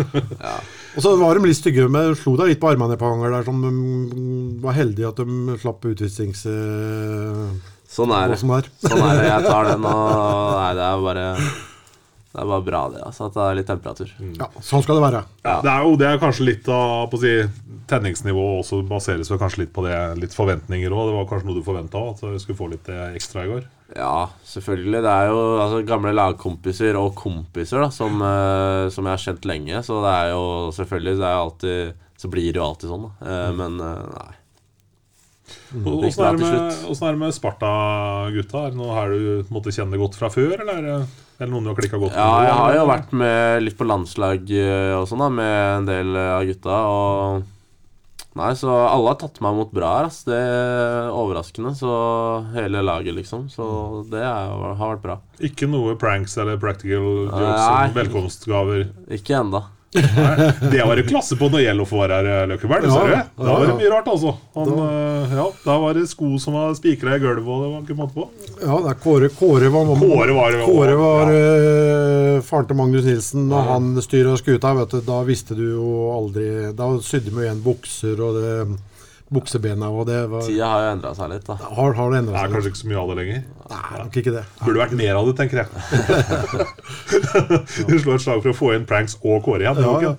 Og 0.95 1.03
så 1.03 1.11
var 1.19 1.35
de 1.35 1.47
litt 1.49 1.59
stygge 1.59 1.85
med 1.91 2.13
Slo 2.19 2.37
deg 2.39 2.53
litt 2.53 2.59
på 2.63 2.69
armene 2.71 2.95
et 2.95 2.99
par 3.01 3.11
ganger 3.13 3.33
der, 3.35 3.45
som 3.47 3.61
de 3.63 3.71
var 4.63 4.77
heldige 4.77 5.09
at 5.11 5.19
de 5.21 5.57
slapp 5.61 5.87
utvisnings... 5.91 6.45
eh, 6.47 7.71
Sånn 7.95 8.11
er 8.11 8.31
det. 8.33 8.39
er. 8.41 8.67
Sånn 8.83 9.03
er 9.05 9.19
det. 9.21 9.25
Jeg 9.29 9.45
tar 9.45 9.69
den, 9.69 9.85
og 9.91 10.55
Nei, 10.57 10.71
det 10.75 10.83
er 10.87 11.03
bare 11.05 11.25
Det 11.35 12.41
er 12.43 12.49
bare 12.49 12.65
bra, 12.65 12.81
det. 12.91 13.03
Altså, 13.07 13.27
at 13.29 13.35
det 13.37 13.43
er 13.45 13.59
litt 13.59 13.69
temperatur. 13.69 14.09
Ja, 14.39 14.49
sånn 14.59 14.83
skal 14.83 14.97
det 14.99 15.05
være. 15.05 15.21
Ja, 15.45 15.53
det 15.63 15.71
er 15.71 15.85
jo 15.87 15.93
det 16.01 16.09
er 16.09 16.19
kanskje 16.23 16.47
litt 16.49 16.67
av 16.71 17.05
på 17.11 17.19
å 17.19 17.23
si, 17.23 17.35
Tenningsnivået 17.87 18.63
også 18.63 18.79
baseres 18.89 19.29
vel 19.29 19.37
kanskje 19.39 19.61
litt 19.61 19.71
på 19.75 19.83
det 19.85 19.93
Litt 20.17 20.33
forventninger 20.35 20.89
òg. 20.95 21.11
Det 21.11 21.15
var 21.19 21.27
kanskje 21.29 21.47
noe 21.51 21.59
du 21.59 21.63
forventa 21.67 22.01
at 22.15 22.23
du 22.25 22.39
skulle 22.41 22.57
få 22.59 22.71
litt 22.73 22.89
eh, 22.91 23.11
ekstra 23.19 23.43
i 23.45 23.51
går? 23.53 23.67
Ja, 23.93 24.29
selvfølgelig. 24.47 25.01
Det 25.05 25.11
er 25.11 25.27
jo 25.29 25.41
altså, 25.61 25.81
gamle 25.85 26.13
lagkompiser 26.15 26.97
og 26.97 27.13
kompiser 27.19 27.83
da, 27.83 27.91
som, 27.93 28.17
uh, 28.23 28.87
som 28.93 29.05
jeg 29.05 29.13
har 29.13 29.21
kjent 29.27 29.45
lenge. 29.45 29.83
Så 29.85 29.99
det 30.05 30.15
er 30.15 30.31
jo 30.33 30.47
selvfølgelig 30.73 31.19
det 31.19 31.27
er 31.29 31.43
alltid, 31.43 32.01
Så 32.17 32.31
blir 32.31 32.47
det 32.49 32.61
jo 32.61 32.65
alltid 32.65 32.89
sånn, 32.89 33.05
da. 33.05 33.27
Eh, 33.27 33.49
men 33.59 33.77
uh, 33.83 34.05
nei. 34.15 34.31
Åssen 35.75 36.05
Gikk 36.07 36.21
er, 36.23 36.37
med- 36.39 37.01
er 37.03 37.11
det 37.11 37.19
med 37.21 37.33
Sparta-gutta? 37.35 38.61
Er 38.65 38.71
det 38.71 38.79
noe 38.79 38.95
her 38.95 39.11
du 39.13 39.51
måtte 39.53 39.73
kjenne 39.75 39.99
godt 39.99 40.15
fra 40.17 40.31
før, 40.33 40.55
eller 40.63 40.79
er 40.79 41.05
eller 41.35 41.51
noen 41.51 41.65
du 41.67 41.69
har 41.73 41.75
klikka 41.75 41.99
godt 41.99 42.15
Ja, 42.15 42.29
jeg 42.47 42.53
har 42.55 42.75
jo 42.77 42.85
vært 42.87 43.11
med 43.19 43.65
litt 43.65 43.75
på 43.75 43.83
landslag 43.85 44.47
og 44.95 45.03
sånn, 45.09 45.19
da, 45.19 45.27
med 45.27 45.57
en 45.81 45.89
del 45.89 46.15
av 46.21 46.45
gutta. 46.47 46.77
Og 46.87 47.43
Nei, 48.35 48.49
så 48.59 48.67
alle 48.67 49.13
har 49.13 49.19
tatt 49.21 49.37
meg 49.43 49.55
imot 49.55 49.71
bra 49.75 49.91
her, 49.97 50.09
Altså. 50.09 50.27
Det 50.27 50.39
er 50.39 51.11
overraskende. 51.15 51.71
Så 51.79 51.91
hele 52.55 52.81
laget, 52.83 53.15
liksom. 53.15 53.45
Så 53.51 53.67
det 54.11 54.19
er, 54.19 54.51
har 54.75 54.91
vært 54.95 55.05
bra. 55.05 55.15
Ikke 55.39 55.69
noe 55.71 55.95
pranks 55.99 56.35
eller 56.41 56.59
practical 56.59 57.29
jokes 57.29 57.63
Nei. 57.63 57.93
velkomstgaver? 57.95 58.89
Ikke 59.15 59.39
enda. 59.39 59.63
Det 59.95 60.81
var 60.85 60.95
det 60.99 61.05
klasse 61.09 61.37
på 61.39 61.47
når 61.51 61.63
Yellow 61.65 61.87
får 61.87 62.11
her, 62.13 62.27
Løkkeberg. 62.51 62.87
Ja, 62.89 63.03
ja, 63.11 63.21
Da 63.39 63.53
var 63.55 63.65
det 63.69 63.75
mye 63.79 63.91
rart, 63.93 64.07
altså. 64.11 64.33
Han, 64.55 64.71
da, 64.75 64.87
ja, 65.37 65.45
da 65.65 65.77
var 65.83 65.97
det 65.97 66.05
sko 66.11 66.31
som 66.41 66.57
var 66.57 66.73
spikra 66.77 67.15
i 67.15 67.21
gulvet, 67.23 67.47
og 67.47 67.63
det 67.63 67.69
var 67.71 67.83
ikke 67.85 67.97
måte 67.99 68.15
på. 68.17 68.27
Ja, 68.61 68.79
det 68.85 68.91
er 68.93 68.99
Kåre 69.03 69.29
Kåre 69.35 69.71
var, 69.73 69.93
Kåre 70.01 70.35
var- 70.37 70.57
Kåre 70.65 70.97
var 70.99 71.31
ja. 71.31 71.45
eh, 72.35 72.41
faren 72.45 72.67
til 72.69 72.79
Magnus 72.79 73.07
Nilsen. 73.07 73.47
Når 73.51 73.69
han 73.71 73.89
styra 74.03 74.35
skuta, 74.39 74.73
vet 74.81 74.95
du, 74.97 74.99
da 75.07 75.21
visste 75.27 75.55
du 75.57 75.63
jo 75.75 75.87
aldri 76.15 76.45
Da 76.75 76.89
sydde 77.03 77.31
vi 77.35 77.45
igjen 77.45 77.63
bukser 77.65 78.19
og 78.25 78.39
det, 78.41 78.53
buksebena, 79.33 79.87
og 79.89 80.05
det 80.05 80.19
var 80.29 80.43
Tida 80.45 80.67
har 80.69 80.83
jo 80.85 80.89
endra 80.95 81.11
seg 81.17 81.31
litt, 81.31 81.45
da. 81.47 81.55
Har, 81.57 81.93
har 81.97 82.11
det 82.13 82.19
Det 82.27 82.35
er 82.37 82.51
kanskje 82.53 82.69
ikke 82.71 82.79
så 82.83 82.89
mye 82.91 82.99
av 83.01 83.07
det 83.09 83.15
lenger. 83.19 83.39
Nei, 83.71 83.99
nok 84.03 84.17
ikke 84.21 84.33
det. 84.35 84.43
Burde 84.61 84.81
vært 84.83 84.93
mer 84.99 85.17
av 85.17 85.25
det, 85.29 85.33
tenker 85.39 85.57
jeg. 85.63 85.69
Du 87.89 87.95
slår 87.99 88.15
et 88.19 88.23
slag 88.23 88.43
for 88.43 88.51
å 88.51 88.55
få 88.57 88.69
inn 88.75 88.85
pranks 88.89 89.17
og 89.25 89.41
Kåre 89.45 89.65
igjen. 89.65 89.81
Ja, 89.81 89.95
Ja. 90.05 90.13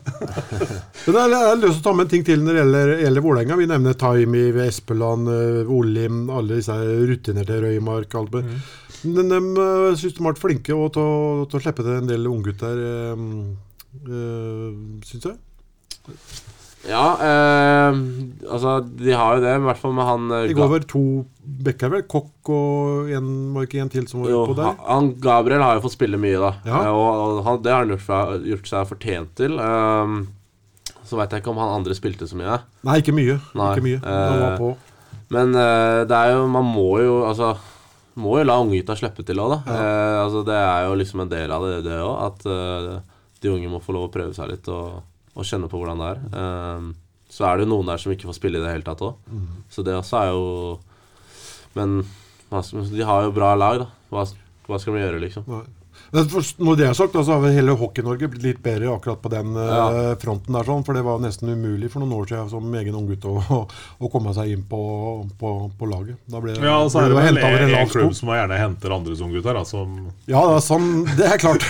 Men 1.07 1.19
jeg 1.21 1.39
har 1.47 1.61
lyst 1.63 1.79
til 1.79 1.85
å 1.85 1.85
ta 1.87 1.93
med 1.95 2.07
en 2.09 2.13
ting 2.17 2.25
til 2.27 2.43
når 2.43 2.57
det 2.57 2.63
gjelder, 2.65 2.93
gjelder 3.05 3.25
Vålerenga. 3.29 3.59
Vi 3.61 3.69
nevner 3.71 3.95
Taimi, 4.01 4.43
Espeland, 4.67 5.31
eh, 5.31 5.71
Olim, 5.79 6.25
alle 6.35 6.59
disse 6.59 6.75
rutinerte 7.07 7.61
Røymark. 7.63 8.17
Alt. 8.19 8.35
Mm. 8.43 8.59
Men 9.15 9.31
de 9.31 9.39
uh, 9.61 9.95
syns 9.95 10.17
de 10.17 10.23
har 10.25 10.33
vært 10.33 10.43
flinke 10.43 10.75
og 10.75 10.91
til, 10.97 11.07
å- 11.07 11.47
til 11.47 11.61
å 11.61 11.63
slippe 11.63 11.85
til 11.87 11.95
en 12.01 12.11
del 12.11 12.27
unggutter, 12.27 12.83
øh, 14.11 14.75
syns 15.07 15.31
jeg. 15.31 15.39
Ja, 16.87 17.05
eh, 17.27 17.97
altså 18.47 18.77
De 18.87 19.11
har 19.17 19.37
jo 19.39 19.43
det, 19.43 19.53
i 19.59 19.65
hvert 19.67 19.81
fall 19.81 19.95
med 19.97 20.07
han 20.07 20.27
I 20.31 20.41
Det 20.51 20.55
var 20.57 20.69
går 20.69 20.73
vel 20.77 20.87
to 20.93 21.03
bekker, 21.67 21.91
vel? 21.93 22.05
Kokk 22.11 22.51
og 22.55 23.11
en, 23.17 23.29
var 23.55 23.65
det 23.65 23.69
ikke 23.71 23.83
en 23.85 23.91
til 23.93 24.07
som 24.11 24.23
var 24.23 24.31
Jo, 24.33 24.41
på 24.51 24.57
der? 24.59 24.75
han 24.87 25.13
Gabriel 25.23 25.63
har 25.67 25.77
jo 25.79 25.85
fått 25.87 25.97
spille 25.97 26.19
mye, 26.21 26.39
da. 26.43 26.53
Ja. 26.67 26.81
Eh, 26.85 26.91
Og, 26.95 27.41
han, 27.47 27.61
det 27.65 27.73
har 27.75 27.85
han 27.85 27.93
gjort, 27.95 28.05
fra- 28.07 28.39
gjort 28.53 28.71
seg 28.71 28.89
fortjent 28.91 29.33
til. 29.39 29.59
Um, 29.61 30.19
så 31.07 31.19
veit 31.21 31.31
jeg 31.35 31.43
ikke 31.45 31.53
om 31.55 31.61
han 31.63 31.75
andre 31.77 31.95
spilte 31.95 32.27
så 32.27 32.35
mye. 32.39 32.59
Nei, 32.87 32.97
ikke 33.03 33.15
mye. 33.15 33.39
Nei, 33.55 33.71
Ikke 33.77 33.87
mye. 33.87 34.01
Han 34.03 34.41
var 34.43 34.53
eh, 34.53 34.61
på. 34.63 34.71
Men 35.35 35.55
eh, 35.59 36.01
det 36.07 36.15
er 36.23 36.37
jo 36.37 36.45
Man 36.47 36.69
må 36.71 37.01
jo 37.03 37.15
altså 37.27 37.49
Må 38.23 38.37
jo 38.39 38.45
la 38.47 38.55
unggutta 38.63 38.95
slippe 38.99 39.25
til 39.27 39.41
òg, 39.43 39.57
da. 39.57 39.59
Eh, 39.75 40.19
altså, 40.23 40.45
det 40.47 40.55
er 40.57 40.87
jo 40.87 40.95
liksom 41.03 41.25
en 41.25 41.31
del 41.35 41.51
av 41.53 41.67
det, 41.67 41.81
det 41.87 41.99
òg. 41.99 42.15
At 42.31 42.47
uh, 42.47 43.01
de 43.43 43.51
unge 43.53 43.69
må 43.75 43.81
få 43.83 43.93
lov 43.97 44.07
å 44.09 44.13
prøve 44.15 44.33
seg 44.39 44.49
litt 44.55 44.71
og, 44.73 45.03
og 45.37 45.47
kjenne 45.47 45.69
på 45.71 45.79
hvordan 45.81 46.01
det 46.01 46.09
er. 46.15 46.21
Um, 46.33 46.95
så 47.31 47.47
er 47.47 47.57
det 47.57 47.67
jo 47.67 47.73
noen 47.75 47.91
der 47.91 48.01
som 48.01 48.13
ikke 48.15 48.29
får 48.31 48.39
spille 48.39 48.61
i 48.61 48.65
det 48.65 48.73
hele 48.73 48.87
tatt 48.87 49.03
òg. 49.05 49.19
Så 49.73 49.85
det 49.87 49.97
også 49.99 50.21
er 50.23 50.29
jo 50.33 50.45
Men 51.77 51.99
de 52.49 53.03
har 53.05 53.27
jo 53.27 53.35
bra 53.35 53.55
lag, 53.59 53.83
da. 53.83 53.87
Hva, 54.09 54.23
hva 54.69 54.79
skal 54.81 54.95
vi 54.95 55.03
gjøre, 55.03 55.21
liksom? 55.21 55.45
Nei. 55.51 55.65
Når 56.13 56.77
det 56.79 56.87
er 56.87 56.95
sagt, 56.95 57.13
så 57.17 57.25
har 57.35 57.41
vel 57.43 57.55
hele 57.57 57.75
Hockey-Norge 57.77 58.29
blitt 58.31 58.45
litt 58.45 58.61
bedre 58.63 58.93
akkurat 58.95 59.21
på 59.23 59.31
den 59.33 59.57
eh, 59.59 59.73
Ja. 59.77 60.15
fronten 60.23 60.55
der. 60.55 60.65
sånn, 60.69 60.85
For 60.87 60.95
det 60.95 61.03
var 61.05 61.19
nesten 61.23 61.51
umulig 61.51 61.91
for 61.91 62.01
noen 62.05 62.13
år 62.15 62.29
siden 62.31 62.51
som 62.51 62.75
egen 62.79 62.95
unggutt 62.95 63.25
å, 63.27 63.67
å 63.99 64.11
komme 64.13 64.33
seg 64.37 64.53
inn 64.55 64.63
på, 64.71 64.81
på, 65.41 65.53
på 65.79 65.89
laget. 65.91 66.17
Da 66.31 66.41
ble, 66.41 66.55
Ja, 66.63 66.77
og 66.85 66.91
så 66.93 67.03
er 67.03 67.11
ble 67.11 67.21
det 67.23 67.35
vel 67.35 67.43
over 67.43 67.67
en, 67.67 67.75
en 67.83 67.89
klubb 67.93 68.15
som 68.15 68.29
gjerne 68.35 68.61
henter 68.61 68.95
andres 68.97 69.21
unggutter. 69.25 69.55
da, 69.59 69.65
Som 69.67 69.97
Ja, 70.31 70.45
det 70.47 70.57
er, 70.61 70.65
sånn, 70.65 70.91
det 71.19 71.27
er 71.33 71.39
klart. 71.43 71.67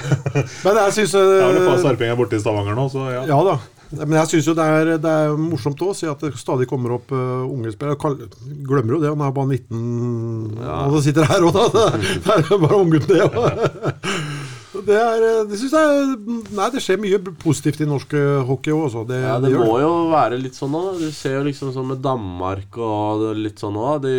Men 0.64 0.82
jeg 0.82 0.96
syns 1.00 1.16
Jeg 1.16 1.42
har 1.42 1.56
et 1.60 1.66
par 1.68 1.76
eh, 1.78 1.82
sarpinger 1.84 2.16
borte 2.18 2.36
i 2.38 2.42
Stavanger 2.42 2.74
nå, 2.78 2.88
så 2.92 3.08
ja. 3.12 3.24
Ja 3.28 3.40
da. 3.44 3.58
Men 3.92 4.16
jeg 4.18 4.28
syns 4.32 4.48
jo 4.50 4.54
det 4.58 4.64
er, 4.66 4.88
det 4.98 5.10
er 5.12 5.36
morsomt 5.38 5.82
å 5.86 5.92
se 5.94 6.08
at 6.10 6.22
det 6.24 6.32
stadig 6.40 6.66
kommer 6.70 6.96
opp 6.96 7.12
uh, 7.14 7.44
unge 7.46 7.70
spillere. 7.74 7.98
Kall- 8.02 8.18
glemmer 8.66 8.96
jo 8.96 9.00
det, 9.04 9.12
han 9.12 9.22
er 9.22 9.34
bare 9.36 9.52
19 9.54 10.56
Ja. 10.58 10.78
Og 10.88 10.96
så 10.96 11.02
sitter 11.06 11.28
her 11.30 11.46
òg, 11.46 11.54
da. 11.54 11.86
Det 12.26 12.34
er 12.56 12.62
bare 12.64 12.80
unggutten, 12.82 13.14
det 13.14 13.28
òg. 13.30 13.36
Det, 14.86 14.92
er, 14.92 15.22
eh, 15.24 15.38
det 15.48 15.56
synes 15.56 15.72
jeg 15.72 16.50
Nei, 16.54 16.66
det 16.74 16.82
skjer 16.84 16.98
mye 17.00 17.16
positivt 17.40 17.80
i 17.80 17.86
norsk 17.88 18.12
eh, 18.18 18.42
hockey 18.44 18.74
òg. 18.76 18.92
Det, 19.08 19.16
Ja, 19.22 19.38
det 19.40 19.48
det 19.54 19.62
må 19.64 19.78
jo 19.80 19.92
være 20.12 20.36
litt 20.38 20.54
sånn 20.58 20.74
òg. 20.76 20.98
Du 21.00 21.08
ser 21.16 21.38
jo 21.38 21.46
liksom 21.46 21.70
sånn 21.74 21.88
med 21.94 22.02
Danmark 22.04 22.76
og 22.76 23.24
litt 23.40 23.62
sånn 23.62 23.78
òg. 23.80 24.02
De 24.04 24.16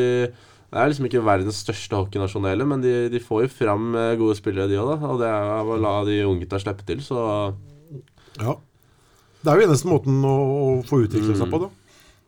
det 0.68 0.82
er 0.82 0.90
liksom 0.92 1.06
ikke 1.08 1.22
verdens 1.24 1.62
største 1.64 1.96
hockeynasjonale, 1.96 2.66
men 2.68 2.82
de, 2.84 2.96
de 3.14 3.22
får 3.24 3.46
jo 3.46 3.52
fram 3.54 3.94
gode 4.20 4.36
spillere, 4.36 4.66
de 4.68 4.76
òg. 4.82 5.06
Og 5.14 5.22
det 5.22 5.30
er 5.30 5.70
å 5.72 5.78
la 5.80 5.94
de 6.10 6.18
unggutta 6.28 6.60
slippe 6.60 6.84
til, 6.90 7.00
så 7.06 7.22
Ja. 8.42 8.58
Det 9.41 9.52
er 9.52 9.60
jo 9.62 9.67
eneste 9.69 9.89
måten 9.89 10.21
å, 10.26 10.36
å 10.38 10.69
få 10.88 11.04
utvikle 11.06 11.36
seg 11.38 11.52
på, 11.54 11.65
da. 11.67 11.73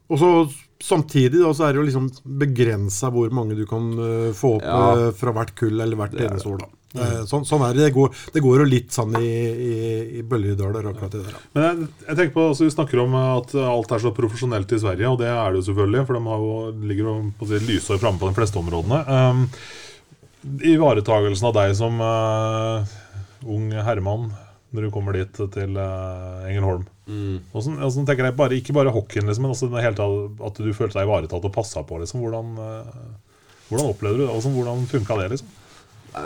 Og 0.09 0.19
så 0.21 0.33
Samtidig 0.79 1.41
da, 1.41 1.49
så 1.51 1.65
er 1.65 1.73
det 1.75 1.81
jo 1.81 1.87
liksom 1.89 2.05
begrensa 2.39 3.09
hvor 3.11 3.33
mange 3.35 3.51
du 3.57 3.65
kan 3.67 3.89
uh, 3.99 4.29
få 4.31 4.53
opp 4.61 4.63
Ja. 4.63 4.77
uh, 4.95 5.09
fra 5.11 5.33
hvert 5.35 5.51
kull 5.59 5.75
eller 5.75 5.99
hvert 5.99 6.13
er 6.15 6.29
eneste 6.29 6.53
år. 6.53 6.61
da. 6.61 6.69
Uh, 6.95 7.25
sånn, 7.27 7.43
sånn 7.43 7.65
er 7.67 7.75
det. 7.75 7.89
Det 7.89 7.95
går, 7.97 8.13
det 8.31 8.43
går 8.45 8.63
jo 8.63 8.67
litt 8.69 8.95
sånn 8.95 9.17
i, 9.19 9.27
i, 9.27 9.73
i 10.21 10.23
bølgedaler, 10.23 10.87
akkurat 10.93 11.17
det 11.17 11.25
der. 11.25 11.35
Ja. 11.35 11.43
Men 11.51 11.67
jeg, 11.67 11.89
jeg 12.05 12.15
tenker 12.21 12.33
på, 12.37 12.47
altså 12.53 12.69
Vi 12.69 12.71
snakker 12.77 13.03
om 13.03 13.19
at 13.19 13.51
alt 13.59 13.91
er 13.91 14.05
så 14.05 14.13
profesjonelt 14.15 14.71
i 14.71 14.79
Sverige, 14.79 15.11
og 15.11 15.19
det 15.19 15.27
er 15.33 15.51
det 15.51 15.59
jo 15.59 15.67
selvfølgelig. 15.67 16.07
For 16.07 16.15
de 16.15 16.23
har 16.31 16.47
jo, 16.47 16.55
ligger 16.93 17.11
jo 17.11 17.19
på 17.35 17.49
å 17.49 17.51
si, 17.51 17.63
lysår 17.67 17.99
framme 17.99 18.23
på 18.23 18.31
de 18.31 18.39
fleste 18.39 18.63
områdene. 18.63 19.03
Um, 19.11 19.45
Ivaretagelsen 20.63 21.51
av 21.51 21.57
deg 21.59 21.75
som 21.75 21.99
ung 21.99 23.73
herremann 23.75 24.29
når 24.75 24.85
du 24.85 24.91
kommer 24.93 25.17
dit 25.17 25.39
til 25.55 25.77
uh, 25.77 26.45
Engelholm. 26.49 26.83
mm. 27.07 27.37
Hvordan, 27.53 27.79
hvordan 27.81 28.09
tenker 28.09 28.29
jeg, 28.29 28.37
bare, 28.37 28.59
Ikke 28.59 28.75
bare 28.77 28.93
hockeyen, 28.93 29.25
liksom, 29.29 29.47
men 29.47 29.55
også 29.55 29.69
tatt, 29.71 30.43
at 30.49 30.61
du 30.61 30.73
følte 30.73 30.99
deg 30.99 31.07
ivaretatt 31.07 31.49
og 31.49 31.55
passa 31.55 31.83
på. 31.83 31.97
liksom, 32.01 32.21
Hvordan, 32.21 32.53
uh, 32.59 33.17
hvordan 33.69 33.89
opplevde 33.93 34.21
du 34.21 34.25
det? 34.27 34.33
Altså, 34.33 34.53
hvordan 34.53 34.85
funka 34.89 35.17
det? 35.21 35.31
liksom? 35.35 35.55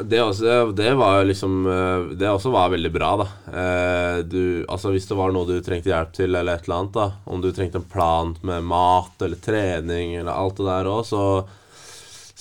Det, 0.03 0.21
også, 0.21 0.71
det, 0.71 0.93
var 0.95 1.25
liksom 1.27 1.65
eh, 1.67 2.15
Det 2.15 2.29
også 2.29 2.53
var 2.53 2.69
veldig 2.71 2.91
bra, 2.91 3.09
da. 3.19 3.25
Eh, 3.51 4.17
Du, 4.25 4.65
altså 4.69 4.93
Hvis 4.93 5.07
det 5.09 5.17
var 5.19 5.33
noe 5.35 5.47
du 5.49 5.57
trengte 5.63 5.91
hjelp 5.91 6.13
til, 6.15 6.35
eller 6.35 6.55
et 6.55 6.69
eller 6.69 6.77
annet, 6.79 6.93
da 6.95 7.09
om 7.27 7.41
du 7.43 7.49
trengte 7.51 7.81
en 7.81 7.89
plan 7.91 8.31
med 8.47 8.63
mat 8.63 9.25
eller 9.25 9.39
trening 9.43 10.15
eller 10.15 10.31
alt 10.31 10.59
det 10.59 10.67
der 10.69 10.89
òg, 10.91 11.03
så, 11.07 11.23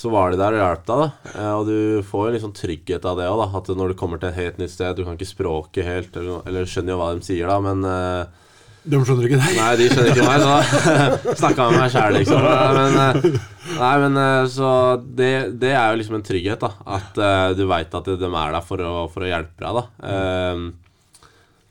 så 0.03 0.11
var 0.11 0.33
de 0.35 0.39
der 0.41 0.57
og 0.57 0.63
hjalp 0.65 0.85
deg. 0.89 1.01
da 1.03 1.33
Eh, 1.39 1.53
Og 1.55 1.67
du 1.71 1.77
får 2.09 2.25
jo 2.29 2.35
liksom 2.37 2.55
trygghet 2.59 3.05
av 3.07 3.19
det 3.21 3.29
òg, 3.31 3.39
da. 3.45 3.49
At 3.61 3.71
når 3.79 3.93
du 3.93 3.99
kommer 4.01 4.19
til 4.19 4.33
et 4.33 4.41
helt 4.41 4.59
nytt 4.59 4.73
sted, 4.75 4.97
du 4.99 5.05
kan 5.07 5.15
ikke 5.15 5.31
språket 5.31 5.87
helt, 5.87 6.17
eller, 6.19 6.43
eller 6.51 6.67
skjønner 6.67 6.97
jo 6.97 6.99
hva 7.03 7.13
de 7.15 7.23
sier, 7.29 7.47
da, 7.47 7.61
men 7.63 7.87
eh, 7.87 8.41
De 8.83 8.99
skjønner 8.99 9.29
ikke 9.29 9.39
deg. 9.39 9.55
Nei, 9.61 9.71
de 9.79 9.87
skjønner 9.93 10.11
ikke 10.11 10.27
meg, 10.27 10.43
så 10.43 11.37
snakka 11.45 11.69
med 11.71 11.79
meg 11.85 11.95
sjæl, 11.95 12.19
liksom. 12.19 12.43
Men, 12.43 13.01
eh, 13.07 13.41
nei, 13.79 13.95
men 14.03 14.21
så 14.51 14.71
det, 15.07 15.33
det 15.63 15.71
er 15.71 15.93
jo 15.95 16.01
liksom 16.03 16.19
en 16.19 16.27
trygghet, 16.27 16.67
da. 16.67 16.73
At 16.99 17.23
du 17.55 17.63
veit 17.71 17.95
at 17.95 18.11
de 18.11 18.19
er 18.33 18.57
der 18.59 18.63
for 18.67 18.83
å, 18.83 18.95
for 19.15 19.23
å 19.23 19.31
hjelpe 19.31 19.63
deg, 19.63 19.79
da. 19.79 20.11
Eh, 20.11 20.69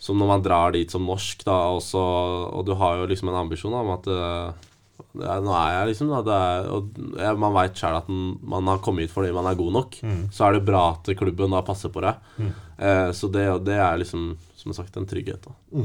så 0.01 0.15
når 0.17 0.29
man 0.31 0.41
drar 0.41 0.71
dit 0.73 0.89
som 0.89 1.03
norsk, 1.05 1.43
da, 1.45 1.59
og, 1.75 1.83
så, 1.85 1.99
og 2.55 2.63
du 2.65 2.71
har 2.79 3.03
jo 3.03 3.09
liksom 3.11 3.29
en 3.29 3.41
ambisjon 3.43 3.75
om 3.83 3.91
at 3.99 4.07
er, 5.17 5.41
Nå 5.43 5.51
er 5.57 5.73
jeg 5.75 5.89
liksom 5.91 6.11
da, 6.25 6.37
er, 6.37 6.69
og 6.71 7.35
Man 7.41 7.55
veit 7.57 7.75
sjøl 7.79 7.97
at 7.99 8.07
man 8.11 8.69
har 8.71 8.79
kommet 8.85 9.05
hit 9.07 9.13
fordi 9.15 9.33
man 9.35 9.49
er 9.49 9.57
god 9.59 9.73
nok. 9.79 9.97
Så 10.31 10.45
er 10.47 10.55
det 10.57 10.65
bra 10.67 10.85
at 10.93 11.11
klubben 11.19 11.51
da 11.55 11.61
passer 11.67 11.91
på 11.93 12.03
deg. 12.05 12.15
Eh, 12.77 13.09
så 13.17 13.27
det, 13.33 13.43
det 13.67 13.75
er 13.77 13.99
liksom, 14.01 14.31
som 14.57 14.73
sagt, 14.77 14.95
en 14.97 15.05
trygghet. 15.09 15.43
da 15.45 15.83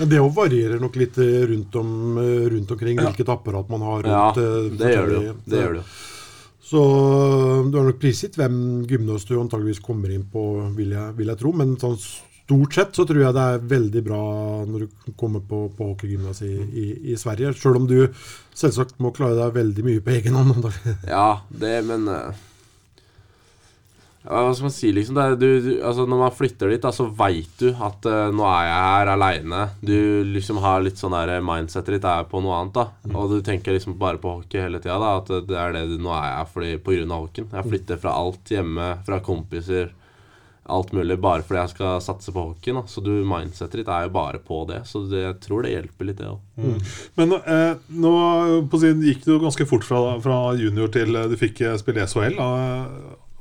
Men 0.00 0.08
det 0.10 0.18
òg 0.22 0.32
varierer 0.34 0.80
nok 0.82 0.96
litt 0.98 1.18
eh, 1.22 1.44
rundt, 1.52 1.76
om, 1.78 2.18
eh, 2.18 2.48
rundt 2.50 2.72
omkring 2.74 2.98
hvilket 2.98 3.28
apparat 3.30 3.68
man 3.70 3.84
har 3.86 4.08
Ja, 4.08 4.24
rundt. 4.32 4.42
Ja, 4.42 4.84
det 4.84 4.94
gjør 4.96 5.12
det 5.12 5.20
jo. 5.28 5.36
Det 5.46 5.60
gjør 5.62 5.76
det 5.78 5.82
jo. 5.84 5.88
Så 6.64 6.80
eh, 6.80 7.70
du 7.70 7.76
er 7.78 7.88
nok 7.90 8.00
prisgitt 8.02 8.38
hvem 8.40 8.56
gymnas 8.90 9.26
du 9.28 9.36
antageligvis 9.38 9.82
kommer 9.84 10.10
inn 10.10 10.24
på, 10.32 10.42
vil 10.74 10.96
jeg, 10.96 11.14
vil 11.20 11.30
jeg 11.30 11.38
tro. 11.44 11.52
Men 11.54 11.76
sånn 11.78 11.98
stort 12.44 12.74
sett 12.76 12.96
så 12.96 13.06
tror 13.08 13.22
jeg 13.22 13.34
det 13.36 13.44
er 13.50 13.68
veldig 13.72 14.00
bra 14.04 14.22
når 14.68 14.86
du 14.86 15.12
kommer 15.16 15.44
på, 15.44 15.66
på 15.76 15.92
hockeygymnas 15.92 16.42
i, 16.44 16.54
i, 16.54 16.86
i 17.12 17.20
Sverige. 17.20 17.54
Sjøl 17.56 17.80
om 17.80 17.86
du 17.88 18.00
selvsagt 18.54 19.00
må 19.02 19.14
klare 19.16 19.38
deg 19.38 19.54
veldig 19.56 19.86
mye 19.86 20.02
på 20.04 20.18
egen 20.18 20.36
hånd. 20.36 20.66
Ja, 21.08 21.44
det, 21.48 21.78
men 21.88 22.04
eh, 22.10 22.42
Ja, 24.24 24.42
Hva 24.44 24.52
skal 24.52 24.68
man 24.68 24.74
si, 24.76 24.92
liksom? 24.92 25.16
Det 25.16 25.24
er, 25.24 25.38
du, 25.40 25.48
du, 25.64 25.70
altså, 25.84 26.04
når 26.08 26.20
man 26.20 26.36
flytter 26.36 26.72
dit, 26.72 26.84
da, 26.84 26.92
så 26.92 27.08
veit 27.16 27.56
du 27.60 27.70
at 27.72 28.06
uh, 28.08 28.28
nå 28.32 28.46
er 28.48 28.68
jeg 28.68 28.84
her 28.90 29.12
aleine. 29.14 29.64
Du 29.84 29.96
liksom 30.36 30.60
har 30.64 30.84
litt 30.84 31.00
sånn 31.00 31.16
der 31.16 31.44
mindsetet 31.44 31.96
ditt 31.96 32.08
er 32.08 32.28
på 32.28 32.44
noe 32.44 32.60
annet, 32.60 32.76
da. 32.76 33.16
Og 33.16 33.34
du 33.34 33.40
tenker 33.44 33.76
liksom 33.76 33.98
bare 34.00 34.20
på 34.20 34.38
hockey 34.38 34.64
hele 34.64 34.80
tida, 34.84 35.00
da. 35.00 35.16
At 35.20 35.48
det 35.48 35.60
er 35.60 35.76
det 35.76 35.86
du 35.92 35.96
Nå 35.96 36.12
er 36.16 36.30
jeg 36.30 36.52
fordi, 36.52 36.72
på 36.76 36.96
grunn 36.96 37.12
av 37.12 37.26
hockeyen. 37.26 37.52
Jeg 37.56 37.72
flytter 37.72 38.00
fra 38.04 38.16
alt 38.20 38.56
hjemme, 38.56 38.94
fra 39.08 39.20
kompiser, 39.24 39.92
alt 40.64 40.92
mulig, 40.96 41.18
bare 41.20 41.44
fordi 41.44 41.60
jeg 41.60 41.72
skal 41.74 42.00
satse 42.00 42.32
på 42.32 42.46
hockeyen. 42.48 42.80
Så 42.88 43.02
du, 43.04 43.12
mindsetet 43.28 43.82
ditt 43.82 43.90
er 43.92 44.06
jo 44.06 44.14
bare 44.14 44.40
på 44.40 44.62
det. 44.70 44.80
Så 44.88 45.04
det, 45.10 45.20
jeg 45.20 45.36
tror 45.44 45.64
det 45.64 45.74
hjelper 45.74 46.08
litt, 46.08 46.20
det 46.22 46.30
òg. 46.30 46.40
Men 47.20 47.36
eh, 47.36 47.76
nå 47.92 48.14
på 48.72 48.80
sin, 48.80 49.04
gikk 49.04 49.26
det 49.26 49.34
jo 49.34 49.42
ganske 49.44 49.68
fort 49.68 49.84
fra, 49.84 50.02
fra 50.24 50.40
junior 50.56 50.92
til 50.94 51.16
eh, 51.20 51.28
du 51.28 51.36
fikk 51.40 51.60
eh, 51.66 51.76
spille 51.80 52.06
SHL. 52.08 52.38
Da. 52.40 52.50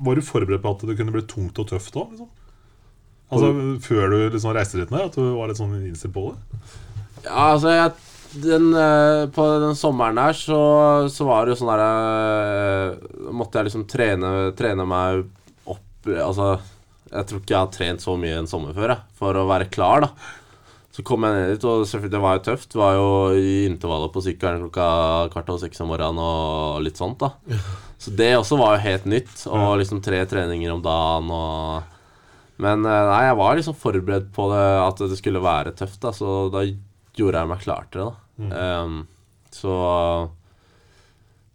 Var 0.03 0.19
du 0.19 0.26
forberedt 0.26 0.65
på 0.65 0.74
at 0.76 0.88
det 0.89 0.97
kunne 0.99 1.15
bli 1.15 1.24
tungt 1.30 1.63
og 1.63 1.69
tøft 1.71 1.95
òg? 1.95 2.11
Liksom? 2.11 2.32
Altså, 3.34 3.51
før 3.88 4.11
du 4.11 4.17
liksom 4.36 4.53
reiste 4.53 4.82
dit 4.82 4.91
ned? 4.93 5.07
At 5.07 5.15
du 5.15 5.32
var 5.38 5.49
litt 5.49 5.61
sånn 5.61 5.78
innstilt 5.80 6.13
på 6.15 6.28
det? 6.34 6.65
Ja, 7.24 7.53
altså 7.53 7.71
jeg, 7.71 7.93
den, 8.43 8.67
eh, 8.76 9.24
På 9.32 9.47
den 9.63 9.80
sommeren 9.80 10.19
der 10.19 10.36
så, 10.36 10.59
så 11.07 11.28
var 11.30 11.45
det 11.45 11.53
jo 11.55 11.61
sånn 11.61 11.71
der 11.71 11.84
eh, 11.88 13.32
Måtte 13.32 13.61
jeg 13.61 13.69
liksom 13.69 13.88
trene, 13.88 14.34
trene 14.59 14.86
meg 14.89 15.24
opp 15.71 16.11
Altså 16.11 16.57
Jeg 17.14 17.28
tror 17.30 17.41
ikke 17.43 17.53
jeg 17.53 17.61
har 17.61 17.74
trent 17.76 18.01
så 18.03 18.16
mye 18.18 18.39
en 18.41 18.49
sommer 18.49 18.74
før 18.74 18.95
jeg, 18.95 19.03
for 19.20 19.38
å 19.38 19.45
være 19.49 19.70
klar. 19.70 20.01
da 20.07 20.09
Så 20.93 21.05
kom 21.05 21.26
jeg 21.26 21.38
ned 21.38 21.53
dit, 21.53 21.66
og 21.70 21.86
selvfølgelig 21.86 22.14
det 22.16 22.22
var 22.26 22.38
jo 22.38 22.43
tøft. 22.49 22.70
Det 22.74 22.82
var 22.82 22.97
jo 22.97 23.07
i 23.38 23.53
intervallet 23.70 24.14
på 24.14 24.24
sykkelen 24.26 24.66
klokka 24.66 24.88
kvart 25.34 25.49
over 25.53 25.64
seks 25.64 25.82
om 25.86 25.89
morgenen 25.93 26.22
og 26.22 26.82
litt 26.86 26.97
sånt. 27.01 27.22
da 27.22 27.32
Så 28.01 28.14
det 28.18 28.34
også 28.38 28.57
var 28.59 28.76
jo 28.78 28.86
helt 28.88 29.05
nytt. 29.09 29.36
Og 29.49 29.78
liksom 29.82 30.01
tre 30.05 30.24
treninger 30.30 30.74
om 30.74 30.84
dagen 30.86 31.32
og 31.34 31.89
men 32.64 32.86
eh, 32.86 33.05
nei, 33.09 33.22
jeg 33.26 33.38
var 33.39 33.55
liksom 33.57 33.76
forberedt 33.82 34.28
på 34.36 34.43
det, 34.51 34.66
at 34.86 34.99
det 35.09 35.18
skulle 35.18 35.41
være 35.41 35.72
tøft, 35.76 35.97
da, 36.03 36.11
så 36.14 36.45
da 36.53 36.61
gjorde 37.18 37.41
jeg 37.41 37.49
meg 37.49 37.64
klar 37.64 37.88
til 37.89 38.03
det. 38.03 38.11
da 38.14 38.20
Ehm, 38.59 38.99
Så 39.53 39.74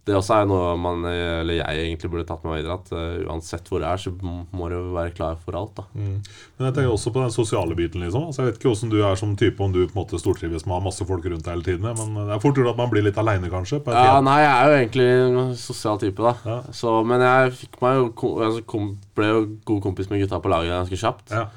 det 0.09 0.15
også 0.17 0.39
er 0.39 0.49
noe 0.49 0.73
man, 0.81 1.05
eller 1.05 1.59
jeg 1.59 1.83
egentlig 1.85 2.09
burde 2.11 2.25
tatt 2.27 2.41
med 2.43 2.51
meg 2.51 2.63
videre. 2.63 2.77
At 2.79 2.91
uh, 2.91 3.29
uansett 3.29 3.69
hvor 3.69 3.83
jeg 3.83 3.89
er, 3.89 4.01
så 4.01 4.13
må 4.19 4.69
du 4.71 4.77
være 4.95 5.13
klar 5.15 5.37
for 5.43 5.57
alt. 5.59 5.77
da 5.77 5.85
Men 5.93 6.67
jeg 6.67 6.75
tenker 6.75 6.91
også 6.91 7.13
på 7.13 7.23
den 7.23 7.35
sosiale 7.35 7.77
biten. 7.77 8.01
liksom 8.03 8.27
altså, 8.29 8.43
Jeg 8.43 8.49
vet 8.49 8.59
ikke 8.59 8.73
hvordan 8.73 8.93
du 8.93 8.97
er 9.03 9.21
som 9.21 9.37
type, 9.39 9.63
om 9.63 9.75
du 9.75 9.83
på 9.85 9.93
en 9.93 10.01
måte 10.01 10.21
stortrives 10.21 10.65
med 10.65 10.75
å 10.75 10.79
ha 10.79 10.87
masse 10.89 11.07
folk 11.07 11.29
rundt 11.29 11.45
deg 11.45 11.55
hele 11.55 11.67
tiden. 11.69 11.87
Men 12.01 12.19
det 12.27 12.35
er 12.35 12.43
fort 12.43 12.57
gjort 12.59 12.73
at 12.73 12.81
man 12.81 12.91
blir 12.91 13.05
litt 13.05 13.21
aleine, 13.21 13.53
kanskje. 13.53 13.81
På 13.85 13.95
Ja, 13.95 14.19
nei, 14.25 14.41
jeg 14.43 14.51
er 14.51 14.67
jo 14.67 14.81
egentlig 14.81 15.09
en 15.13 15.55
sosial 15.59 16.01
type, 16.01 16.25
da. 16.25 16.35
Ja. 16.49 16.59
Så, 16.75 16.99
men 17.07 17.23
jeg 17.23 17.55
fikk 17.63 17.81
meg 17.85 18.01
jo 18.01 18.11
altså, 18.41 18.65
kom, 18.69 18.93
ble 19.17 19.31
jo 19.31 19.41
god 19.69 19.81
kompis 19.87 20.11
med 20.11 20.25
gutta 20.25 20.41
på 20.43 20.51
laget 20.51 20.75
ganske 20.75 21.03
kjapt. 21.05 21.35
ja. 21.37 21.47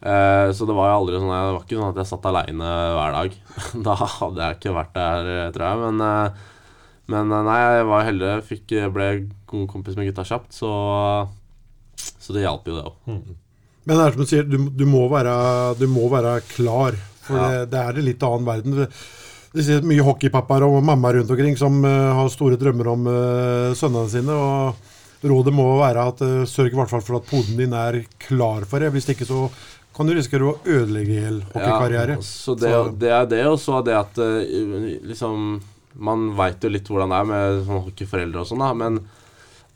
Eh, 0.00 0.52
så 0.56 0.64
det 0.64 0.72
var 0.72 0.88
jo 0.88 0.96
aldri 0.96 1.18
sånn 1.20 1.28
Det 1.28 1.40
var 1.52 1.58
ikke 1.60 1.76
sånn 1.76 1.90
at 1.90 1.98
jeg 2.00 2.08
satt 2.08 2.28
aleine 2.30 2.68
hver 2.96 3.16
dag. 3.18 3.34
da 3.86 3.96
hadde 4.00 4.46
jeg 4.46 4.58
ikke 4.58 4.76
vært 4.78 4.94
der, 4.96 5.30
eh, 5.34 5.50
tror 5.52 5.66
jeg. 5.66 5.82
Men, 5.84 6.06
eh, 6.06 6.48
men 7.10 7.32
eh, 7.36 7.44
nei, 7.50 7.58
jeg 7.76 7.86
var 7.90 8.06
heldig. 8.08 8.32
Fikk, 8.48 8.74
ble 8.94 9.10
god 9.50 9.68
kompis 9.72 9.96
med 9.98 10.08
gutta 10.10 10.24
kjapt, 10.28 10.52
så, 10.56 10.70
så 12.20 12.36
det 12.36 12.44
hjalp 12.46 12.68
jo, 12.70 12.76
det 12.78 12.84
òg. 12.88 13.22
Men 13.88 13.96
det 13.96 14.04
er 14.04 14.12
som 14.14 14.20
du 14.22 14.28
sier, 14.30 14.44
du, 14.46 14.58
du, 14.76 14.84
må, 14.88 15.06
være, 15.10 15.32
du 15.80 15.86
må 15.90 16.06
være 16.12 16.38
klar. 16.52 16.98
For 17.24 17.36
Ja. 17.38 17.48
det, 17.48 17.70
det 17.72 17.80
er 17.80 17.98
en 18.00 18.06
litt 18.06 18.22
annen 18.26 18.46
verden. 18.48 18.86
Det 19.50 19.64
sitter 19.66 19.86
mye 19.90 20.04
hockeypappaer 20.06 20.62
og 20.66 20.76
mammaer 20.86 21.18
rundt 21.20 21.30
omkring 21.34 21.56
som 21.58 21.80
uh, 21.84 22.12
har 22.20 22.30
store 22.30 22.58
drømmer 22.60 22.88
om 22.92 23.06
uh, 23.10 23.72
sønnene 23.78 24.10
sine. 24.12 24.34
og 24.36 25.26
Rådet 25.26 25.52
må 25.52 25.66
være 25.80 26.04
at 26.12 26.22
uh, 26.24 26.44
sørg 26.48 26.72
i 26.72 26.78
hvert 26.78 26.90
fall 26.92 27.02
for 27.04 27.18
at 27.18 27.26
poden 27.28 27.58
din 27.58 27.74
er 27.76 28.00
klar 28.22 28.64
for 28.70 28.78
det. 28.82 28.92
Hvis 28.94 29.10
ikke 29.12 29.26
så 29.28 29.48
kan 29.96 30.06
du 30.08 30.14
risikere 30.14 30.52
å 30.52 30.58
ødelegge 30.64 31.18
hel 31.26 31.40
hockeykarriere. 31.50 32.16
Ja, 32.20 32.24
så 32.24 32.54
det, 32.56 32.70
Så- 32.70 32.94
det 33.02 33.10
er 33.16 33.26
det, 33.34 33.42
og 33.50 33.58
så 33.60 33.78
er 33.80 33.88
det 33.90 33.96
at 33.98 34.20
liksom 35.10 35.60
Man 35.94 36.30
veit 36.38 36.62
jo 36.62 36.70
litt 36.70 36.88
hvordan 36.88 37.10
det 37.10 37.18
er 37.18 37.30
med 37.30 37.62
sånn 37.66 37.84
hockeyforeldre 37.86 38.42
og 38.42 38.50
sånn, 38.50 38.62
da, 38.62 38.70
men 38.76 39.00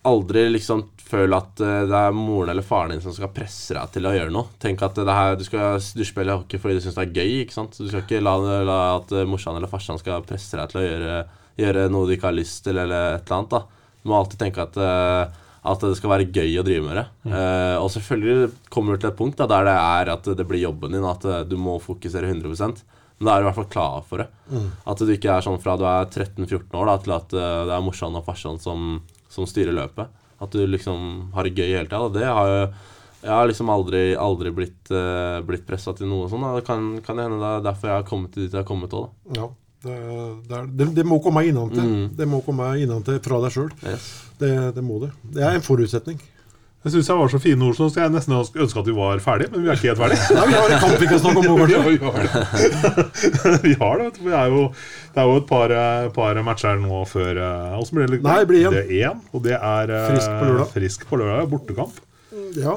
aldri 0.05 0.49
liksom 0.53 0.85
føl 1.05 1.37
at 1.37 1.61
eh, 1.65 1.85
det 1.89 2.01
er 2.09 2.17
moren 2.17 2.53
eller 2.53 2.67
faren 2.67 2.95
din 2.95 3.03
som 3.05 3.15
skal 3.17 3.33
presse 3.35 3.77
deg 3.77 3.93
til 3.95 4.09
å 4.09 4.15
gjøre 4.15 4.33
noe. 4.35 4.51
Tenk 4.61 4.83
at 4.85 4.99
det 4.99 5.17
her, 5.17 5.37
du, 5.39 5.45
skal, 5.47 5.79
du 5.81 6.05
spiller 6.07 6.41
hockey 6.41 6.61
fordi 6.61 6.79
du 6.79 6.85
syns 6.85 6.99
det 6.99 7.07
er 7.07 7.23
gøy. 7.23 7.33
ikke 7.45 7.57
sant? 7.57 7.79
Du 7.79 7.89
skal 7.89 8.05
ikke 8.05 8.23
la, 8.25 8.35
la 8.67 8.81
at 8.97 9.15
eh, 9.15 9.29
morsan 9.29 9.59
eller 9.59 9.71
farsan 9.71 10.01
skal 10.01 10.25
presse 10.27 10.59
deg 10.59 10.73
til 10.73 10.83
å 10.83 10.85
gjøre, 10.85 11.23
gjøre 11.61 11.87
noe 11.93 12.09
du 12.09 12.17
ikke 12.17 12.31
har 12.31 12.37
lyst 12.37 12.65
til, 12.67 12.81
eller 12.81 13.19
et 13.19 13.25
eller 13.25 13.39
annet. 13.41 13.57
da. 13.57 13.91
Du 14.03 14.13
må 14.13 14.19
alltid 14.19 14.45
tenke 14.45 14.69
at 14.69 14.79
eh, 14.81 15.41
at 15.65 15.81
det 15.81 15.95
skal 15.97 16.11
være 16.13 16.27
gøy 16.29 16.59
å 16.61 16.63
drive 16.67 16.85
med 16.85 16.99
det. 16.99 17.05
Eh, 17.25 17.77
og 17.81 17.87
selvfølgelig 17.95 18.51
kommer 18.69 18.93
du 18.93 19.01
til 19.01 19.09
et 19.09 19.17
punkt 19.17 19.39
da, 19.41 19.47
der 19.49 19.65
det 19.65 19.77
er 19.81 20.11
at 20.13 20.27
det 20.37 20.45
blir 20.45 20.61
jobben 20.61 20.93
din, 20.93 21.07
at 21.09 21.25
du 21.49 21.55
må 21.57 21.79
fokusere 21.81 22.29
100 22.29 22.83
Men 23.19 23.29
da 23.29 23.35
er 23.35 23.41
du 23.41 23.45
i 23.45 23.49
hvert 23.49 23.59
fall 23.61 23.71
klar 23.71 24.03
for 24.09 24.23
det. 24.23 24.27
At 24.91 25.01
du 25.01 25.13
ikke 25.15 25.37
er 25.37 25.45
sånn 25.45 25.61
fra 25.63 25.77
du 25.79 25.87
er 25.87 26.09
13-14 26.11 26.75
år 26.81 26.91
da, 26.91 26.97
til 27.05 27.15
at 27.17 27.37
eh, 27.39 27.61
det 27.69 27.77
er 27.77 27.87
morsan 27.87 28.19
og 28.19 28.27
farsan 28.27 28.59
som, 28.63 28.99
som 29.31 29.47
styrer 29.49 29.77
løpet. 29.77 30.11
At 30.43 30.55
du 30.55 30.65
liksom 30.67 31.31
har 31.37 31.47
det 31.47 31.55
gøy 31.55 31.71
hele 31.71 31.89
tida. 31.89 32.11
Det 32.19 32.27
har 32.27 32.51
jo 32.51 32.61
Jeg 33.25 33.33
har 33.33 33.47
liksom 33.49 33.71
aldri, 33.73 34.01
aldri 34.21 34.51
blitt, 34.53 34.91
uh, 34.93 35.41
blitt 35.49 35.63
pressa 35.65 35.95
til 35.97 36.11
noe 36.11 36.27
sånt. 36.29 36.45
Det 36.59 36.67
kan, 36.67 36.91
kan 37.01 37.23
hende 37.23 37.39
det 37.41 37.53
er 37.55 37.63
derfor 37.65 37.89
jeg 37.89 37.97
har 37.97 38.09
kommet 38.11 38.35
dit 38.37 38.51
jeg 38.51 38.59
har 38.61 38.67
kommet 38.69 38.93
òg, 38.93 39.07
da. 39.07 39.39
Ja, 39.39 39.47
det, 39.87 39.95
det, 40.45 40.59
er, 40.59 40.67
det, 40.69 40.89
det 40.99 41.07
må 41.09 41.23
komme 41.25 41.47
innentil. 41.49 41.87
Mm. 41.89 42.05
Det 42.19 42.27
må 42.29 42.43
komme 42.45 42.69
innentil 42.83 43.23
fra 43.25 43.41
deg 43.47 43.55
sjøl. 43.55 43.73
Yes. 43.81 44.11
Det, 44.37 44.53
det 44.77 44.85
må 44.85 44.99
det. 45.07 45.15
Det 45.25 45.47
er 45.47 45.57
en 45.57 45.65
forutsetning. 45.65 46.21
Jeg 46.85 46.93
syns 46.93 47.07
jeg 47.09 47.17
var 47.17 47.31
så 47.33 47.39
fine 47.41 47.65
ord, 47.65 47.77
så 47.79 47.87
jeg 47.97 48.13
nesten 48.13 48.35
ønske 48.37 48.81
at 48.83 48.89
vi 48.91 48.95
var 48.97 49.21
ferdige, 49.25 49.49
men 49.55 49.63
vi 49.65 49.71
er 49.73 49.79
ikke 49.79 49.89
helt 49.95 50.01
ferdige. 50.03 50.37
Nei, 50.37 50.47
vi 50.51 50.57
har 50.59 50.73
en 50.75 50.83
kamp 50.83 50.99
vi 51.01 51.07
kan 51.09 51.23
snakke 51.23 51.41
om 51.41 51.47
over 51.55 51.71
tid. 51.71 51.87
vi 51.95 52.01
har 52.05 52.19
det. 52.21 53.61
vi 53.65 53.73
vet 54.05 54.19
du. 54.19 54.25
Vi 54.27 54.35
er 54.37 54.51
jo, 54.53 54.67
det 55.15 55.23
er 55.23 55.31
jo 55.31 55.39
et 55.41 55.47
par, 55.49 55.73
eh, 55.73 56.09
par 56.13 56.41
matcher 56.45 56.83
nå 56.83 57.05
før 57.09 57.41
oss. 57.41 57.87
Åssen 57.87 58.01
blir 58.03 58.13
det? 58.13 58.21
Nei, 58.27 58.37
det 58.43 58.51
blir 58.53 58.67
én. 58.69 58.77
Det 58.77 58.83
er 58.85 59.09
én, 59.09 59.23
og 59.33 59.47
det 59.47 59.57
er 59.57 59.95
eh, 59.97 60.11
Frisk 60.13 60.37
på 60.37 60.51
lørdag. 60.51 60.69
Frisk 60.77 61.09
på 61.09 61.23
lørdag, 61.23 61.49
Bortekamp. 61.55 62.05
Ja. 62.61 62.77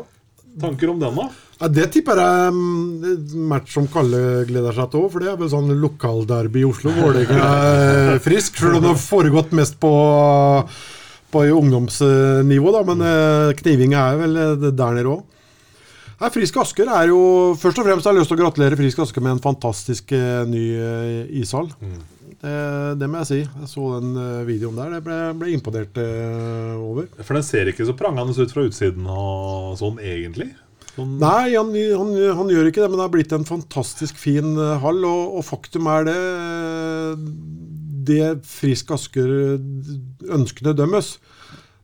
Tanker 0.62 0.94
om 0.94 1.04
den, 1.04 1.20
da? 1.20 1.28
Ja, 1.58 1.68
Det 1.68 1.88
tipper 1.94 2.20
jeg 2.22 2.54
um, 2.54 3.38
match 3.50 3.76
som 3.76 3.88
Kalle 3.92 4.46
gleder 4.48 4.76
seg 4.78 4.92
til 4.94 5.04
òg, 5.04 5.12
for 5.14 5.24
det 5.24 5.34
er 5.34 5.40
vel 5.40 5.52
sånn 5.52 5.74
lokalderby 5.82 6.64
i 6.64 6.68
Oslo. 6.70 6.94
Vålerenga 6.96 7.50
er 7.50 8.22
frisk, 8.24 8.60
selv 8.62 8.80
om 8.80 8.86
det 8.86 8.94
har 8.94 9.02
foregått 9.02 9.56
mest 9.58 9.78
på, 9.82 9.92
på 11.32 11.44
ungdomsnivå, 11.52 12.72
da, 12.72 12.84
men 12.88 13.04
eh, 13.04 13.56
knivinga 13.60 14.04
er 14.12 14.22
vel 14.22 14.38
eh, 14.42 14.70
der 14.70 14.96
nede 14.96 15.16
òg. 15.18 15.26
Frisk 16.34 16.56
Asker 16.58 16.90
er 16.90 17.12
jo 17.12 17.18
Først 17.62 17.78
og 17.78 17.86
fremst 17.86 18.08
har 18.10 18.16
jeg 18.16 18.24
lyst 18.24 18.32
til 18.32 18.40
å 18.40 18.42
gratulere 18.42 18.78
Frisk 18.80 19.04
Asker 19.04 19.22
med 19.22 19.36
en 19.36 19.44
fantastisk 19.44 20.14
eh, 20.18 20.46
ny 20.50 20.64
ishall. 21.44 21.70
Det, 22.38 22.54
det 23.02 23.10
må 23.10 23.22
jeg 23.22 23.30
si. 23.30 23.40
Jeg 23.44 23.70
så 23.70 23.90
den 23.98 24.16
videoen 24.48 24.78
der. 24.78 24.96
Det 24.96 25.04
ble, 25.06 25.18
ble 25.42 25.52
imponert 25.56 25.98
over. 25.98 27.10
For 27.22 27.38
den 27.38 27.46
ser 27.46 27.70
ikke 27.70 27.86
så 27.86 27.96
prangende 27.98 28.34
ut 28.38 28.54
fra 28.54 28.66
utsiden 28.66 29.10
og 29.10 29.74
sånn, 29.80 29.98
egentlig. 30.06 30.52
Sånn, 30.94 31.16
Nei, 31.22 31.56
han, 31.56 31.74
han, 31.74 32.14
han 32.38 32.54
gjør 32.54 32.70
ikke 32.70 32.84
det, 32.84 32.92
men 32.92 33.02
det 33.02 33.06
har 33.08 33.14
blitt 33.14 33.34
en 33.34 33.48
fantastisk 33.50 34.22
fin 34.22 34.54
hall. 34.84 35.02
Og, 35.02 35.40
og 35.42 35.48
faktum 35.50 35.90
er 35.94 36.08
det 36.10 36.20
Det 38.08 38.32
Frisk 38.48 38.94
Asker 38.96 39.30
ønskene 40.34 40.76
dømmes, 40.78 41.18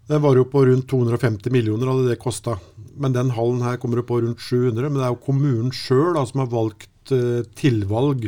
det 0.07 0.19
var 0.19 0.35
jo 0.35 0.43
på 0.51 0.65
rundt 0.67 0.89
250 0.91 1.53
millioner 1.53 1.89
hadde 1.89 2.09
det 2.11 2.19
kosta. 2.21 2.57
Men 2.99 3.15
den 3.15 3.31
hallen 3.33 3.63
her 3.63 3.79
kommer 3.81 4.01
jo 4.01 4.07
på 4.07 4.19
rundt 4.23 4.41
700. 4.43 4.89
Men 4.89 4.99
det 4.99 5.05
er 5.07 5.13
jo 5.13 5.23
kommunen 5.23 5.71
sjøl 5.75 6.19
som 6.27 6.43
har 6.43 6.51
valgt 6.51 7.13
uh, 7.15 7.41
tilvalg 7.57 8.27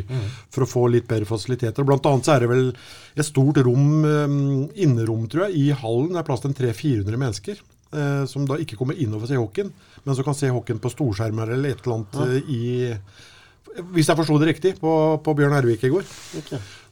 for 0.54 0.64
å 0.64 0.70
få 0.70 0.86
litt 0.92 1.08
bedre 1.10 1.28
fasiliteter. 1.28 1.86
Blant 1.86 2.08
annet 2.08 2.28
så 2.28 2.36
er 2.36 2.44
det 2.44 2.50
vel 2.50 2.70
et 2.72 3.28
stort 3.28 3.60
rom, 3.66 4.04
um, 4.04 4.38
innerom, 4.72 5.28
tror 5.28 5.46
jeg, 5.46 5.60
i 5.60 5.66
hallen. 5.84 6.14
Det 6.14 6.22
er 6.22 6.28
plass 6.30 6.44
til 6.46 6.56
300-400 6.56 7.22
mennesker. 7.24 7.62
Uh, 7.92 8.24
Som 8.26 8.48
da 8.48 8.56
ikke 8.58 8.78
kommer 8.80 8.98
inn 8.98 9.12
og 9.14 9.22
får 9.22 9.30
se 9.34 9.38
hockeyen, 9.38 9.68
men 10.02 10.16
som 10.16 10.26
kan 10.26 10.34
se 10.34 10.48
hockeyen 10.50 10.80
på 10.82 10.90
storskjermer 10.90 11.52
eller 11.54 11.76
et 11.76 11.84
eller 11.84 12.00
annet 12.00 12.16
uh, 12.18 12.50
i 12.50 13.84
Hvis 13.92 14.08
jeg 14.08 14.18
forsto 14.18 14.40
det 14.40 14.48
riktig, 14.48 14.74
på, 14.80 14.90
på 15.22 15.36
Bjørn 15.36 15.54
Ervik 15.60 15.84
i 15.84 15.92
går. 15.92 16.08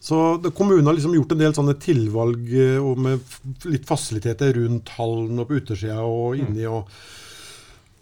Så 0.05 0.37
det, 0.43 0.53
kommunen 0.57 0.85
har 0.87 0.97
liksom 0.97 1.15
gjort 1.17 1.33
en 1.33 1.41
del 1.41 1.55
sånne 1.57 1.77
tilvalg 1.81 2.51
eh, 2.53 2.77
og 2.77 3.01
med 3.01 3.69
litt 3.73 3.87
fasiliteter 3.89 4.53
rundt 4.59 4.93
hallen 4.99 5.41
og 5.41 5.49
på 5.49 5.61
utersida 5.63 6.03
og 6.05 6.37
inni. 6.41 6.67
og 6.69 6.91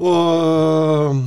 og 0.03 1.19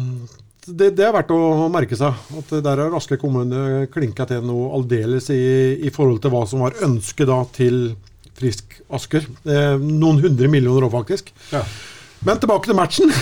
det, 0.66 0.90
det 0.98 1.06
er 1.06 1.14
verdt 1.14 1.32
å 1.32 1.70
merke 1.72 1.96
seg. 1.96 2.18
at 2.42 2.50
Der 2.66 2.82
har 2.82 2.96
Asker 2.98 3.20
kommune 3.22 3.86
klinka 3.94 4.26
til 4.28 4.44
noe 4.44 4.72
aldeles 4.76 5.30
i, 5.32 5.40
i 5.86 5.92
forhold 5.94 6.20
til 6.24 6.34
hva 6.34 6.42
som 6.50 6.66
var 6.66 6.76
ønsket 6.84 7.30
da 7.30 7.40
til 7.56 7.94
Frisk 8.36 8.82
Asker. 8.92 9.30
Eh, 9.48 9.78
noen 9.80 10.20
hundre 10.26 10.50
millioner 10.52 10.90
òg, 10.90 10.98
faktisk. 10.98 11.32
Ja. 11.54 11.64
Men 12.26 12.42
tilbake 12.42 12.68
til 12.68 12.76
matchen. 12.76 13.16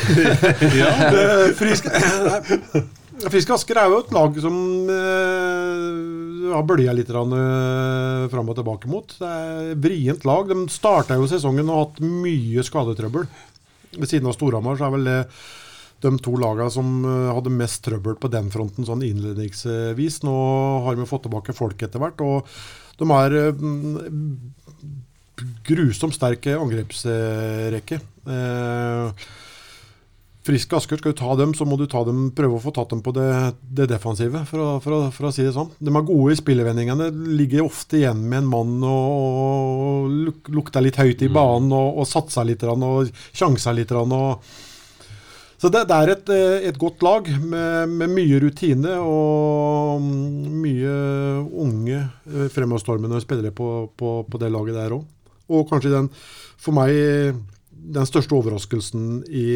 Eh, 1.13 1.51
Frisk, 1.59 1.91
Frisk 3.31 3.53
Asker 3.55 3.79
er 3.79 3.89
jo 3.91 4.01
et 4.01 4.13
lag 4.15 4.37
som 4.43 4.55
eh, 4.91 6.51
har 6.51 6.67
bølja 6.67 6.93
litt 6.95 7.11
uh, 7.13 8.27
fram 8.31 8.51
og 8.51 8.57
tilbake 8.57 8.91
mot. 8.91 9.15
Det 9.19 9.29
er 9.29 9.71
et 9.71 9.83
vrient 9.83 10.27
lag. 10.27 10.49
De 10.49 10.67
starta 10.73 11.17
jo 11.19 11.27
sesongen 11.31 11.69
og 11.69 11.75
har 11.75 11.85
hatt 11.87 12.01
mye 12.03 12.65
skadetrøbbel. 12.65 13.27
ved 13.97 14.09
siden 14.09 14.27
av 14.27 14.35
Storhamar, 14.35 14.79
så 14.79 14.87
er 14.87 14.95
vel 14.97 15.11
det 15.11 15.19
de 16.03 16.11
to 16.23 16.35
lagene 16.39 16.71
som 16.73 17.03
eh, 17.07 17.29
hadde 17.35 17.53
mest 17.53 17.83
trøbbel 17.85 18.17
på 18.19 18.31
den 18.31 18.49
fronten 18.53 18.87
sånn 18.87 19.05
innledningsvis. 19.07 20.21
Nå 20.27 20.35
har 20.87 20.99
vi 20.99 21.07
fått 21.09 21.27
tilbake 21.27 21.55
folk 21.55 21.85
etter 21.85 22.03
hvert, 22.03 22.23
og 22.23 22.49
de 22.99 23.09
er 23.19 23.37
eh, 23.39 23.63
grusomt 25.67 26.15
sterke 26.15 26.57
angrepsrekke. 26.59 28.01
Eh, 28.27 29.27
Frisk 30.43 30.73
Asker, 30.75 30.99
skal 30.99 31.13
du 31.13 31.17
ta 31.21 31.35
dem, 31.39 31.53
så 31.55 31.63
må 31.63 31.77
du 31.79 31.85
ta 31.87 32.01
dem, 32.03 32.25
prøve 32.35 32.57
å 32.57 32.63
få 32.63 32.73
tatt 32.75 32.91
dem 32.91 32.99
på 33.03 33.13
det, 33.15 33.29
det 33.63 33.87
defensive, 33.87 34.41
for 34.49 34.59
å, 34.59 34.67
for, 34.83 34.95
å, 34.97 35.05
for 35.15 35.29
å, 35.29 35.31
si 35.31 35.45
det 35.45 35.53
sånn. 35.55 35.69
De 35.79 35.93
er 35.93 36.03
gode 36.09 36.35
i 36.35 36.39
spillevendingene. 36.39 37.07
Ligger 37.39 37.63
ofte 37.63 38.01
igjen 38.01 38.25
med 38.27 38.41
en 38.41 38.49
mann 38.51 38.73
og, 38.83 39.23
og 39.23 40.11
luk, 40.27 40.51
lukter 40.51 40.83
litt 40.83 40.99
høyt 40.99 41.23
i 41.23 41.31
banen 41.31 41.71
og, 41.71 42.03
og 42.03 42.09
satser 42.09 42.49
litt 42.49 42.65
og 42.67 43.07
sjanser 43.31 43.77
litt. 43.77 43.95
Og, 43.95 44.43
så 45.63 45.71
det, 45.71 45.85
det 45.87 46.01
er 46.01 46.11
et, 46.17 46.33
et, 46.73 46.81
godt 46.81 47.07
lag 47.07 47.31
med, 47.39 47.95
med, 47.95 48.11
mye 48.11 48.43
rutine 48.43 48.97
og 48.99 50.03
mye 50.03 50.99
unge 51.63 52.01
eh, 52.01 52.49
fremadstormende 52.51 53.23
spillere 53.23 53.55
på, 53.55 53.71
på, 53.95 54.17
på 54.27 54.43
det 54.43 54.51
laget 54.51 54.75
der 54.75 54.99
òg. 54.99 55.07
Og 55.55 55.69
kanskje 55.71 55.95
den, 55.95 56.11
for 56.59 56.75
meg 56.75 56.99
den 57.83 58.07
største 58.07 58.35
overraskelsen 58.37 59.23
i, 59.27 59.47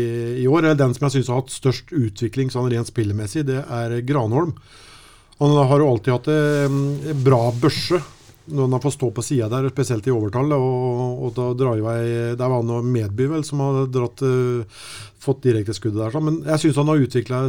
i, 0.44 0.48
år, 0.48 0.66
eller 0.66 0.80
den 0.80 0.94
som 0.96 1.08
jeg 1.08 1.18
syns 1.18 1.32
har 1.32 1.42
hatt 1.42 1.54
størst 1.54 1.94
utvikling 1.96 2.52
sånn 2.54 2.70
rent 2.74 2.92
spillemessig, 2.92 3.46
det 3.48 3.64
er 3.64 3.98
Granholm. 4.08 4.54
Han 5.38 5.54
har 5.70 5.82
jo 5.82 5.90
alltid 5.92 6.16
hatt 6.16 6.30
en 6.34 6.80
bra 7.24 7.42
børse 7.62 8.02
når 8.48 8.64
han 8.64 8.76
har 8.78 8.84
fått 8.84 8.96
stå 8.96 9.10
på 9.12 9.24
sida 9.26 9.50
der, 9.52 9.68
spesielt 9.72 10.08
i 10.08 10.14
overtall. 10.14 10.54
Og, 10.56 11.26
og 11.28 11.34
da 11.36 11.48
drar 11.58 11.80
i 11.80 11.84
vei 11.84 12.00
Der 12.40 12.46
var 12.48 12.62
han 12.62 12.72
og 12.78 12.88
Medby 12.88 13.28
vel 13.32 13.44
som 13.48 13.64
har 13.64 13.90
dratt, 13.92 14.24
uh, 14.24 14.86
fått 15.20 15.44
direkteskuddet 15.48 16.00
der. 16.00 16.24
Men 16.24 16.40
jeg 16.48 16.64
syns 16.64 16.80
han 16.80 16.92
har 16.92 17.04
utvikla 17.04 17.42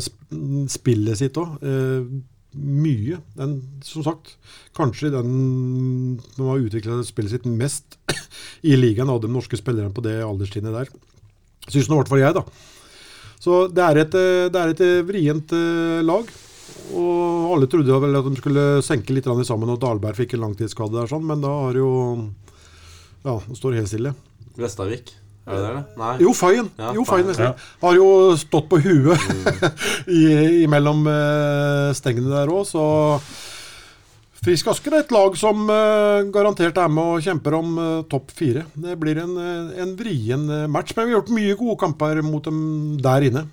spillet 0.72 1.20
sitt 1.20 1.38
òg. 1.38 1.54
Eh, 1.62 2.10
mye. 2.56 3.18
Den, 3.36 3.58
som 3.84 4.04
sagt, 4.06 4.36
kanskje 4.76 5.12
den 5.12 6.18
som 6.34 6.50
har 6.50 6.64
utvikla 6.64 7.02
spillet 7.06 7.36
sitt 7.36 7.46
mest 7.48 7.98
i 8.70 8.76
ligaen 8.78 9.10
av 9.12 9.20
de 9.22 9.30
norske 9.32 9.58
spillerne 9.60 9.94
på 9.94 10.04
det 10.06 10.18
alderstrinnet 10.24 10.74
der. 10.74 10.90
Syns 11.68 11.88
nå 11.90 11.98
i 11.98 12.02
hvert 12.02 12.12
fall 12.12 12.24
jeg, 12.24 12.36
da. 12.36 12.44
Så 13.38 13.66
det 13.70 13.84
er 13.84 14.02
et, 14.02 14.18
eh, 14.18 14.48
det 14.50 14.60
er 14.60 14.72
et 14.72 14.84
eh, 14.84 15.04
vrient 15.06 15.54
uh, 15.54 16.00
lag. 16.02 16.30
Og 16.98 17.52
alle 17.54 17.68
trodde 17.70 18.00
vel 18.02 18.18
at 18.18 18.26
de 18.26 18.40
skulle 18.40 18.66
senke 18.84 19.14
litt 19.14 19.28
sammen, 19.28 19.70
og 19.70 19.80
Dahlberg 19.82 20.16
fikk 20.16 20.34
en 20.34 20.46
langtidsskade 20.46 20.96
der, 20.96 21.10
sånn, 21.10 21.26
men 21.28 21.44
da 21.44 21.52
har 21.66 21.78
jo 21.78 21.90
Ja, 23.24 23.36
det 23.44 23.58
står 23.58 23.76
helt 23.76 23.90
stille. 23.90 24.14
Vestavik. 24.56 25.12
Er 25.48 25.58
det 25.58 25.68
det? 25.72 25.82
Nei. 25.98 26.14
Jo, 26.22 26.32
Fayen. 26.36 26.70
Ja, 26.78 26.94
jo, 26.96 27.04
Fayen 27.08 27.30
ja. 27.32 27.52
Har 27.82 27.98
jo 27.98 28.08
stått 28.40 28.68
på 28.70 28.80
huet 28.84 29.28
mm. 30.06 30.66
mellom 30.74 31.06
uh, 31.08 31.90
stengene 31.96 32.32
der 32.34 32.52
òg, 32.52 32.66
så 32.68 32.84
Frisk 34.38 34.68
Asker 34.70 34.94
er 34.94 35.02
et 35.02 35.12
lag 35.14 35.34
som 35.40 35.64
uh, 35.66 36.22
garantert 36.34 36.78
er 36.78 36.90
med 36.92 37.16
og 37.16 37.24
kjemper 37.24 37.58
om 37.58 37.78
uh, 37.80 37.86
topp 38.10 38.30
fire. 38.36 38.66
Det 38.78 38.94
blir 39.00 39.22
en, 39.24 39.34
en 39.82 39.94
vrien 39.98 40.44
match, 40.70 40.94
men 40.96 41.08
vi 41.08 41.14
har 41.14 41.22
gjort 41.22 41.36
mye 41.40 41.58
gode 41.58 41.78
kamper 41.82 42.22
mot 42.26 42.44
dem 42.44 42.60
der 43.02 43.30
inne. 43.30 43.48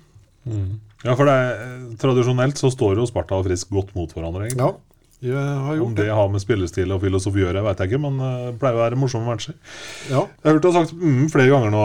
Mm. 0.46 0.76
Ja, 1.04 1.14
for 1.14 1.28
er, 1.30 1.56
Tradisjonelt 2.00 2.58
så 2.60 2.70
står 2.72 3.00
jo 3.00 3.08
Sparta 3.08 3.38
og 3.38 3.46
Frisk 3.48 3.72
godt 3.74 3.94
mot 3.98 4.12
hverandre. 4.14 4.46
egentlig. 4.46 4.62
Ja. 4.62 4.85
Om 5.16 5.94
det 5.96 6.10
har 6.12 6.28
med 6.28 6.42
spillestil 6.42 6.90
og 6.92 7.00
filosofi 7.00 7.40
å 7.40 7.46
gjøre, 7.46 7.62
vet 7.64 7.78
jeg 7.80 7.88
ikke, 7.88 8.00
men 8.02 8.18
det 8.20 8.58
pleier 8.60 8.76
å 8.76 8.82
være 8.82 8.98
morsomme 9.00 9.24
matcher. 9.30 9.54
Ja. 10.10 10.26
Jeg 10.28 10.44
har 10.44 10.58
hørt 10.58 10.66
du 10.66 10.68
har 10.68 10.74
sagt 10.76 10.92
mm, 10.92 11.22
flere 11.32 11.52
ganger 11.54 11.72
nå, 11.72 11.84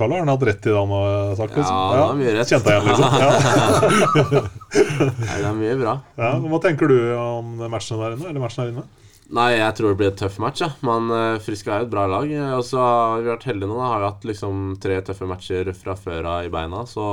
Karl. 0.00 0.16
Har 0.16 0.24
han 0.24 0.32
hatt 0.32 0.46
rett 0.48 0.66
i 0.66 0.72
det 0.72 0.80
han 0.80 0.94
har 0.96 1.36
sagt? 1.38 1.54
Liksom? 1.60 1.76
Ja, 1.78 1.92
han 1.92 2.02
har 2.02 2.18
mye 2.18 2.34
rett. 2.34 2.50
Kjente 2.50 2.74
jeg 2.74 2.82
igjen, 2.82 2.88
liksom. 2.90 3.06
Ja. 4.32 4.42
Nei, 5.22 5.36
det 5.38 5.46
er 5.46 5.56
mye 5.60 5.78
bra. 5.78 5.94
Ja, 6.18 6.32
hva 6.42 6.60
tenker 6.64 6.90
du 6.90 6.98
om 7.14 7.54
matchen 7.70 8.02
der 8.02 8.16
inne? 8.16 8.28
Eller 8.32 8.42
matchen 8.42 8.64
der 8.64 8.74
inne? 8.74 8.84
Nei, 9.32 9.48
jeg 9.56 9.76
tror 9.78 9.92
det 9.92 9.98
blir 10.00 10.10
et 10.10 10.18
tøff 10.20 10.36
match. 10.42 10.60
Ja. 10.64 10.72
Men 10.84 11.08
uh, 11.12 11.40
Friska 11.40 11.72
er 11.72 11.84
jo 11.84 11.88
et 11.88 11.94
bra 11.94 12.04
lag. 12.10 12.28
Og 12.58 12.66
så 12.66 12.82
har 12.82 13.22
vi 13.22 13.30
vært 13.30 13.46
heldige 13.48 13.70
nå. 13.70 13.78
Da. 13.78 13.88
Har 13.94 14.02
vi 14.02 14.10
hatt 14.10 14.26
liksom 14.28 14.62
tre 14.82 14.98
tøffe 15.06 15.28
matcher 15.30 15.70
fra 15.78 15.94
før 15.96 16.28
av 16.34 16.48
i 16.48 16.52
beina. 16.52 16.82
Så 16.90 17.06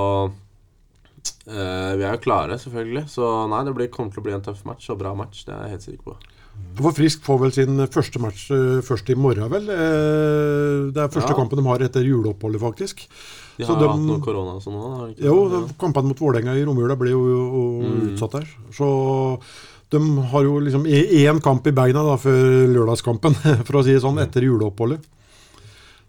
Uh, 1.50 1.96
vi 2.00 2.06
er 2.06 2.14
jo 2.14 2.24
klare, 2.24 2.58
selvfølgelig. 2.62 3.06
Så 3.12 3.30
nei, 3.52 3.64
det 3.68 3.76
blir, 3.78 3.90
kommer 3.94 4.14
til 4.14 4.22
å 4.22 4.28
bli 4.28 4.36
en 4.36 4.46
tøff 4.46 4.62
match 4.68 4.90
og 4.94 5.00
bra 5.02 5.16
match. 5.18 5.46
Det 5.48 5.56
er 5.56 5.66
jeg 5.66 5.76
helt 5.76 5.88
sikker 5.88 6.12
på. 6.12 6.18
For 6.80 6.96
Frisk 6.96 7.24
får 7.26 7.40
vel 7.42 7.54
sin 7.56 7.84
første 7.92 8.22
match 8.24 8.48
uh, 8.54 8.80
først 8.86 9.10
i 9.12 9.18
morgen, 9.20 9.50
vel? 9.52 9.68
Uh, 9.68 10.90
det 10.94 11.04
er 11.04 11.14
første 11.14 11.34
ja. 11.34 11.38
kampen 11.38 11.60
de 11.60 11.66
har 11.68 11.86
etter 11.88 12.08
juleoppholdet, 12.08 12.62
faktisk. 12.64 13.06
De 13.60 13.68
har 13.68 13.80
de, 13.80 13.90
hatt 13.92 14.06
noe 14.06 14.24
korona 14.24 14.56
og 14.56 14.64
sånn 14.64 14.78
òg? 14.80 15.18
Jo, 15.20 15.36
ja. 15.52 15.64
kampene 15.82 16.14
mot 16.14 16.22
Vålerenga 16.22 16.56
i 16.56 16.64
romjula 16.68 16.96
ble 17.00 17.12
jo, 17.12 17.24
jo 17.28 17.66
mm. 17.84 17.98
utsatt 18.14 18.38
der. 18.38 18.54
Så 18.76 18.88
de 19.92 20.00
har 20.32 20.46
jo 20.46 20.60
liksom 20.64 20.86
én 20.86 21.42
kamp 21.44 21.68
i 21.68 21.74
beina 21.76 22.06
da, 22.06 22.16
før 22.22 22.70
lørdagskampen, 22.76 23.36
for 23.68 23.80
å 23.80 23.84
si 23.84 23.96
det 23.96 24.04
sånn, 24.06 24.22
etter 24.24 24.46
juleoppholdet. 24.48 25.04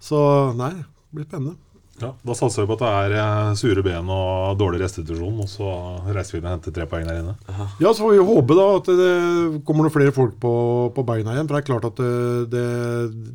Så 0.01 0.21
nei, 0.59 0.75
det 0.79 1.19
blir 1.19 1.27
spennende. 1.27 1.59
Ja, 2.01 2.15
Da 2.25 2.37
satser 2.37 2.65
vi 2.65 2.71
på 2.71 2.77
at 2.79 2.83
det 2.83 2.91
er 2.91 3.15
eh, 3.21 3.53
sure 3.61 3.85
ben 3.85 4.09
og 4.13 4.59
dårlig 4.61 4.81
restitusjon, 4.83 5.41
og 5.45 5.49
så 5.51 5.71
reiser 6.09 6.37
vi 6.37 6.41
inn 6.41 6.49
og 6.49 6.55
henter 6.55 6.75
tre 6.77 6.87
poeng 6.91 7.07
der 7.09 7.21
inne. 7.21 7.35
Ja, 7.83 7.93
så 7.93 8.05
får 8.05 8.15
vi 8.15 8.29
håpe 8.31 8.57
da 8.57 8.67
at 8.79 8.91
det 9.01 9.15
kommer 9.69 9.87
noen 9.87 9.95
flere 9.95 10.15
folk 10.17 10.39
på, 10.43 10.53
på 10.97 11.05
beina 11.09 11.35
igjen. 11.35 11.49
For 11.49 11.57
det 11.57 11.63
er 11.63 11.69
klart 11.69 11.89
at 11.91 12.01
det, 12.01 12.53
det, 12.55 12.67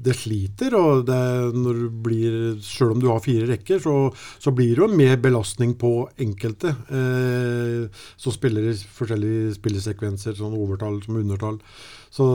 det 0.08 0.18
sliter. 0.18 0.78
og 0.80 1.06
det, 1.10 1.22
når 1.56 1.82
det 1.84 1.92
blir, 2.06 2.40
Selv 2.66 2.96
om 2.96 3.02
du 3.04 3.10
har 3.12 3.24
fire 3.24 3.50
rekker, 3.52 3.82
så, 3.84 3.96
så 4.42 4.54
blir 4.56 4.74
det 4.76 4.86
jo 4.86 4.90
mer 5.04 5.20
belastning 5.22 5.76
på 5.80 5.94
enkelte 6.22 6.74
eh, 6.90 8.06
som 8.18 8.34
spiller 8.34 8.72
i 8.72 8.78
forskjellige 8.98 9.56
spillesekvenser, 9.60 10.38
sånn 10.38 10.58
overtall 10.58 11.02
som 11.06 11.22
undertall. 11.22 11.62
Så 12.16 12.26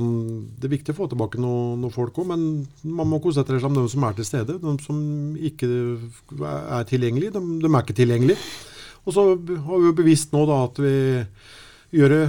um, 0.00 0.48
det 0.58 0.66
er 0.66 0.72
viktig 0.72 0.94
å 0.94 0.98
få 0.98 1.06
tilbake 1.10 1.38
noen 1.38 1.78
noe 1.84 1.94
folk 1.94 2.16
òg, 2.18 2.26
men 2.32 2.40
man 2.82 3.06
må 3.06 3.20
konsentrere 3.22 3.60
seg 3.62 3.70
om 3.70 3.76
de 3.76 3.84
som 3.92 4.06
er 4.08 4.16
til 4.18 4.26
stede. 4.26 4.56
De 4.58 4.72
som 4.82 4.98
ikke 5.38 5.68
er 6.48 6.88
tilgjengelige, 6.88 7.34
de, 7.34 7.42
de 7.62 7.70
er 7.70 7.82
ikke 7.82 7.98
tilgjengelige. 7.98 8.38
Og 9.08 9.14
så 9.14 9.24
har 9.32 9.82
vi 9.82 9.88
jo 9.88 9.96
bevisst 9.96 10.34
nå 10.34 10.44
da 10.48 10.62
at 10.66 10.80
vi 10.82 10.94
gjør 11.96 12.14
det 12.14 12.24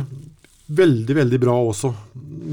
veldig, 0.70 1.16
veldig 1.18 1.40
bra 1.42 1.56
også 1.58 1.92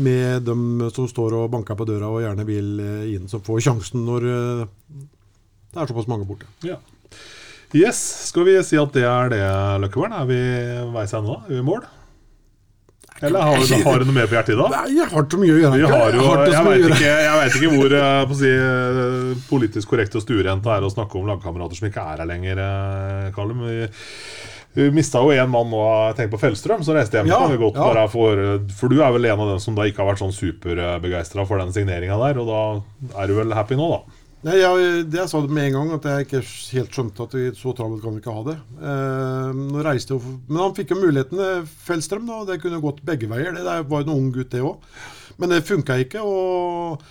med 0.07 0.47
dem 0.49 0.86
som 0.94 1.09
står 1.09 1.36
og 1.36 1.51
banker 1.53 1.76
på 1.78 1.86
døra 1.88 2.09
og 2.09 2.22
gjerne 2.24 2.47
vil 2.49 2.80
eh, 2.82 3.11
inn, 3.14 3.28
som 3.28 3.44
får 3.44 3.62
sjansen 3.68 4.07
når 4.09 4.28
eh, 4.30 4.62
det 5.76 5.82
er 5.82 5.90
såpass 5.90 6.09
mange 6.09 6.26
borte. 6.28 6.49
Ja. 6.64 6.78
Yes, 7.76 7.99
skal 8.30 8.47
vi 8.49 8.57
si 8.64 8.78
at 8.80 8.94
det 8.94 9.05
er 9.05 9.32
det, 9.32 9.42
Løkkevern? 9.82 10.14
Er 10.16 10.28
vi 10.28 10.40
veis 10.94 11.12
ende 11.16 11.34
da? 11.34 11.42
Er 11.44 11.59
vi 11.59 11.61
i 11.61 11.66
mål? 11.66 11.84
Eller 13.20 13.40
har 13.40 13.56
du, 13.56 13.74
har 13.84 14.00
du, 14.00 14.04
noe 14.08 14.16
mer 14.16 14.28
på 14.28 14.36
hjertet 14.36 14.52
i 14.52 14.58
dag? 14.58 14.74
Nei, 14.74 14.96
jeg 14.98 15.08
har 15.12 15.28
så 15.32 15.38
mye 15.40 15.54
å 15.54 15.60
gjøre. 15.60 15.78
Jo, 15.80 15.88
jeg, 15.88 16.64
vet 16.66 17.54
ikke, 17.54 17.62
ikke 17.62 17.70
hvor 17.72 17.94
uh, 17.96 18.34
si, 18.36 18.50
politisk 19.48 19.94
korrekt 19.94 20.18
og 20.18 20.24
stuerent 20.24 20.64
det 20.66 20.74
er 20.74 20.84
å 20.84 20.92
snakke 20.92 21.16
om 21.20 21.30
lagkamerater 21.30 21.80
som 21.80 21.88
ikke 21.88 22.04
er 22.04 22.20
her 22.20 22.28
lenger, 22.28 22.60
uh, 22.60 23.30
Karl. 23.36 23.54
Vi, 23.62 23.78
vi 24.76 24.90
mista 24.92 25.22
jo 25.24 25.32
én 25.32 25.48
mann 25.48 25.72
nå, 25.72 25.80
tenk 26.18 26.34
på 26.34 26.42
Fellstrøm, 26.42 26.84
som 26.84 26.98
reiste 26.98 27.16
hjem. 27.16 27.32
Ja, 27.32 27.40
godt, 27.56 27.80
ja. 27.80 28.04
for, 28.12 28.44
for, 28.76 28.92
du 28.92 29.00
er 29.00 29.16
vel 29.16 29.30
en 29.30 29.46
av 29.46 29.54
dem 29.54 29.64
som 29.64 29.78
da 29.78 29.88
ikke 29.88 30.04
har 30.04 30.12
vært 30.12 30.20
sånn 30.20 30.36
superbegeistra 30.36 31.48
for 31.48 31.62
den 31.62 31.72
signeringa 31.72 32.20
der, 32.20 32.42
og 32.42 32.52
da 32.52 33.22
er 33.22 33.32
du 33.32 33.38
vel 33.38 33.56
happy 33.56 33.80
nå, 33.80 33.88
da? 33.94 34.15
Nei, 34.47 34.61
jeg, 34.61 35.07
jeg 35.11 35.26
sa 35.26 35.40
det 35.42 35.51
med 35.51 35.72
en 35.72 35.74
gang, 35.74 35.88
at 35.97 36.05
jeg 36.07 36.26
ikke 36.26 36.40
helt 36.76 36.94
skjønte 36.94 37.24
at 37.24 37.32
vi 37.34 37.47
så 37.59 37.72
travelt 37.74 38.03
kan 38.05 38.14
vi 38.14 38.20
ikke 38.22 38.34
ha 38.36 38.44
det. 38.47 38.55
Eh, 38.78 39.62
reiste 39.82 40.14
jo, 40.14 40.20
Men 40.47 40.61
han 40.62 40.76
fikk 40.76 40.92
jo 40.94 41.01
muligheten, 41.01 41.66
Fellstrøm. 41.82 42.28
da, 42.30 42.44
Det 42.47 42.61
kunne 42.62 42.78
gått 42.84 43.03
begge 43.03 43.26
veier. 43.26 43.57
Det 43.57 43.64
var 43.64 44.05
jo 44.05 44.07
en 44.07 44.14
ung 44.14 44.28
gutt, 44.30 44.53
det 44.55 44.62
òg. 44.62 44.78
Men 45.40 45.51
det 45.51 45.64
funka 45.66 45.99
ikke. 46.05 46.22
og 46.22 47.03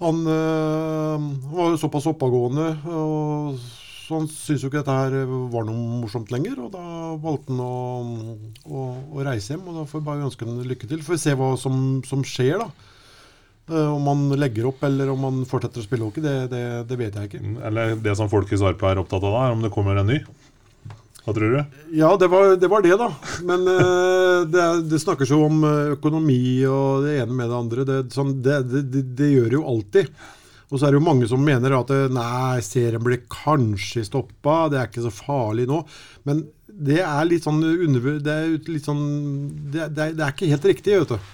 han, 0.00 0.24
øh, 0.26 1.28
var 1.52 1.70
jo 1.74 1.82
såpass 1.82 2.08
oppegående. 2.08 2.70
og 2.88 3.60
så 4.06 4.16
Han 4.16 4.28
syntes 4.28 4.62
jo 4.62 4.68
ikke 4.70 4.80
dette 4.80 4.96
her 4.96 5.26
var 5.52 5.64
noe 5.68 6.00
morsomt 6.00 6.32
lenger. 6.32 6.56
og 6.64 6.72
Da 6.72 7.16
valgte 7.20 7.52
han 7.52 7.60
å, 7.60 8.36
å, 8.64 8.88
å 9.12 9.24
reise 9.28 9.52
hjem. 9.52 9.68
og 9.68 9.82
Da 9.82 9.84
får 9.84 10.00
vi 10.00 10.08
bare 10.08 10.24
ønske 10.24 10.46
ham 10.48 10.62
lykke 10.64 10.88
til. 10.88 11.04
Får 11.04 11.18
vi 11.18 11.24
se 11.26 11.36
hva 11.36 11.52
som, 11.60 12.00
som 12.06 12.24
skjer. 12.24 12.64
da. 12.64 12.70
Eh, 13.70 13.94
om 13.94 14.02
man 14.02 14.28
legger 14.38 14.68
opp 14.70 14.84
eller 14.86 15.10
om 15.10 15.24
man 15.26 15.38
fortsetter 15.48 15.82
å 15.82 15.86
spille 15.86 16.06
hockey, 16.06 16.22
det, 16.22 16.34
det, 16.52 16.64
det 16.86 16.98
vet 17.00 17.16
jeg 17.18 17.30
ikke. 17.30 17.42
Mm, 17.42 17.56
eller 17.66 17.96
det 17.98 18.14
som 18.18 18.30
folk 18.30 18.52
i 18.52 18.58
Sarpsborg 18.60 18.94
er 18.94 19.00
opptatt 19.02 19.26
av, 19.26 19.34
da, 19.34 19.48
om 19.56 19.64
det 19.64 19.72
kommer 19.74 19.98
en 19.98 20.10
ny? 20.12 20.20
Hva 21.26 21.34
tror 21.34 21.56
du? 21.56 21.78
Ja, 21.98 22.12
det 22.14 22.28
var 22.30 22.52
det, 22.54 22.70
var 22.70 22.84
det 22.86 22.94
da. 23.00 23.10
Men 23.48 23.66
uh, 23.66 24.46
det, 24.52 24.66
det, 24.92 25.02
snakkes 25.02 25.32
jo 25.34 25.42
om 25.48 25.64
eh, 25.66 25.94
økonomi 25.96 26.40
og 26.70 27.08
det 27.08 27.16
ene 27.24 27.34
med 27.34 27.50
det 27.50 27.58
andre. 27.58 27.86
Det, 27.88 28.00
sånn, 28.14 28.36
det 28.38 29.30
gjør 29.32 29.58
jo 29.58 29.64
alltid. 29.74 30.12
Og 30.70 30.78
så 30.78 30.86
er 30.86 30.94
det 30.94 31.00
jo 31.00 31.06
mange 31.06 31.26
som 31.30 31.42
mener 31.42 31.74
at 31.74 31.90
nei, 32.14 32.62
serien 32.62 33.02
blir 33.02 33.24
kanskje 33.30 34.02
stoppa, 34.06 34.64
det 34.70 34.78
er 34.78 34.88
ikke 34.90 35.04
så 35.04 35.12
farlig 35.14 35.66
nå. 35.70 35.82
Men 36.26 36.42
det 36.66 37.00
er 37.02 37.26
litt 37.26 37.46
sånn, 37.46 37.62
under, 37.62 38.08
det 38.22 38.32
er, 38.32 38.54
litt 38.68 38.86
sånn 38.86 39.04
det, 39.72 39.88
det, 39.96 40.10
er 40.14 40.32
ikke 40.34 40.50
helt 40.50 40.66
riktig, 40.68 40.96
vet 41.02 41.14
du. 41.14 41.30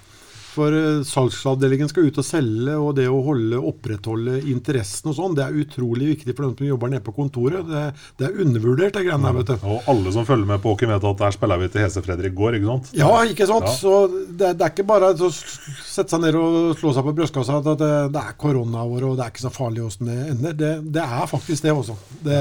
For 0.52 0.74
eh, 0.76 1.02
salgsavdelingen 1.08 1.88
skal 1.88 2.08
ut 2.08 2.18
og 2.20 2.26
selge, 2.26 2.74
og 2.76 2.94
det 2.98 3.06
å 3.08 3.22
holde, 3.24 3.60
opprettholde 3.72 4.38
interessen 4.52 5.12
og 5.12 5.16
sånn, 5.16 5.36
det 5.38 5.46
er 5.46 5.60
utrolig 5.62 6.10
viktig 6.10 6.34
for 6.34 6.46
dem 6.46 6.54
som 6.58 6.68
jobber 6.68 6.92
nede 6.92 7.04
på 7.06 7.14
kontoret. 7.16 7.64
Det, 7.68 7.84
det 8.20 8.28
er 8.28 8.42
undervurdert, 8.44 8.92
det 8.96 9.06
greiene 9.06 9.30
der, 9.30 9.38
vet 9.38 9.52
du. 9.52 9.66
Og 9.72 9.88
alle 9.92 10.12
som 10.14 10.28
følger 10.28 10.50
med 10.52 10.62
på 10.64 10.74
hockey, 10.74 10.90
vet 10.90 11.08
at 11.12 11.24
der 11.24 11.36
spiller 11.36 11.62
vi 11.62 11.70
til 11.72 11.84
Hese-Fredrik 11.86 12.36
går, 12.36 12.58
ikke 12.58 12.70
sant? 12.74 12.92
Ja, 12.98 13.10
ikke 13.28 13.48
sant? 13.48 13.70
Ja. 13.70 13.74
Så 13.78 13.94
det, 14.12 14.52
det 14.60 14.68
er 14.68 14.74
ikke 14.74 14.88
bare 14.92 15.12
å 15.16 15.32
sette 15.32 16.08
seg 16.12 16.24
ned 16.26 16.38
og 16.38 16.76
slå 16.80 16.92
seg 16.92 17.08
på 17.08 17.16
brystkassa 17.16 17.58
at 17.62 17.72
det, 17.80 17.92
det 18.12 18.22
er 18.22 18.38
koronaår 18.40 19.08
og 19.08 19.18
det 19.18 19.24
er 19.24 19.32
ikke 19.32 19.46
så 19.46 19.52
farlig 19.54 19.84
åssen 19.86 20.10
det 20.10 20.20
ender. 20.34 20.56
Det, 20.58 20.72
det 20.94 21.04
er 21.04 21.28
faktisk 21.30 21.64
det 21.64 21.74
også. 21.74 21.96
Det, 22.20 22.40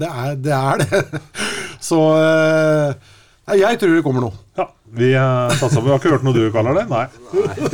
det, 0.00 0.10
er, 0.10 0.36
det 0.48 0.56
er 0.56 0.84
det. 0.84 1.22
Så 1.90 1.98
eh, 2.16 3.10
jeg 3.60 3.80
tror 3.80 3.96
det 3.96 4.04
kommer 4.04 4.26
nå. 4.26 4.30
Ja, 4.58 4.66
vi 4.92 5.12
eh, 5.14 5.50
satser 5.54 5.78
på 5.78 5.86
Vi 5.86 5.90
har 5.92 6.00
ikke 6.00 6.10
hørt 6.16 6.24
noe 6.26 6.34
du 6.34 6.48
kaller 6.54 6.74
det? 6.80 6.84
Nei. 6.90 7.04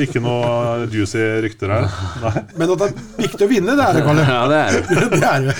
Ikke 0.04 0.20
noe 0.20 0.84
juicy 0.92 1.22
rykter 1.44 1.72
her? 1.72 1.86
Nei. 2.20 2.32
Men 2.60 2.72
at 2.74 2.82
det 2.82 2.88
er 2.90 3.22
viktig 3.24 3.46
å 3.46 3.50
vinne, 3.50 3.76
det 3.78 3.86
er 3.86 3.96
det, 3.96 4.02
Kalle. 4.04 4.26
Ja, 4.28 4.42
det 4.50 4.58
er 4.60 4.76
det. 4.76 4.82
Det 5.16 5.22
er, 5.24 5.46
det. 5.46 5.54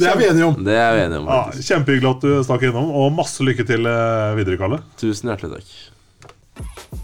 det 0.00 0.08
er 0.08 0.16
vi 0.18 0.26
enige 0.30 0.46
om. 0.48 0.56
Det 0.64 0.76
er 0.78 0.96
vi 0.96 1.02
enige 1.04 1.20
om. 1.20 1.28
Ja. 1.28 1.64
Kjempehyggelig 1.68 2.10
at 2.14 2.24
du 2.24 2.30
stakk 2.48 2.64
innom, 2.68 2.88
og 2.96 3.12
masse 3.16 3.44
lykke 3.44 3.66
til 3.68 3.88
eh, 3.90 4.32
videre, 4.38 4.56
Kalle. 4.60 4.80
Tusen 5.00 5.32
hjertelig 5.32 5.60
takk. 5.60 5.76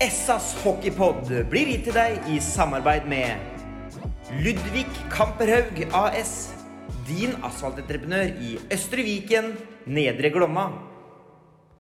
Essas 0.04 0.52
hockeypod 0.62 1.28
blir 1.50 1.72
gitt 1.74 1.88
til 1.88 1.96
deg 1.96 2.28
i 2.32 2.40
samarbeid 2.44 3.08
med 3.10 4.38
Ludvig 4.44 4.86
Kamperhaug 5.12 5.84
AS. 5.96 6.54
Din 7.08 7.36
asfaltentreprenør 7.44 8.32
i 8.44 8.56
Østre 8.72 9.04
Viken, 9.04 9.54
Nedre 9.88 10.32
Glomma. 10.32 10.70